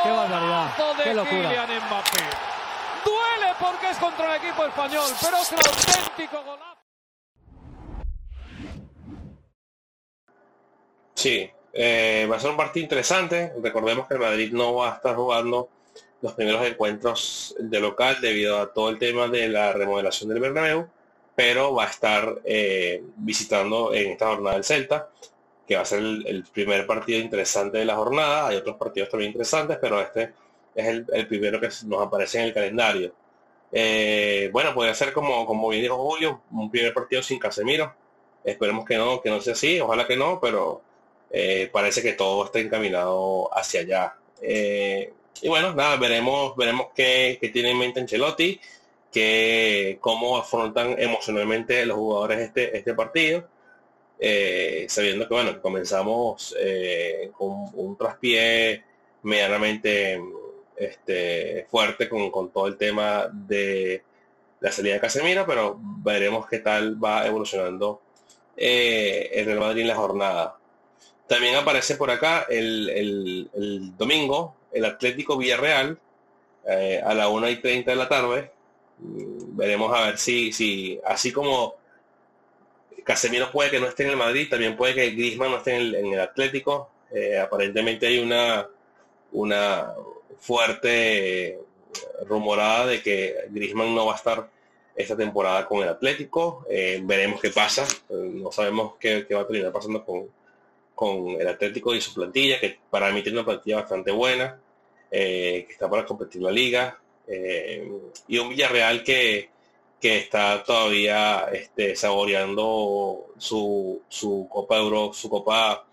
¡Qué 0.03 0.09
barbaridad! 0.11 0.73
¡Qué 1.03 1.13
locura! 1.15 1.67
Mbappé. 1.87 2.23
Duele 3.03 3.53
porque 3.59 3.89
es 3.89 3.97
contra 3.97 4.35
el 4.35 4.43
equipo 4.43 4.65
español, 4.65 5.09
pero 5.19 5.37
es 5.37 5.51
un 5.51 5.57
auténtico 5.57 6.43
golazo. 6.43 6.75
Sí, 11.15 11.49
eh, 11.77 12.25
va 12.31 12.37
a 12.37 12.39
ser 12.39 12.51
un 12.51 12.57
partido 12.57 12.83
interesante. 12.85 13.51
Recordemos 13.61 14.07
que 14.07 14.13
el 14.13 14.21
Madrid 14.21 14.51
no 14.53 14.75
va 14.75 14.93
a 14.93 14.95
estar 14.95 15.13
jugando 15.15 15.69
los 16.21 16.31
primeros 16.33 16.65
encuentros 16.65 17.53
de 17.59 17.79
local 17.81 18.17
debido 18.21 18.57
a 18.59 18.71
todo 18.73 18.89
el 18.89 18.97
tema 18.97 19.27
de 19.27 19.49
la 19.49 19.73
remodelación 19.73 20.29
del 20.29 20.39
Bernabéu, 20.39 20.87
pero 21.35 21.75
va 21.75 21.83
a 21.83 21.89
estar 21.89 22.39
eh, 22.45 23.03
visitando 23.17 23.93
en 23.93 24.11
esta 24.11 24.27
jornada 24.27 24.55
el 24.55 24.63
Celta, 24.63 25.09
que 25.67 25.75
va 25.75 25.81
a 25.81 25.85
ser 25.85 25.99
el, 25.99 26.45
primer 26.53 26.87
partido 26.87 27.19
interesante 27.19 27.79
de 27.79 27.85
la 27.85 27.95
jornada. 27.95 28.47
Hay 28.47 28.55
otros 28.55 28.77
partidos 28.77 29.09
también 29.09 29.31
interesantes, 29.31 29.77
pero 29.81 29.99
este 29.99 30.31
es 30.75 30.87
el, 30.87 31.27
primero 31.27 31.59
que 31.59 31.69
nos 31.85 32.01
aparece 32.01 32.39
en 32.39 32.45
el 32.45 32.53
calendario. 32.53 33.11
Eh, 33.71 34.49
bueno, 34.53 34.73
puede 34.73 34.95
ser 34.95 35.11
como, 35.11 35.45
como 35.45 35.67
bien 35.67 35.81
dijo 35.83 35.97
Julio, 35.97 36.41
un 36.51 36.71
primer 36.71 36.93
partido 36.93 37.21
sin 37.21 37.37
Casemiro. 37.37 37.93
Esperemos 38.45 38.85
que 38.85 38.95
no, 38.95 39.21
que 39.21 39.29
no 39.29 39.41
sea 39.41 39.53
así, 39.53 39.79
ojalá 39.81 40.07
que 40.07 40.15
no, 40.15 40.39
pero 40.39 40.81
eh, 41.37 41.69
parece 41.69 42.01
que 42.01 42.13
todo 42.13 42.45
está 42.45 42.59
encaminado 42.59 43.49
hacia 43.53 43.81
allá. 43.81 44.15
Eh, 44.41 45.11
y 45.41 45.49
bueno, 45.49 45.73
nada, 45.73 45.97
veremos, 45.97 46.55
veremos 46.55 46.87
qué, 46.95 47.37
tiene 47.51 47.71
en 47.71 47.77
mente 47.77 47.99
Ancelotti, 47.99 48.57
que, 49.11 49.97
cómo 49.99 50.37
afrontan 50.37 50.95
emocionalmente 50.97 51.85
los 51.85 51.97
jugadores 51.97 52.39
este, 52.39 52.77
este 52.77 52.93
partido, 52.93 53.45
eh, 54.17 54.85
sabiendo 54.87 55.27
que 55.27 55.33
bueno, 55.33 55.61
comenzamos 55.61 56.55
con 57.33 57.69
un 57.73 57.97
traspié 57.97 58.85
medianamente 59.23 60.21
este, 60.77 61.67
fuerte 61.69 62.07
con, 62.07 62.31
con, 62.31 62.49
todo 62.49 62.67
el 62.67 62.77
tema 62.77 63.29
de 63.29 64.01
la 64.61 64.71
salida 64.71 64.93
de 64.93 65.01
Casemiro, 65.01 65.45
pero 65.45 65.77
veremos 65.81 66.47
qué 66.47 66.59
tal 66.59 67.03
va 67.03 67.27
evolucionando 67.27 68.01
el 68.55 69.45
Real 69.45 69.59
Madrid 69.59 69.81
en 69.81 69.89
la 69.89 69.95
jornada. 69.95 70.59
También 71.27 71.55
aparece 71.55 71.95
por 71.95 72.11
acá 72.11 72.45
el, 72.49 73.49
domingo 73.97 74.55
el 74.71 74.85
Atlético 74.85 75.37
Villarreal 75.37 75.97
eh, 76.67 77.01
a 77.03 77.13
la 77.13 77.29
1 77.29 77.49
y 77.49 77.55
30 77.57 77.91
de 77.91 77.97
la 77.97 78.09
tarde. 78.09 78.51
Mm, 78.99 79.57
veremos 79.57 79.97
a 79.97 80.07
ver 80.07 80.17
si, 80.17 80.51
si 80.51 80.99
así 81.05 81.31
como 81.31 81.75
Casemiro 83.03 83.51
puede 83.51 83.71
que 83.71 83.79
no 83.79 83.87
esté 83.87 84.03
en 84.03 84.11
el 84.11 84.17
Madrid, 84.17 84.49
también 84.49 84.75
puede 84.75 84.93
que 84.93 85.11
Griezmann 85.11 85.51
no 85.51 85.57
esté 85.57 85.75
en 85.75 86.13
el, 86.13 86.19
Atlético. 86.19 86.89
Eh, 87.11 87.39
aparentemente 87.39 88.07
hay 88.07 88.19
una, 88.19 88.67
una 89.31 89.93
fuerte 90.39 91.59
rumorada 92.27 92.87
de 92.87 93.01
que 93.01 93.45
Griezmann 93.49 93.95
no 93.95 94.07
va 94.07 94.13
a 94.13 94.17
estar 94.17 94.49
esta 94.95 95.15
temporada 95.15 95.65
con 95.65 95.81
el 95.81 95.89
Atlético. 95.89 96.65
Eh, 96.69 96.99
veremos 97.03 97.41
qué 97.41 97.49
pasa. 97.49 97.85
no 98.09 98.51
sabemos 98.51 98.93
qué, 98.99 99.25
qué 99.27 99.33
va 99.33 99.41
a 99.41 99.47
terminar 99.47 99.71
pasando 99.71 100.03
con, 100.03 100.29
con 100.95 101.29
el 101.39 101.47
Atlético 101.47 101.93
y 101.93 102.01
su 102.01 102.13
plantilla, 102.13 102.59
que 102.59 102.79
para 102.89 103.11
mí 103.11 103.21
tiene 103.21 103.39
una 103.39 103.45
plantilla 103.45 103.77
bastante 103.77 104.11
buena, 104.11 104.59
eh, 105.11 105.65
que 105.67 105.73
está 105.73 105.89
para 105.89 106.05
competir 106.05 106.41
la 106.41 106.51
liga, 106.51 106.99
eh, 107.27 107.87
y 108.27 108.37
un 108.37 108.49
Villarreal 108.49 109.03
que, 109.03 109.49
que 109.99 110.19
está 110.19 110.63
todavía 110.63 111.47
este, 111.51 111.95
saboreando 111.95 113.27
su, 113.37 114.01
su 114.07 114.47
Copa 114.49 114.77
Euro, 114.77 115.11
su 115.13 115.29
Copa 115.29 115.85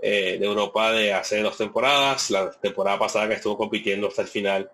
eh, 0.00 0.38
de 0.38 0.46
Europa 0.46 0.92
de 0.92 1.12
hace 1.12 1.42
dos 1.42 1.56
temporadas, 1.56 2.30
la 2.30 2.50
temporada 2.50 2.98
pasada 2.98 3.28
que 3.28 3.34
estuvo 3.34 3.56
compitiendo 3.58 4.08
hasta 4.08 4.22
el 4.22 4.28
final 4.28 4.70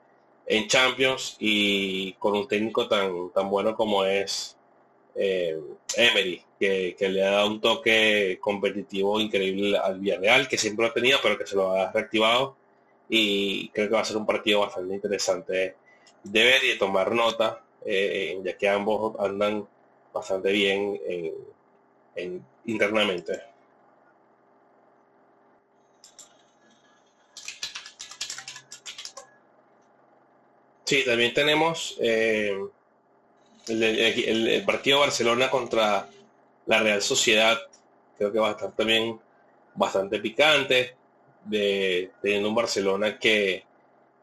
en 0.46 0.68
Champions 0.68 1.36
y 1.40 2.12
con 2.14 2.34
un 2.34 2.46
técnico 2.46 2.86
tan, 2.86 3.30
tan 3.30 3.50
bueno 3.50 3.74
como 3.74 4.04
es 4.04 4.55
eh, 5.16 5.58
Emery, 5.96 6.42
que, 6.58 6.96
le 7.00 7.24
ha 7.24 7.30
dado 7.30 7.48
un 7.48 7.60
toque 7.60 8.38
competitivo 8.40 9.20
increíble 9.20 9.78
al 9.78 10.00
Villarreal, 10.00 10.48
que 10.48 10.58
siempre 10.58 10.86
lo 10.86 10.92
tenido, 10.92 11.18
pero 11.22 11.38
que 11.38 11.46
se 11.46 11.56
lo 11.56 11.72
ha 11.72 11.90
reactivado. 11.92 12.56
Y 13.08 13.68
creo 13.70 13.88
que 13.88 13.94
va 13.94 14.00
a 14.00 14.04
ser 14.04 14.16
un 14.16 14.26
partido 14.26 14.60
bastante 14.60 14.94
interesante 14.94 15.76
de 16.24 16.44
ver 16.44 16.64
y 16.64 16.68
de 16.68 16.76
tomar 16.76 17.12
nota, 17.12 17.62
eh, 17.84 18.38
ya 18.44 18.56
que 18.56 18.68
ambos 18.68 19.18
andan 19.20 19.66
bastante 20.12 20.52
bien 20.52 21.00
en, 22.16 22.44
internamente. 22.64 23.40
Sí, 30.84 31.04
también 31.04 31.34
tenemos 31.34 31.96
eh, 32.00 32.56
el, 33.68 34.62
partido 34.64 35.00
Barcelona 35.00 35.50
contra 35.50 36.08
la 36.66 36.78
Real 36.80 37.02
Sociedad 37.02 37.58
creo 38.16 38.32
que 38.32 38.38
va 38.38 38.48
a 38.48 38.52
estar 38.52 38.72
también 38.72 39.18
bastante 39.74 40.18
picante, 40.20 40.96
de, 41.44 42.10
teniendo 42.22 42.48
un 42.48 42.54
Barcelona 42.54 43.18
que, 43.18 43.64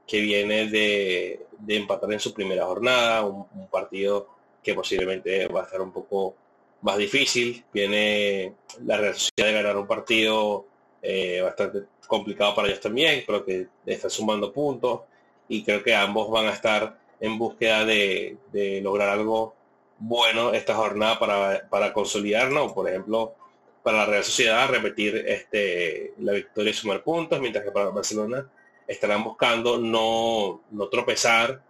que 0.07 0.19
viene 0.19 0.67
de, 0.67 1.45
empatar 1.67 2.11
en 2.11 2.19
su 2.19 2.33
primera 2.33 2.65
jornada, 2.65 3.25
un, 3.25 3.67
partido 3.71 4.27
que 4.61 4.73
posiblemente 4.73 5.47
va 5.47 5.61
a 5.61 5.63
estar 5.63 5.81
un 5.81 5.91
poco 5.91 6.35
más 6.81 6.97
difícil, 6.97 7.63
viene 7.73 8.53
la 8.85 8.97
Real 8.97 9.13
Sociedad 9.13 9.47
de 9.47 9.53
ganar 9.53 9.77
un 9.77 9.87
partido 9.87 10.65
eh, 11.01 11.41
bastante 11.41 11.83
complicado 12.07 12.53
para 12.55 12.67
ellos 12.67 12.81
también, 12.81 13.23
creo 13.25 13.45
que 13.45 13.67
está 13.85 14.09
sumando 14.09 14.51
puntos 14.51 15.01
y 15.47 15.63
creo 15.63 15.83
que 15.83 15.95
ambos 15.95 16.29
van 16.29 16.47
a 16.47 16.53
estar 16.53 16.97
en 17.23 17.37
búsqueda 17.37 17.85
de, 17.85 18.37
lograr 18.83 19.07
algo 19.07 19.55
bueno 19.97 20.51
esta 20.51 20.75
jornada 20.75 21.17
para, 21.17 21.69
para 21.69 21.93
consolidarnos, 21.93 22.73
por 22.73 22.89
ejemplo, 22.89 23.33
para 23.81 23.99
la 23.99 24.05
Real 24.05 24.23
Sociedad 24.25 24.69
repetir 24.69 25.23
este, 25.25 26.13
la 26.19 26.33
victoria 26.33 26.71
y 26.71 26.73
sumar 26.73 27.01
puntos, 27.01 27.39
mientras 27.39 27.63
que 27.63 27.71
para 27.71 27.91
Barcelona 27.91 28.45
estarán 28.85 29.23
buscando 29.23 29.77
no, 29.77 30.63
no 30.71 30.87
tropezar 30.89 31.61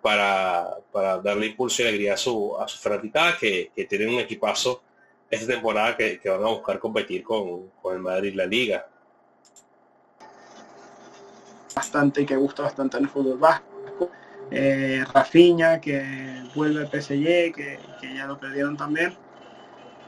para, 0.00 0.78
darle 1.24 1.46
impulso 1.46 1.82
y 1.82 1.86
alegría 1.88 2.14
a 2.14 2.16
su, 2.16 2.56
a 2.56 2.68
su 2.68 2.78
fanaticada, 2.78 3.36
que, 3.36 3.72
que 3.74 3.86
tienen 3.86 4.10
un 4.10 4.20
equipazo 4.20 4.80
esta 5.28 5.52
temporada 5.52 5.96
que, 5.96 6.20
van 6.24 6.44
a 6.44 6.50
buscar 6.50 6.78
competir 6.78 7.24
con, 7.24 7.68
con 7.82 7.96
el 7.96 8.00
Madrid 8.00 8.32
la 8.36 8.46
liga. 8.46 8.86
Bastante 11.74 12.24
que 12.24 12.36
gusta 12.36 12.62
bastante 12.62 12.96
el 12.98 13.08
fútbol 13.08 13.38
vasco 13.38 13.69
eh, 14.50 15.04
Rafinha 15.12 15.80
que 15.80 16.42
vuelve 16.54 16.80
al 16.80 16.88
PSG, 16.88 17.52
que, 17.54 17.78
ya 18.14 18.26
lo 18.26 18.38
perdieron 18.38 18.76
también 18.76 19.14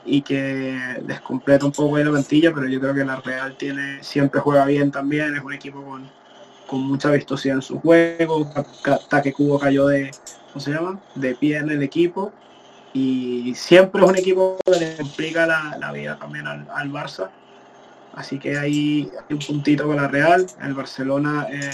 y 0.05 0.23
que 0.23 1.01
descompleta 1.03 1.65
un 1.65 1.73
poco 1.73 1.97
de 1.97 2.05
la 2.05 2.11
plantilla, 2.11 2.53
pero 2.53 2.67
yo 2.67 2.81
creo 2.81 2.95
que 2.95 3.05
la 3.05 3.17
Real 3.17 3.57
tiene 3.57 4.03
siempre 4.03 4.41
juega 4.41 4.65
bien 4.65 4.91
también, 4.91 5.37
es 5.37 5.43
un 5.43 5.53
equipo 5.53 5.85
con, 5.85 6.11
mucha 6.73 7.11
vistosidad 7.11 7.57
en 7.57 7.63
su 7.63 7.79
juego, 7.81 8.51
ataque 8.87 9.35
Cubo 9.35 9.59
cayó 9.59 9.89
de, 9.89 10.11
¿cómo 10.49 10.61
se 10.61 10.71
llama? 10.71 10.99
de 11.15 11.35
pie 11.35 11.59
en 11.59 11.71
el 11.71 11.83
equipo 11.83 12.33
y 12.95 13.55
siempre 13.55 14.03
es 14.03 14.09
un 14.09 14.17
equipo 14.17 14.57
que 14.65 14.81
le 14.81 14.97
complica 14.97 15.47
la, 15.47 15.93
vida 15.93 16.19
también 16.19 16.47
al, 16.47 16.91
Barça, 16.91 17.29
así 18.15 18.39
que 18.39 18.57
hay, 18.57 19.11
hay, 19.29 19.35
un 19.35 19.39
puntito 19.39 19.87
con 19.87 19.97
la 19.97 20.09
Real, 20.09 20.47
el 20.63 20.73
Barcelona 20.73 21.47
eh, 21.53 21.71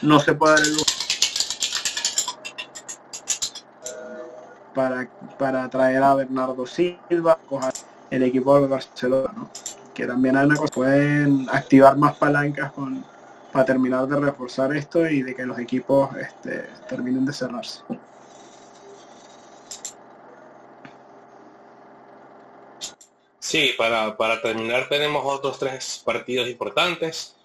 no 0.00 0.18
se 0.20 0.32
puede 0.32 0.54
dar 0.54 0.62
para, 4.74 5.08
para 5.38 5.68
traer 5.68 6.02
a 6.02 6.14
Bernardo 6.14 6.66
Silva, 6.66 7.38
coger 7.48 7.72
el 8.10 8.22
equipo 8.22 8.60
de 8.60 8.66
Barcelona, 8.66 9.46
que 9.94 10.06
también 10.06 10.36
hay 10.36 10.46
una 10.46 10.56
cosa, 10.56 10.74
pueden 10.74 11.48
activar 11.50 11.96
más 11.96 12.16
palancas 12.16 12.72
para 13.52 13.64
terminar 13.64 14.06
de 14.06 14.16
reforzar 14.16 14.74
esto 14.76 15.08
y 15.08 15.22
de 15.22 15.34
que 15.34 15.44
los 15.44 15.58
equipos 15.58 16.10
este, 16.16 16.66
terminen 16.88 17.24
de 17.24 17.32
cerrarse. 17.32 17.80
Sí, 23.38 23.72
para, 23.76 24.16
para 24.16 24.40
terminar 24.40 24.88
tenemos 24.88 25.24
otros 25.24 25.58
tres 25.58 26.00
partidos 26.04 26.48
importantes. 26.48 27.36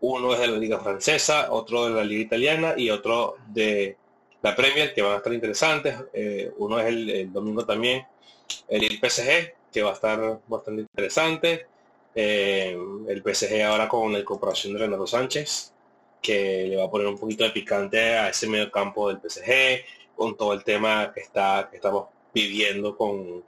Uno 0.00 0.32
es 0.32 0.40
de 0.40 0.48
la 0.48 0.56
Liga 0.56 0.78
Francesa, 0.80 1.52
otro 1.52 1.84
de 1.84 1.90
la 1.90 2.02
Liga 2.02 2.22
Italiana 2.22 2.72
y 2.76 2.88
otro 2.88 3.36
de 3.48 3.98
la 4.42 4.56
Premier, 4.56 4.94
que 4.94 5.02
van 5.02 5.14
a 5.14 5.16
estar 5.18 5.32
interesantes. 5.32 5.96
Eh, 6.12 6.50
uno 6.58 6.78
es 6.80 6.86
el, 6.86 7.32
domingo 7.32 7.64
también, 7.64 8.06
el, 8.68 8.98
PSG, 8.98 9.54
que 9.72 9.82
va 9.82 9.90
a 9.90 9.94
estar 9.94 10.40
bastante 10.46 10.82
interesante. 10.82 11.66
Eh, 12.14 12.76
el 13.08 13.22
PSG 13.22 13.62
ahora 13.62 13.88
con 13.88 14.12
la 14.12 14.18
incorporación 14.18 14.72
de 14.72 14.80
Renato 14.80 15.06
Sánchez, 15.06 15.72
que 16.20 16.66
le 16.68 16.76
va 16.76 16.84
a 16.84 16.90
poner 16.90 17.06
un 17.06 17.18
poquito 17.18 17.44
de 17.44 17.50
picante 17.50 18.00
a 18.18 18.28
ese 18.30 18.48
medio 18.48 18.70
campo 18.70 19.08
del 19.08 19.20
PSG, 19.20 19.84
con 20.16 20.36
todo 20.36 20.52
el 20.52 20.64
tema 20.64 21.12
que 21.14 21.20
está 21.20 21.68
que 21.70 21.76
estamos 21.76 22.06
viviendo 22.34 22.96
con, 22.96 23.44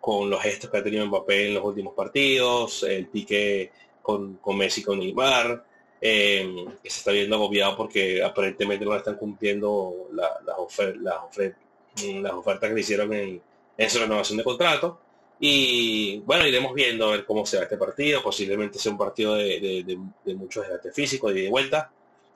con 0.00 0.30
los 0.30 0.40
gestos 0.42 0.70
que 0.70 0.78
ha 0.78 0.82
tenido 0.84 1.06
Mbappé 1.06 1.48
en 1.48 1.54
los 1.54 1.64
últimos 1.64 1.94
partidos, 1.94 2.82
el 2.84 3.06
pique 3.08 3.72
con, 4.02 4.36
con 4.36 4.56
Messi 4.56 4.82
con 4.82 5.00
Neymar, 5.00 5.64
que 6.00 6.68
se 6.82 6.98
está 6.98 7.12
viendo 7.12 7.36
agobiado 7.36 7.76
porque 7.76 8.22
aparentemente 8.22 8.84
no 8.84 8.94
están 8.94 9.16
cumpliendo 9.16 10.08
las, 10.12 10.42
las 10.44 10.56
ofertas 10.58 12.68
que 12.68 12.74
le 12.74 12.80
hicieron 12.80 13.12
en, 13.12 13.40
en 13.76 13.90
su 13.90 13.98
renovación 13.98 14.38
de 14.38 14.44
contrato. 14.44 15.00
Y 15.38 16.20
bueno, 16.20 16.46
iremos 16.46 16.72
viendo 16.72 17.08
a 17.08 17.12
ver 17.12 17.26
cómo 17.26 17.44
será 17.44 17.64
este 17.64 17.76
partido. 17.76 18.22
Posiblemente 18.22 18.78
sea 18.78 18.92
un 18.92 18.98
partido 18.98 19.34
de, 19.34 19.98
de, 20.24 20.34
mucho 20.34 20.62
desgaste 20.62 20.92
físico, 20.92 21.32
de 21.32 21.48
vuelta 21.48 21.90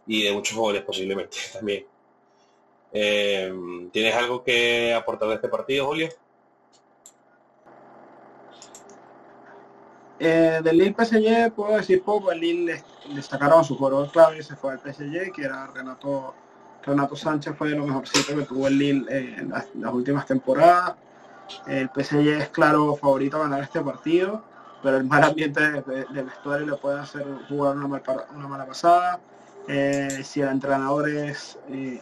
y 0.06 0.24
de 0.24 0.32
muchos 0.32 0.56
goles 0.56 0.82
posiblemente 0.82 1.36
también. 1.52 1.86
Eh, 2.92 3.52
¿Tienes 3.92 4.14
algo 4.14 4.42
que 4.42 4.92
aportar 4.92 5.28
de 5.28 5.36
este 5.36 5.48
partido, 5.48 5.86
Julio? 5.86 6.08
Eh, 10.22 10.60
del 10.62 10.76
Lille 10.76 10.94
PSG 10.94 11.50
puedo 11.54 11.78
decir 11.78 12.02
poco, 12.02 12.30
el 12.30 12.40
Lille 12.40 12.84
destacaron 13.14 13.60
a 13.60 13.64
su 13.64 13.74
jugador 13.74 14.10
clave 14.10 14.42
se 14.42 14.54
fue 14.54 14.72
al 14.72 14.78
PSG, 14.78 15.32
que 15.32 15.44
era 15.44 15.66
Renato, 15.68 16.34
Renato 16.84 17.16
Sánchez, 17.16 17.56
fue 17.56 17.70
lo 17.70 17.86
mejorcito 17.86 18.36
que 18.36 18.42
tuvo 18.42 18.68
el 18.68 18.76
Lille 18.76 19.06
eh, 19.08 19.36
en 19.38 19.48
las, 19.48 19.66
últimas 19.94 20.26
temporadas. 20.26 20.94
El 21.66 21.88
PSG 21.88 22.28
es 22.38 22.48
claro 22.50 22.94
favorito 22.96 23.38
a 23.38 23.44
ganar 23.44 23.62
este 23.62 23.80
partido, 23.80 24.44
pero 24.82 24.98
el 24.98 25.04
mal 25.04 25.24
ambiente 25.24 25.62
del 25.62 26.24
vestuario 26.24 26.66
le 26.66 26.76
puede 26.76 27.00
hacer 27.00 27.24
jugar 27.48 27.76
una, 27.76 27.88
mala 28.46 28.66
pasada. 28.66 29.20
Eh, 29.68 30.20
si 30.22 30.42
el 30.42 30.48
entrenador 30.48 31.08
es 31.08 31.58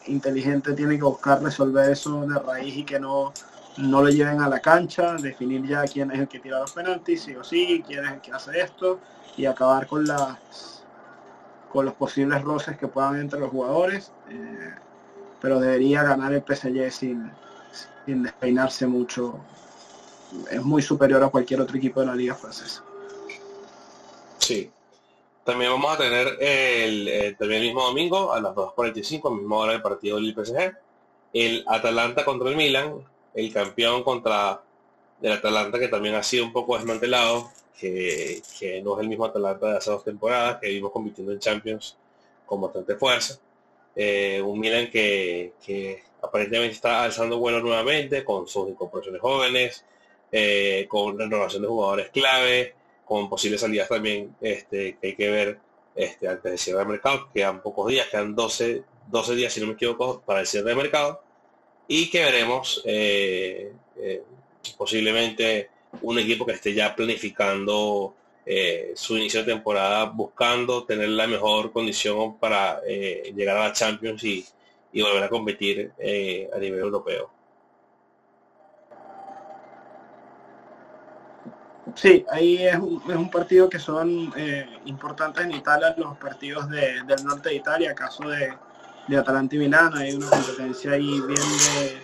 inteligente, 0.07 0.73
tiene 0.73 0.97
que 0.97 1.05
buscar 1.05 1.41
resolver 1.41 1.89
eso 1.89 2.27
de 2.27 2.39
raíz 2.41 2.79
y 2.79 2.85
que 2.85 2.99
no, 2.99 3.33
no 3.79 4.03
lo 4.03 4.09
lleven 4.11 4.41
a 4.41 4.49
la 4.49 4.61
cancha, 4.61 5.15
definir 5.15 5.67
ya 5.67 5.85
quién 5.85 6.11
es 6.11 6.19
el 6.21 6.29
que 6.29 6.41
tira 6.41 6.59
los 6.59 6.73
penaltis, 6.73 7.23
sí 7.23 7.35
o 7.37 7.45
sí, 7.45 7.83
quién 7.87 8.05
es 8.05 8.13
el 8.13 8.21
que 8.21 8.33
hace 8.33 8.61
esto, 8.61 9.01
y 9.37 9.47
acabar 9.47 9.87
con 9.87 10.07
las 10.07 10.85
con 11.71 11.85
los 11.85 11.95
posibles 11.95 12.43
roces 12.43 12.79
que 12.79 12.89
puedan 12.89 13.21
entre 13.21 13.41
los 13.41 13.51
jugadores. 13.51 14.11
Eh, 14.31 14.75
pero 15.41 15.61
debería 15.61 16.03
ganar 16.03 16.33
el 16.33 16.43
PSG 16.43 16.91
sin, 16.91 17.31
sin 18.07 18.23
despeinarse 18.23 18.87
mucho. 18.87 19.39
Es 20.51 20.63
muy 20.63 20.83
superior 20.83 21.23
a 21.23 21.29
cualquier 21.29 21.61
otro 21.61 21.77
equipo 21.77 22.01
de 22.01 22.07
la 22.07 22.15
liga 22.15 22.35
francesa. 22.35 22.83
Sí. 24.39 24.71
También 25.45 25.71
vamos 25.71 25.95
a 25.95 25.99
tener 25.99 26.37
el, 26.41 27.37
también 27.39 27.63
el 27.63 27.69
mismo 27.69 27.83
domingo 27.83 28.33
a 28.33 28.41
las 28.41 28.55
2.45, 28.55 29.35
misma 29.35 29.57
hora 29.57 29.73
del 29.73 29.83
partido 29.83 30.17
del 30.17 30.35
PSG, 30.35 30.77
el 31.33 31.65
Atalanta 31.67 32.25
contra 32.25 32.51
el 32.51 32.57
Milan, 32.57 33.03
el 33.39 33.53
campeón 33.53 34.03
contra 34.03 34.61
el 35.23 35.33
Atalanta 35.33 35.79
que 35.79 35.89
también 35.89 36.17
ha 36.17 36.23
sido 36.23 36.45
un 36.45 36.53
poco 36.53 36.77
desmantelado, 36.77 37.51
que, 37.79 38.43
no 38.83 38.97
es 38.97 39.03
el 39.03 39.09
mismo 39.09 39.25
Atalanta 39.25 39.71
de 39.71 39.77
hace 39.77 39.91
dos 39.91 40.05
temporadas, 40.05 40.59
que 40.61 40.69
vimos 40.69 40.91
compitiendo 40.91 41.33
en 41.33 41.39
Champions 41.39 41.97
con 42.45 42.61
bastante 42.61 42.97
fuerza. 42.97 43.39
Eh, 43.95 44.43
un 44.43 44.59
Milan 44.59 44.91
que, 44.91 45.53
aparentemente 46.21 46.75
está 46.75 47.05
alzando 47.05 47.39
vuelo 47.39 47.61
nuevamente 47.61 48.25
con 48.25 48.49
sus 48.49 48.69
incorporaciones 48.69 49.21
jóvenes, 49.21 49.85
eh, 50.33 50.87
con 50.89 51.17
renovación 51.17 51.63
de 51.63 51.69
jugadores 51.69 52.11
clave, 52.11 52.75
con 53.05 53.29
posibles 53.31 53.61
salidas 53.61 53.89
también 53.89 54.35
este, 54.41 54.99
que 55.01 55.07
hay 55.09 55.15
que 55.15 55.31
ver 55.31 55.59
este, 55.95 56.29
antes 56.29 56.53
de 56.53 56.59
cierre 56.59 56.81
de 56.81 56.87
mercado. 56.87 57.29
Quedan 57.33 57.63
pocos 57.63 57.89
días, 57.89 58.09
quedan 58.09 58.35
12, 58.35 58.83
12 59.07 59.35
días, 59.37 59.53
si 59.53 59.61
no 59.61 59.69
me 59.69 59.75
equivoco, 59.75 60.23
para 60.27 60.41
el 60.41 60.47
cierre 60.47 60.71
de 60.71 60.75
mercado. 60.75 61.23
Y 61.91 62.11
que 62.11 62.23
veremos 62.23 62.83
eh, 62.85 63.73
eh, 63.97 64.23
posiblemente 64.77 65.71
un 66.03 66.19
equipo 66.19 66.45
que 66.45 66.53
esté 66.53 66.75
ya 66.75 66.95
planificando 66.95 68.15
eh, 68.45 68.93
su 68.95 69.17
inicio 69.17 69.41
de 69.41 69.53
temporada, 69.55 70.05
buscando 70.05 70.85
tener 70.85 71.09
la 71.09 71.27
mejor 71.27 71.73
condición 71.73 72.37
para 72.39 72.83
llegar 72.85 73.57
a 73.57 73.69
la 73.69 73.73
Champions 73.73 74.23
y, 74.23 74.47
volver 74.93 75.25
a 75.25 75.29
competir 75.31 75.93
a 76.53 76.59
nivel 76.59 76.81
europeo. 76.81 77.31
Sí, 81.95 82.25
ahí 82.31 82.67
es 82.67 82.77
un, 82.77 83.03
es 83.09 83.17
un 83.17 83.31
partido 83.31 83.69
que 83.71 83.79
son 83.79 84.33
importantes 84.85 85.45
en 85.45 85.53
Italia, 85.53 85.95
los 85.97 86.19
partidos 86.19 86.69
de, 86.69 87.03
del 87.05 87.25
norte 87.25 87.49
de 87.49 87.55
Italia, 87.55 87.95
caso 87.95 88.29
de, 88.29 88.53
de 89.09 89.17
Atalanta 89.17 89.57
y 89.57 89.59
Milán, 89.59 89.97
hay 89.97 90.15
una 90.15 90.29
competencia 90.29 90.93
ahí 90.93 91.21
bien 91.21 92.01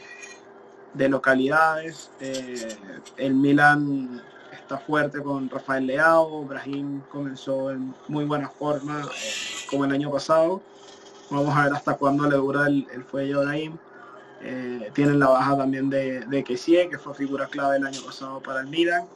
de, 0.94 1.08
localidades. 1.08 2.10
Eh, 2.20 2.76
el 3.16 3.34
Milan 3.34 4.22
está 4.52 4.78
fuerte 4.78 5.22
con 5.22 5.50
Rafael 5.50 5.86
Leao, 5.86 6.44
Brahim 6.44 7.02
comenzó 7.10 7.70
en 7.70 7.94
muy 8.08 8.24
buena 8.24 8.48
forma 8.48 9.02
eh, 9.02 9.30
como 9.70 9.84
el 9.84 9.92
año 9.92 10.10
pasado. 10.10 10.62
Vamos 11.30 11.54
a 11.56 11.64
ver 11.64 11.74
hasta 11.74 11.94
cuándo 11.94 12.28
le 12.28 12.36
dura 12.36 12.66
el, 12.66 12.86
el 12.92 13.04
fuelle 13.04 13.34
Brahim. 13.34 13.76
tienen 14.94 15.18
la 15.18 15.28
baja 15.28 15.56
también 15.56 15.90
de, 15.90 16.20
de 16.20 16.44
Kessie, 16.44 16.88
que 16.88 16.98
fue 16.98 17.14
figura 17.14 17.46
clave 17.46 17.76
el 17.76 17.86
año 17.86 18.00
pasado 18.02 18.40
para 18.40 18.60
el 18.60 18.66
Milan 18.68 19.06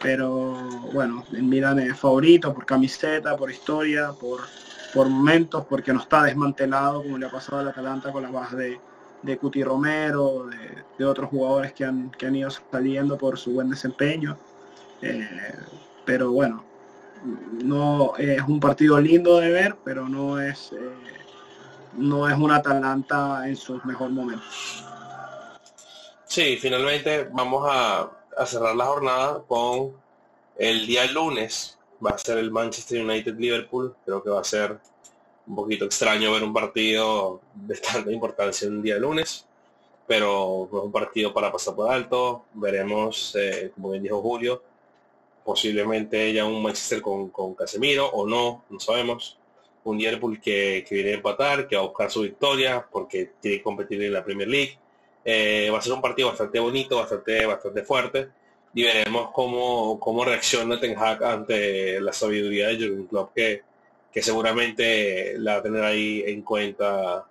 pero 0.00 0.54
bueno, 0.92 1.24
el 1.32 1.42
Milan 1.42 1.78
es 1.80 1.98
favorito 1.98 2.54
por 2.54 2.64
camiseta, 2.64 3.36
por 3.36 3.50
historia, 3.50 4.12
por, 4.12 4.40
por 4.92 5.08
momentos, 5.08 5.64
porque 5.66 5.92
no 5.92 6.00
está 6.00 6.22
desmantelado 6.22 7.02
como 7.02 7.18
le 7.18 7.26
ha 7.26 7.30
pasado 7.30 7.58
al 7.58 7.68
Atalanta 7.68 8.12
con 8.12 8.22
las 8.22 8.32
bajas 8.32 8.56
de, 8.56 8.80
de 9.22 9.38
Cuti 9.38 9.62
Romero, 9.62 10.46
de, 10.98 11.04
otros 11.04 11.30
jugadores 11.30 11.72
que 11.72 11.84
han, 11.84 12.10
que 12.10 12.26
han 12.26 12.36
ido 12.36 12.50
saliendo 12.50 13.16
por 13.16 13.38
su 13.38 13.52
buen 13.52 13.70
desempeño. 13.70 14.36
Eh, 15.00 15.28
pero 16.04 16.32
bueno, 16.32 16.64
no 17.62 18.16
es 18.16 18.42
un 18.42 18.60
partido 18.60 19.00
lindo 19.00 19.38
de 19.38 19.50
ver, 19.50 19.76
pero 19.84 20.08
no 20.08 20.40
es, 20.40 20.72
eh, 20.72 20.76
no 21.94 22.28
es 22.28 22.36
un 22.36 22.50
Atalanta 22.50 23.48
en 23.48 23.56
sus 23.56 23.84
mejores 23.84 24.12
momentos. 24.12 24.84
Sí, 26.24 26.56
finalmente 26.60 27.28
vamos 27.32 27.66
a, 27.70 28.10
a 28.36 28.46
cerrar 28.46 28.74
la 28.74 28.86
jornada 28.86 29.42
con 29.46 29.92
el 30.56 30.86
día 30.86 31.06
lunes. 31.10 31.77
Va 32.04 32.10
a 32.10 32.18
ser 32.18 32.38
el 32.38 32.50
Manchester 32.50 33.04
United 33.04 33.34
Liverpool. 33.36 33.94
Creo 34.04 34.22
que 34.22 34.30
va 34.30 34.40
a 34.40 34.44
ser 34.44 34.78
un 35.46 35.56
poquito 35.56 35.84
extraño 35.84 36.32
ver 36.32 36.42
un 36.42 36.52
partido 36.52 37.40
de 37.54 37.76
tanta 37.76 38.12
importancia 38.12 38.68
un 38.68 38.82
día 38.82 38.98
lunes. 38.98 39.46
Pero 40.06 40.66
es 40.66 40.72
un 40.72 40.92
partido 40.92 41.34
para 41.34 41.52
pasar 41.52 41.74
por 41.74 41.90
alto. 41.90 42.44
Veremos, 42.54 43.36
eh, 43.38 43.72
como 43.74 43.90
bien 43.90 44.02
dijo 44.02 44.22
Julio, 44.22 44.62
posiblemente 45.44 46.32
ya 46.32 46.44
un 46.44 46.62
Manchester 46.62 47.02
con, 47.02 47.30
con 47.30 47.54
Casemiro 47.54 48.06
o 48.06 48.26
no, 48.26 48.64
no 48.70 48.80
sabemos. 48.80 49.38
Un 49.84 49.98
Liverpool 49.98 50.40
que, 50.40 50.84
que 50.88 50.94
viene 50.94 51.12
a 51.12 51.14
empatar, 51.14 51.68
que 51.68 51.76
va 51.76 51.82
a 51.82 51.86
buscar 51.86 52.10
su 52.10 52.22
victoria 52.22 52.86
porque 52.90 53.32
tiene 53.40 53.58
que 53.58 53.62
competir 53.62 54.02
en 54.02 54.12
la 54.12 54.24
Premier 54.24 54.48
League 54.48 54.78
eh, 55.30 55.68
va 55.70 55.78
a 55.78 55.82
ser 55.82 55.92
un 55.92 56.00
partido 56.00 56.28
bastante 56.28 56.58
bonito, 56.58 56.96
bastante, 56.96 57.44
bastante 57.44 57.82
fuerte 57.82 58.30
y 58.74 58.82
veremos 58.82 59.30
cómo, 59.32 59.98
cómo 59.98 60.24
reacciona 60.24 60.78
Ten 60.80 60.96
Hag 60.96 61.24
ante 61.24 62.00
la 62.00 62.12
sabiduría 62.12 62.68
de 62.68 62.76
Jurgen 62.76 63.06
Klopp 63.06 63.34
que, 63.34 63.62
que 64.12 64.22
seguramente 64.22 65.34
la 65.38 65.54
va 65.54 65.58
a 65.58 65.62
tener 65.62 65.84
ahí 65.84 66.22
en 66.26 66.42
cuenta 66.42 67.24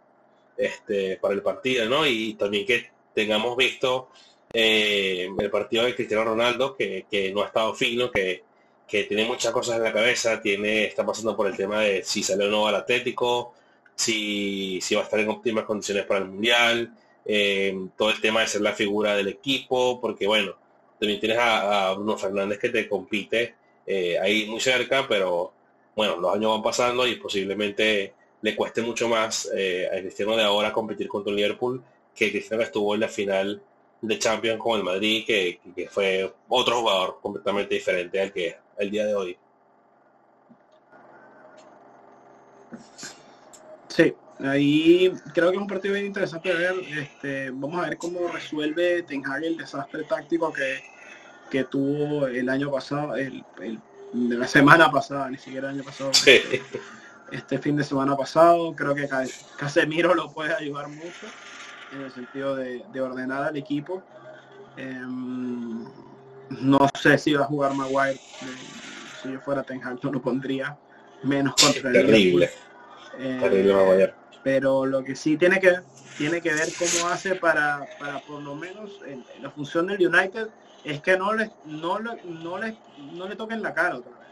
este, 0.58 1.18
para 1.18 1.34
el 1.34 1.42
partido, 1.42 1.88
¿no? 1.88 2.06
Y 2.06 2.34
también 2.34 2.66
que 2.66 2.90
tengamos 3.14 3.56
visto 3.56 4.10
eh, 4.54 5.30
el 5.38 5.52
partido 5.52 5.86
de 5.86 5.96
Cristiano 5.96 6.24
Ronaldo, 6.24 6.76
que, 6.76 7.06
que, 7.10 7.32
no 7.32 7.44
ha 7.44 7.48
estado 7.48 7.74
fino, 7.74 8.12
que, 8.12 8.44
que 8.88 9.04
tiene 9.04 9.26
muchas 9.26 9.52
cosas 9.52 9.78
en 9.78 9.84
la 9.84 9.94
cabeza, 9.94 10.42
tiene, 10.42 10.86
está 10.86 11.06
pasando 11.06 11.36
por 11.36 11.48
el 11.48 11.58
tema 11.58 11.82
de 11.82 12.04
si 12.04 12.24
sale 12.24 12.46
o 12.46 12.50
no 12.50 12.68
al 12.68 12.76
Atlético, 12.76 13.54
si, 13.96 14.80
si 14.82 14.96
va 14.96 15.02
a 15.02 15.04
estar 15.06 15.20
en 15.20 15.30
óptimas 15.30 15.66
condiciones 15.66 16.06
para 16.06 16.22
el 16.22 16.28
Mundial, 16.28 16.94
eh, 17.26 17.78
todo 17.98 18.10
el 18.10 18.22
tema 18.22 18.42
de 18.42 18.48
ser 18.48 18.62
la 18.62 18.74
figura 18.74 19.16
del 19.16 19.28
equipo, 19.28 20.00
porque 20.00 20.28
bueno, 20.28 20.56
también 21.00 21.20
tienes 21.20 21.38
a, 21.39 21.93
Bruno 21.93 22.18
Fernández 22.18 22.60
que 22.60 22.70
te 22.70 22.88
compite 22.88 23.56
eh, 23.86 24.18
ahí 24.20 24.45
muy 24.48 24.60
cerca, 24.60 25.06
pero 25.08 25.52
bueno, 25.95 26.18
los 26.18 26.36
años 26.36 26.52
van 26.52 26.64
pasando 26.64 27.08
y 27.08 27.16
posiblemente 27.16 28.14
le 28.41 28.56
cueste 28.56 28.82
mucho 28.82 29.08
más 29.10 29.50
eh, 29.56 29.88
a 29.88 30.00
Cristiano 30.00 30.36
de 30.36 30.43
ahora 30.43 30.72
competir 30.72 31.08
contra 31.08 31.32
el 31.32 31.38
Liverpool 31.38 31.84
que 32.16 32.32
Cristiano 32.32 32.64
estuvo 32.64 32.93
en 32.95 33.02
la 33.02 33.08
final 33.08 33.62
de 34.02 34.20
Champions 34.20 34.62
con 34.62 34.78
el 34.78 34.84
Madrid, 34.84 35.24
que, 35.26 35.60
que 35.76 35.88
fue 35.89 36.32
otro 36.50 36.82
jugador 36.82 37.18
completamente 37.22 37.76
diferente 37.76 38.22
al 38.22 38.32
que 38.32 38.58
el 38.78 38.91
día 38.91 39.06
de 39.06 39.16
hoy. 39.16 39.38
Sí, 43.88 44.14
Ahí 44.40 45.12
creo 45.34 45.50
que 45.50 45.56
es 45.56 45.62
un 45.62 45.68
partido 45.68 45.96
bien 45.96 46.06
interesante 46.06 46.50
de 46.50 46.56
ver. 46.56 46.76
Este, 47.00 47.50
vamos 47.50 47.84
a 47.84 47.90
ver 47.90 47.98
cómo 47.98 48.28
resuelve 48.28 49.04
Ten 49.04 49.26
Hag 49.26 49.44
el 49.44 49.58
desastre 49.58 50.04
táctico 50.04 50.54
que, 50.54 50.84
que 51.50 51.64
tuvo 51.64 52.28
el 52.28 52.48
año 52.50 52.72
pasado, 52.72 53.16
el, 53.16 53.44
de 54.14 54.38
la 54.38 54.48
semana 54.48 54.92
pasada, 54.92 55.30
ni 55.30 55.38
siquiera 55.38 55.70
el 55.70 55.76
año 55.76 55.84
pasado. 55.84 56.12
Este, 57.30 57.58
fin 57.58 57.76
de 57.76 57.84
semana 57.84 58.16
pasado. 58.16 58.74
Creo 58.74 58.96
que 58.96 59.06
Casemiro 59.58 60.16
lo 60.16 60.32
puede 60.32 60.54
ayudar 60.54 60.88
mucho 60.88 61.28
en 61.92 62.04
el 62.04 62.12
sentido 62.14 62.56
de, 62.56 63.02
ordenar 63.02 63.44
al 63.44 63.58
equipo. 63.58 64.02
Em, 64.78 65.84
no 66.50 66.90
sé 67.02 67.18
si 67.18 67.34
va 67.34 67.44
a 67.44 67.48
jugar 67.48 67.74
Maguire. 67.74 68.14
Eh, 68.14 68.20
si 69.22 69.34
yo 69.34 69.42
fuera 69.42 69.62
Ten 69.64 69.84
Hag 69.84 70.00
no 70.04 70.14
lo 70.14 70.22
pondría. 70.22 70.78
Menos 71.24 71.56
contra 71.62 71.90
el 71.90 72.06
Terrible. 72.06 72.50
Eh, 73.20 73.40
Terrible 73.42 73.74
Maguire. 73.74 74.14
Pero 74.44 74.86
lo 74.86 75.04
que 75.04 75.16
sí 75.16 75.38
tiene 75.38 75.60
que, 75.60 75.76
tiene 76.18 76.42
que 76.42 76.54
ver 76.54 76.68
cómo 76.78 77.10
hace 77.10 77.36
para, 77.36 77.86
para 78.00 78.20
por 78.20 78.42
lo 78.42 78.56
menos 78.56 79.00
la 79.42 79.50
función 79.52 79.88
del 79.88 80.08
United 80.08 80.48
es 80.84 81.02
que 81.02 81.18
no 81.18 81.34
le, 81.34 81.52
no 81.66 82.00
le, 82.00 82.22
no 82.24 82.58
le, 82.58 82.78
no 83.14 83.28
le 83.28 83.36
toquen 83.36 83.62
la 83.62 83.74
cara 83.74 83.98
otra 83.98 84.12
vez. 84.12 84.30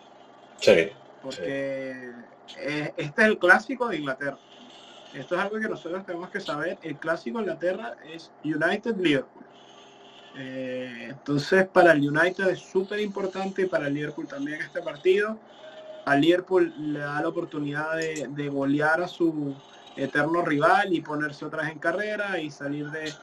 Sí. 0.60 0.90
Porque 1.22 2.12
este 2.56 3.22
es 3.22 3.28
el 3.28 3.38
clásico 3.38 3.90
de 3.90 3.98
Inglaterra. 3.98 4.38
Esto 5.14 5.36
es 5.36 5.42
algo 5.42 5.60
que 5.60 5.68
nosotros 5.68 6.06
tenemos 6.06 6.30
que 6.30 6.40
saber. 6.40 6.78
El 6.82 6.98
clásico 6.98 7.38
de 7.38 7.44
Inglaterra 7.44 7.96
es 8.14 8.32
United-Liverpool. 8.44 9.46
Eh, 10.38 11.08
entonces 11.10 11.66
para 11.68 11.94
el 11.94 12.10
United 12.10 12.50
es 12.50 12.60
súper 12.60 13.00
importante 13.00 13.62
y 13.62 13.66
para 13.66 13.88
el 13.88 13.94
Liverpool 13.94 14.28
también 14.28 14.62
este 14.62 14.82
partido. 14.82 15.38
Al 16.06 16.22
Liverpool 16.22 16.74
le 16.78 17.00
da 17.00 17.22
la 17.22 17.30
oportunidad 17.30 17.96
de, 17.96 18.28
de 18.30 18.50
golear 18.50 19.02
a 19.02 19.08
su 19.08 19.56
eterno 19.96 20.42
rival 20.44 20.94
y 20.94 21.02
ponerse 21.02 21.46
otra 21.46 21.64
vez 21.64 21.72
en 21.72 21.80
carrera 21.80 22.40
y 22.40 22.52
salir 22.52 22.90
de 22.92 23.14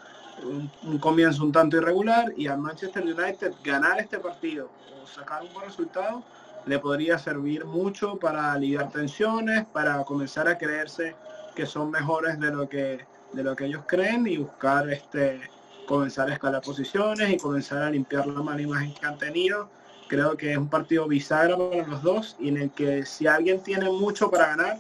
un, 0.45 0.99
comienzo 0.99 1.45
un 1.45 1.53
tanto 1.53 1.77
irregular 1.77 2.33
y 2.37 2.47
al 2.47 2.59
Manchester 2.59 3.03
United 3.03 3.53
ganar 3.63 4.01
este 4.01 4.19
partido 4.19 4.71
o 5.03 5.07
sacar 5.07 5.43
un 5.43 5.53
buen 5.53 5.67
resultado 5.67 6.23
le 6.65 6.79
podría 6.79 7.19
servir 7.19 7.65
mucho 7.65 8.19
para 8.19 8.53
aliviar 8.53 8.91
tensiones, 8.91 9.67
para 9.67 10.03
comenzar 10.05 10.49
a 10.49 10.57
creerse 10.57 11.17
que 11.55 11.67
son 11.67 11.91
mejores 11.91 12.39
de 12.39 12.51
lo 12.51 12.69
que 12.69 13.05
de 13.33 13.43
lo 13.43 13.57
que 13.57 13.65
ellos 13.65 13.85
creen 13.87 14.27
y 14.27 14.37
buscar 14.37 14.91
este 14.91 15.41
comenzar 15.87 16.31
a 16.31 16.35
escalar 16.35 16.63
posiciones 16.63 17.31
y 17.31 17.37
comenzar 17.37 17.83
a 17.83 17.91
limpiar 17.91 18.27
la 18.27 18.43
mala 18.43 18.63
imagen 18.63 18.95
que 18.95 19.07
han 19.07 19.19
tenido. 19.19 19.69
Creo 20.09 20.37
que 20.37 20.53
es 20.53 20.59
un 20.59 20.69
partido 20.69 21.09
bisagra 21.09 21.57
para 21.57 21.87
los 21.87 22.03
dos 22.03 22.37
y 22.39 22.49
en 22.49 22.59
el 22.59 22.71
que 22.71 23.05
si 23.07 23.27
alguien 23.27 23.63
tiene 23.63 23.91
mucho 23.91 24.31
para 24.31 24.49
ganar 24.49 24.79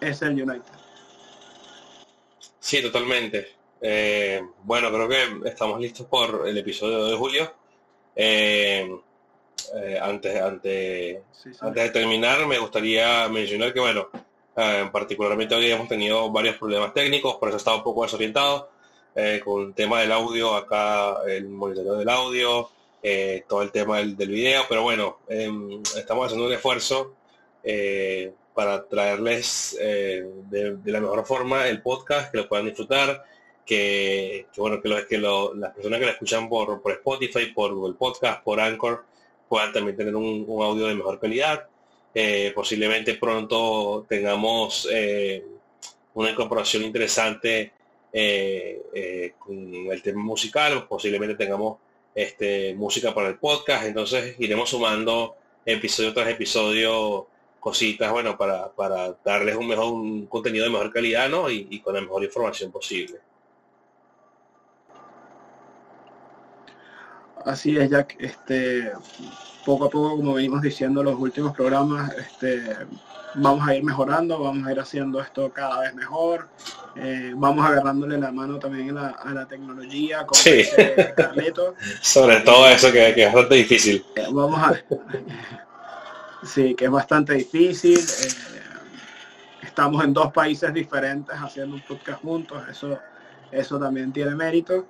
es 0.00 0.22
el 0.22 0.42
United. 0.42 0.87
Sí, 2.68 2.82
totalmente. 2.82 3.48
Eh, 3.80 4.42
bueno, 4.62 4.92
creo 4.92 5.08
que 5.08 5.48
estamos 5.48 5.80
listos 5.80 6.06
por 6.06 6.46
el 6.46 6.58
episodio 6.58 7.06
de 7.06 7.16
julio. 7.16 7.54
Eh, 8.14 8.94
eh, 9.74 9.98
antes, 10.02 10.38
antes, 10.38 11.22
antes 11.62 11.82
de 11.84 11.88
terminar, 11.88 12.46
me 12.46 12.58
gustaría 12.58 13.26
mencionar 13.30 13.72
que, 13.72 13.80
bueno, 13.80 14.10
particularmente 14.92 15.54
hoy 15.54 15.70
hemos 15.70 15.88
tenido 15.88 16.30
varios 16.30 16.56
problemas 16.56 16.92
técnicos, 16.92 17.36
por 17.36 17.48
eso 17.48 17.56
he 17.56 17.58
estado 17.58 17.78
un 17.78 17.84
poco 17.84 18.02
desorientado 18.02 18.68
con 19.46 19.68
el 19.68 19.74
tema 19.74 20.02
del 20.02 20.12
audio, 20.12 20.54
acá 20.54 21.22
el 21.26 21.48
monitoreo 21.48 21.94
del 21.94 22.08
audio, 22.10 22.68
todo 23.48 23.62
el 23.62 23.72
tema 23.72 23.96
del, 23.96 24.14
video, 24.14 24.64
pero 24.68 24.82
bueno, 24.82 25.20
em, 25.26 25.80
estamos 25.96 26.26
haciendo 26.26 26.46
un 26.46 26.52
esfuerzo 26.52 27.14
para 28.58 28.88
traerles 28.88 29.78
de, 29.78 30.76
la 30.84 31.00
mejor 31.00 31.24
forma 31.24 31.68
el 31.68 31.80
podcast, 31.80 32.32
que 32.32 32.38
lo 32.38 32.48
puedan 32.48 32.66
disfrutar, 32.66 33.24
que, 33.64 34.46
bueno, 34.56 34.80
que, 34.82 35.16
lo, 35.16 35.54
las 35.54 35.74
personas 35.74 36.00
que 36.00 36.06
la 36.06 36.10
escuchan 36.10 36.48
por, 36.48 36.82
por 36.82 36.90
Spotify, 36.90 37.52
por 37.54 37.72
Google 37.72 37.94
Podcast, 37.94 38.42
por 38.42 38.58
Anchor, 38.58 39.04
puedan 39.48 39.72
también 39.72 39.96
tener 39.96 40.16
un, 40.16 40.44
audio 40.60 40.88
de 40.88 40.96
mejor 40.96 41.20
calidad. 41.20 41.68
Eh, 42.12 42.50
posiblemente 42.52 43.14
pronto 43.14 44.04
tengamos 44.08 44.88
eh, 44.90 45.44
una 46.14 46.30
incorporación 46.30 46.82
interesante 46.82 47.70
eh, 48.12 49.34
con 49.38 49.72
el 49.92 50.02
tema 50.02 50.20
musical, 50.20 50.88
posiblemente 50.88 51.36
tengamos 51.36 51.78
este, 52.12 52.74
música 52.74 53.14
para 53.14 53.28
el 53.28 53.36
podcast, 53.36 53.84
entonces 53.84 54.34
iremos 54.40 54.70
sumando 54.70 55.36
episodio 55.64 56.12
tras 56.12 56.28
episodio 56.28 57.28
cositas, 57.60 58.10
bueno, 58.10 58.36
para, 58.36 58.70
para 58.72 59.14
darles 59.24 59.56
un 59.56 59.68
mejor 59.68 59.92
un 59.92 60.26
contenido 60.26 60.64
de 60.64 60.70
mejor 60.70 60.92
calidad, 60.92 61.28
¿no? 61.28 61.50
Y, 61.50 61.66
y 61.70 61.80
con 61.80 61.94
la 61.94 62.00
mejor 62.00 62.24
información 62.24 62.70
posible. 62.70 63.20
Así 67.44 67.76
es, 67.76 67.90
Jack. 67.90 68.16
Este, 68.18 68.92
poco 69.64 69.86
a 69.86 69.90
poco, 69.90 70.16
como 70.16 70.34
venimos 70.34 70.62
diciendo 70.62 71.02
los 71.02 71.18
últimos 71.18 71.54
programas, 71.54 72.12
este, 72.14 72.62
vamos 73.34 73.66
a 73.66 73.74
ir 73.74 73.84
mejorando, 73.84 74.38
vamos 74.38 74.66
a 74.66 74.72
ir 74.72 74.80
haciendo 74.80 75.20
esto 75.20 75.50
cada 75.52 75.80
vez 75.80 75.94
mejor. 75.94 76.48
Eh, 76.96 77.32
vamos 77.34 77.64
agarrándole 77.64 78.18
la 78.18 78.32
mano 78.32 78.58
también 78.58 78.96
a 78.98 79.32
la, 79.32 79.46
tecnología, 79.46 80.26
como 80.26 80.40
sí. 80.40 80.64
Sobre 82.02 82.40
todo 82.40 82.68
eso 82.68 82.90
que, 82.90 83.10
es 83.10 83.32
bastante 83.32 83.54
difícil. 83.54 84.04
Eh, 84.16 84.26
vamos 84.30 84.58
a 84.58 84.72
Sí, 86.42 86.74
que 86.74 86.86
es 86.86 86.90
bastante 86.90 87.34
difícil. 87.34 87.98
Eh, 87.98 89.62
estamos 89.62 90.04
en 90.04 90.12
dos 90.12 90.32
países 90.32 90.72
diferentes 90.72 91.36
haciendo 91.36 91.76
un 91.76 91.82
podcast 91.82 92.22
juntos, 92.22 92.62
eso, 92.68 92.98
eso 93.50 93.78
también 93.78 94.12
tiene 94.12 94.34
mérito 94.34 94.86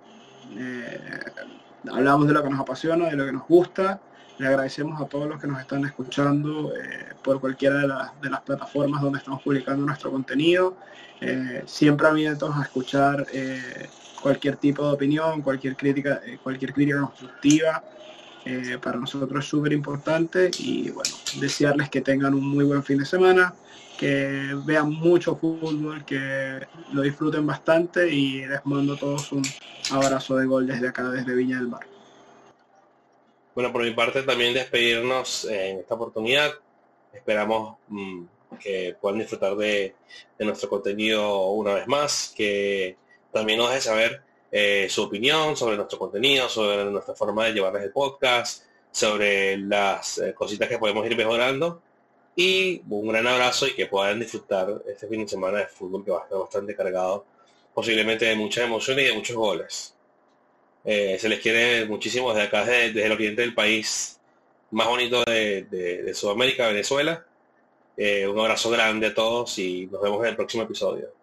hablamos 1.91 2.27
de 2.27 2.35
lo 2.35 2.43
que 2.43 2.51
nos 2.51 2.61
apasiona, 2.61 3.07
de 3.07 3.17
lo 3.17 3.27
que 3.27 3.33
nos 3.33 3.47
gusta. 3.47 4.01
Le 4.39 4.47
agradecemos 4.47 5.01
a 5.01 5.07
todos 5.07 5.29
los 5.29 5.41
que 5.41 5.47
nos 5.47 5.61
están 5.61 5.85
escuchando 5.85 6.73
eh, 6.77 7.15
por 7.23 7.41
cualquiera 7.41 7.79
de, 7.79 8.31
las 8.31 8.41
plataformas 8.43 9.03
donde 9.03 9.19
estamos 9.19 9.43
publicando 9.43 9.85
nuestro 9.85 10.11
contenido. 10.11 10.77
Eh, 11.21 11.63
siempre 11.67 12.07
abiertos 12.07 12.55
a 12.57 12.63
escuchar 12.63 13.27
eh, 13.33 13.89
cualquier 14.23 14.57
tipo 14.57 14.87
de 14.87 14.93
opinión, 14.93 15.43
cualquier 15.43 15.77
crítica, 15.77 16.21
cualquier 16.43 16.73
crítica 16.73 17.01
constructiva. 17.01 17.83
Para 18.83 18.99
nosotros 18.99 19.45
es 19.45 19.51
súper 19.51 19.73
importante 19.73 20.51
y 20.59 20.91
bueno, 20.91 21.11
desearles 21.41 21.91
que 21.91 22.01
tengan 22.01 22.35
un 22.35 22.47
muy 22.47 22.65
buen 22.65 22.83
fin 22.83 22.99
de 22.99 23.05
semana, 23.05 23.55
que 23.99 24.57
vean 24.65 24.91
mucho 24.91 25.37
fútbol, 25.37 26.05
que 26.05 26.67
lo 26.93 27.03
disfruten 27.03 27.47
bastante 27.47 28.09
y 28.09 28.47
les 28.47 28.65
mando 28.65 28.97
todos 28.97 29.33
un 29.33 29.43
abrazo 29.91 30.37
de 30.37 30.47
gol 30.47 30.67
desde 30.67 30.89
acá, 30.89 31.11
desde 31.11 31.35
Viña 31.35 31.57
del 31.57 31.69
Mar. 31.69 31.87
Bueno, 33.55 33.73
por 33.73 33.83
mi 33.83 33.91
parte 33.91 34.23
también 34.23 34.55
despedirnos 34.55 35.45
en 35.47 35.81
esta 35.81 35.97
oportunidad. 35.97 36.53
Esperamos 37.13 37.77
mm, 37.89 38.25
que 38.61 38.97
puedan 39.01 39.19
disfrutar 39.19 39.57
de, 39.57 39.95
nuestro 40.39 40.69
contenido 40.69 41.51
una 41.51 41.75
vez 41.75 41.89
más, 41.89 42.33
que 42.37 42.97
también 43.33 43.59
nos 43.59 43.71
deje 43.71 43.81
saber 43.81 44.23
eh, 44.51 44.87
su 44.89 45.03
opinión 45.03 45.57
sobre 45.57 45.77
nuestro 45.77 45.99
contenido, 45.99 46.49
sobre 46.49 46.85
nuestra 46.87 47.15
forma 47.15 47.45
de 47.47 47.53
llevarles 47.53 47.83
el 47.83 47.93
podcast, 47.93 48.65
sobre 48.91 49.59
las 49.59 50.19
eh, 50.19 50.35
cositas 50.35 50.69
que 50.69 50.79
podemos 50.79 51.05
ir 51.07 51.17
mejorando 51.17 51.83
y 52.35 52.81
un 52.89 53.09
gran 53.09 53.27
abrazo 53.27 53.67
y 53.67 53.75
que 53.75 53.87
puedan 53.87 54.21
disfrutar 54.21 54.83
este 54.87 55.07
fin 55.07 55.23
de 55.23 55.29
semana 55.29 55.59
de 55.59 55.67
fútbol 55.67 56.05
que 56.05 56.13
va 56.13 56.21
a 56.21 56.23
estar 56.23 56.39
bastante 56.39 56.75
cargado, 56.75 57.27
posiblemente 57.75 58.25
de 58.25 58.37
muchas 58.37 58.65
emociones 58.65 59.05
y 59.05 59.09
de 59.09 59.15
muchos 59.15 59.37
goles. 59.37 59.95
Eh, 60.85 61.19
se 61.21 61.29
les 61.29 61.41
quiere 61.41 61.85
muchísimo 61.87 62.33
desde 62.33 62.47
acá, 62.47 62.65
desde, 62.65 63.05
el 63.05 63.13
oriente 63.13 63.43
del 63.43 63.55
país 63.55 64.19
más 64.71 64.87
bonito 64.87 65.25
de, 65.25 66.11
Sudamérica, 66.15 66.69
Venezuela. 66.69 67.25
Un 67.97 68.39
abrazo 68.39 68.71
grande 68.71 69.09
a 69.09 69.15
todos 69.15 69.59
y 69.59 69.87
nos 69.87 70.01
vemos 70.01 70.23
en 70.23 70.31
el 70.31 70.37
próximo 70.37 70.63
episodio. 70.63 71.18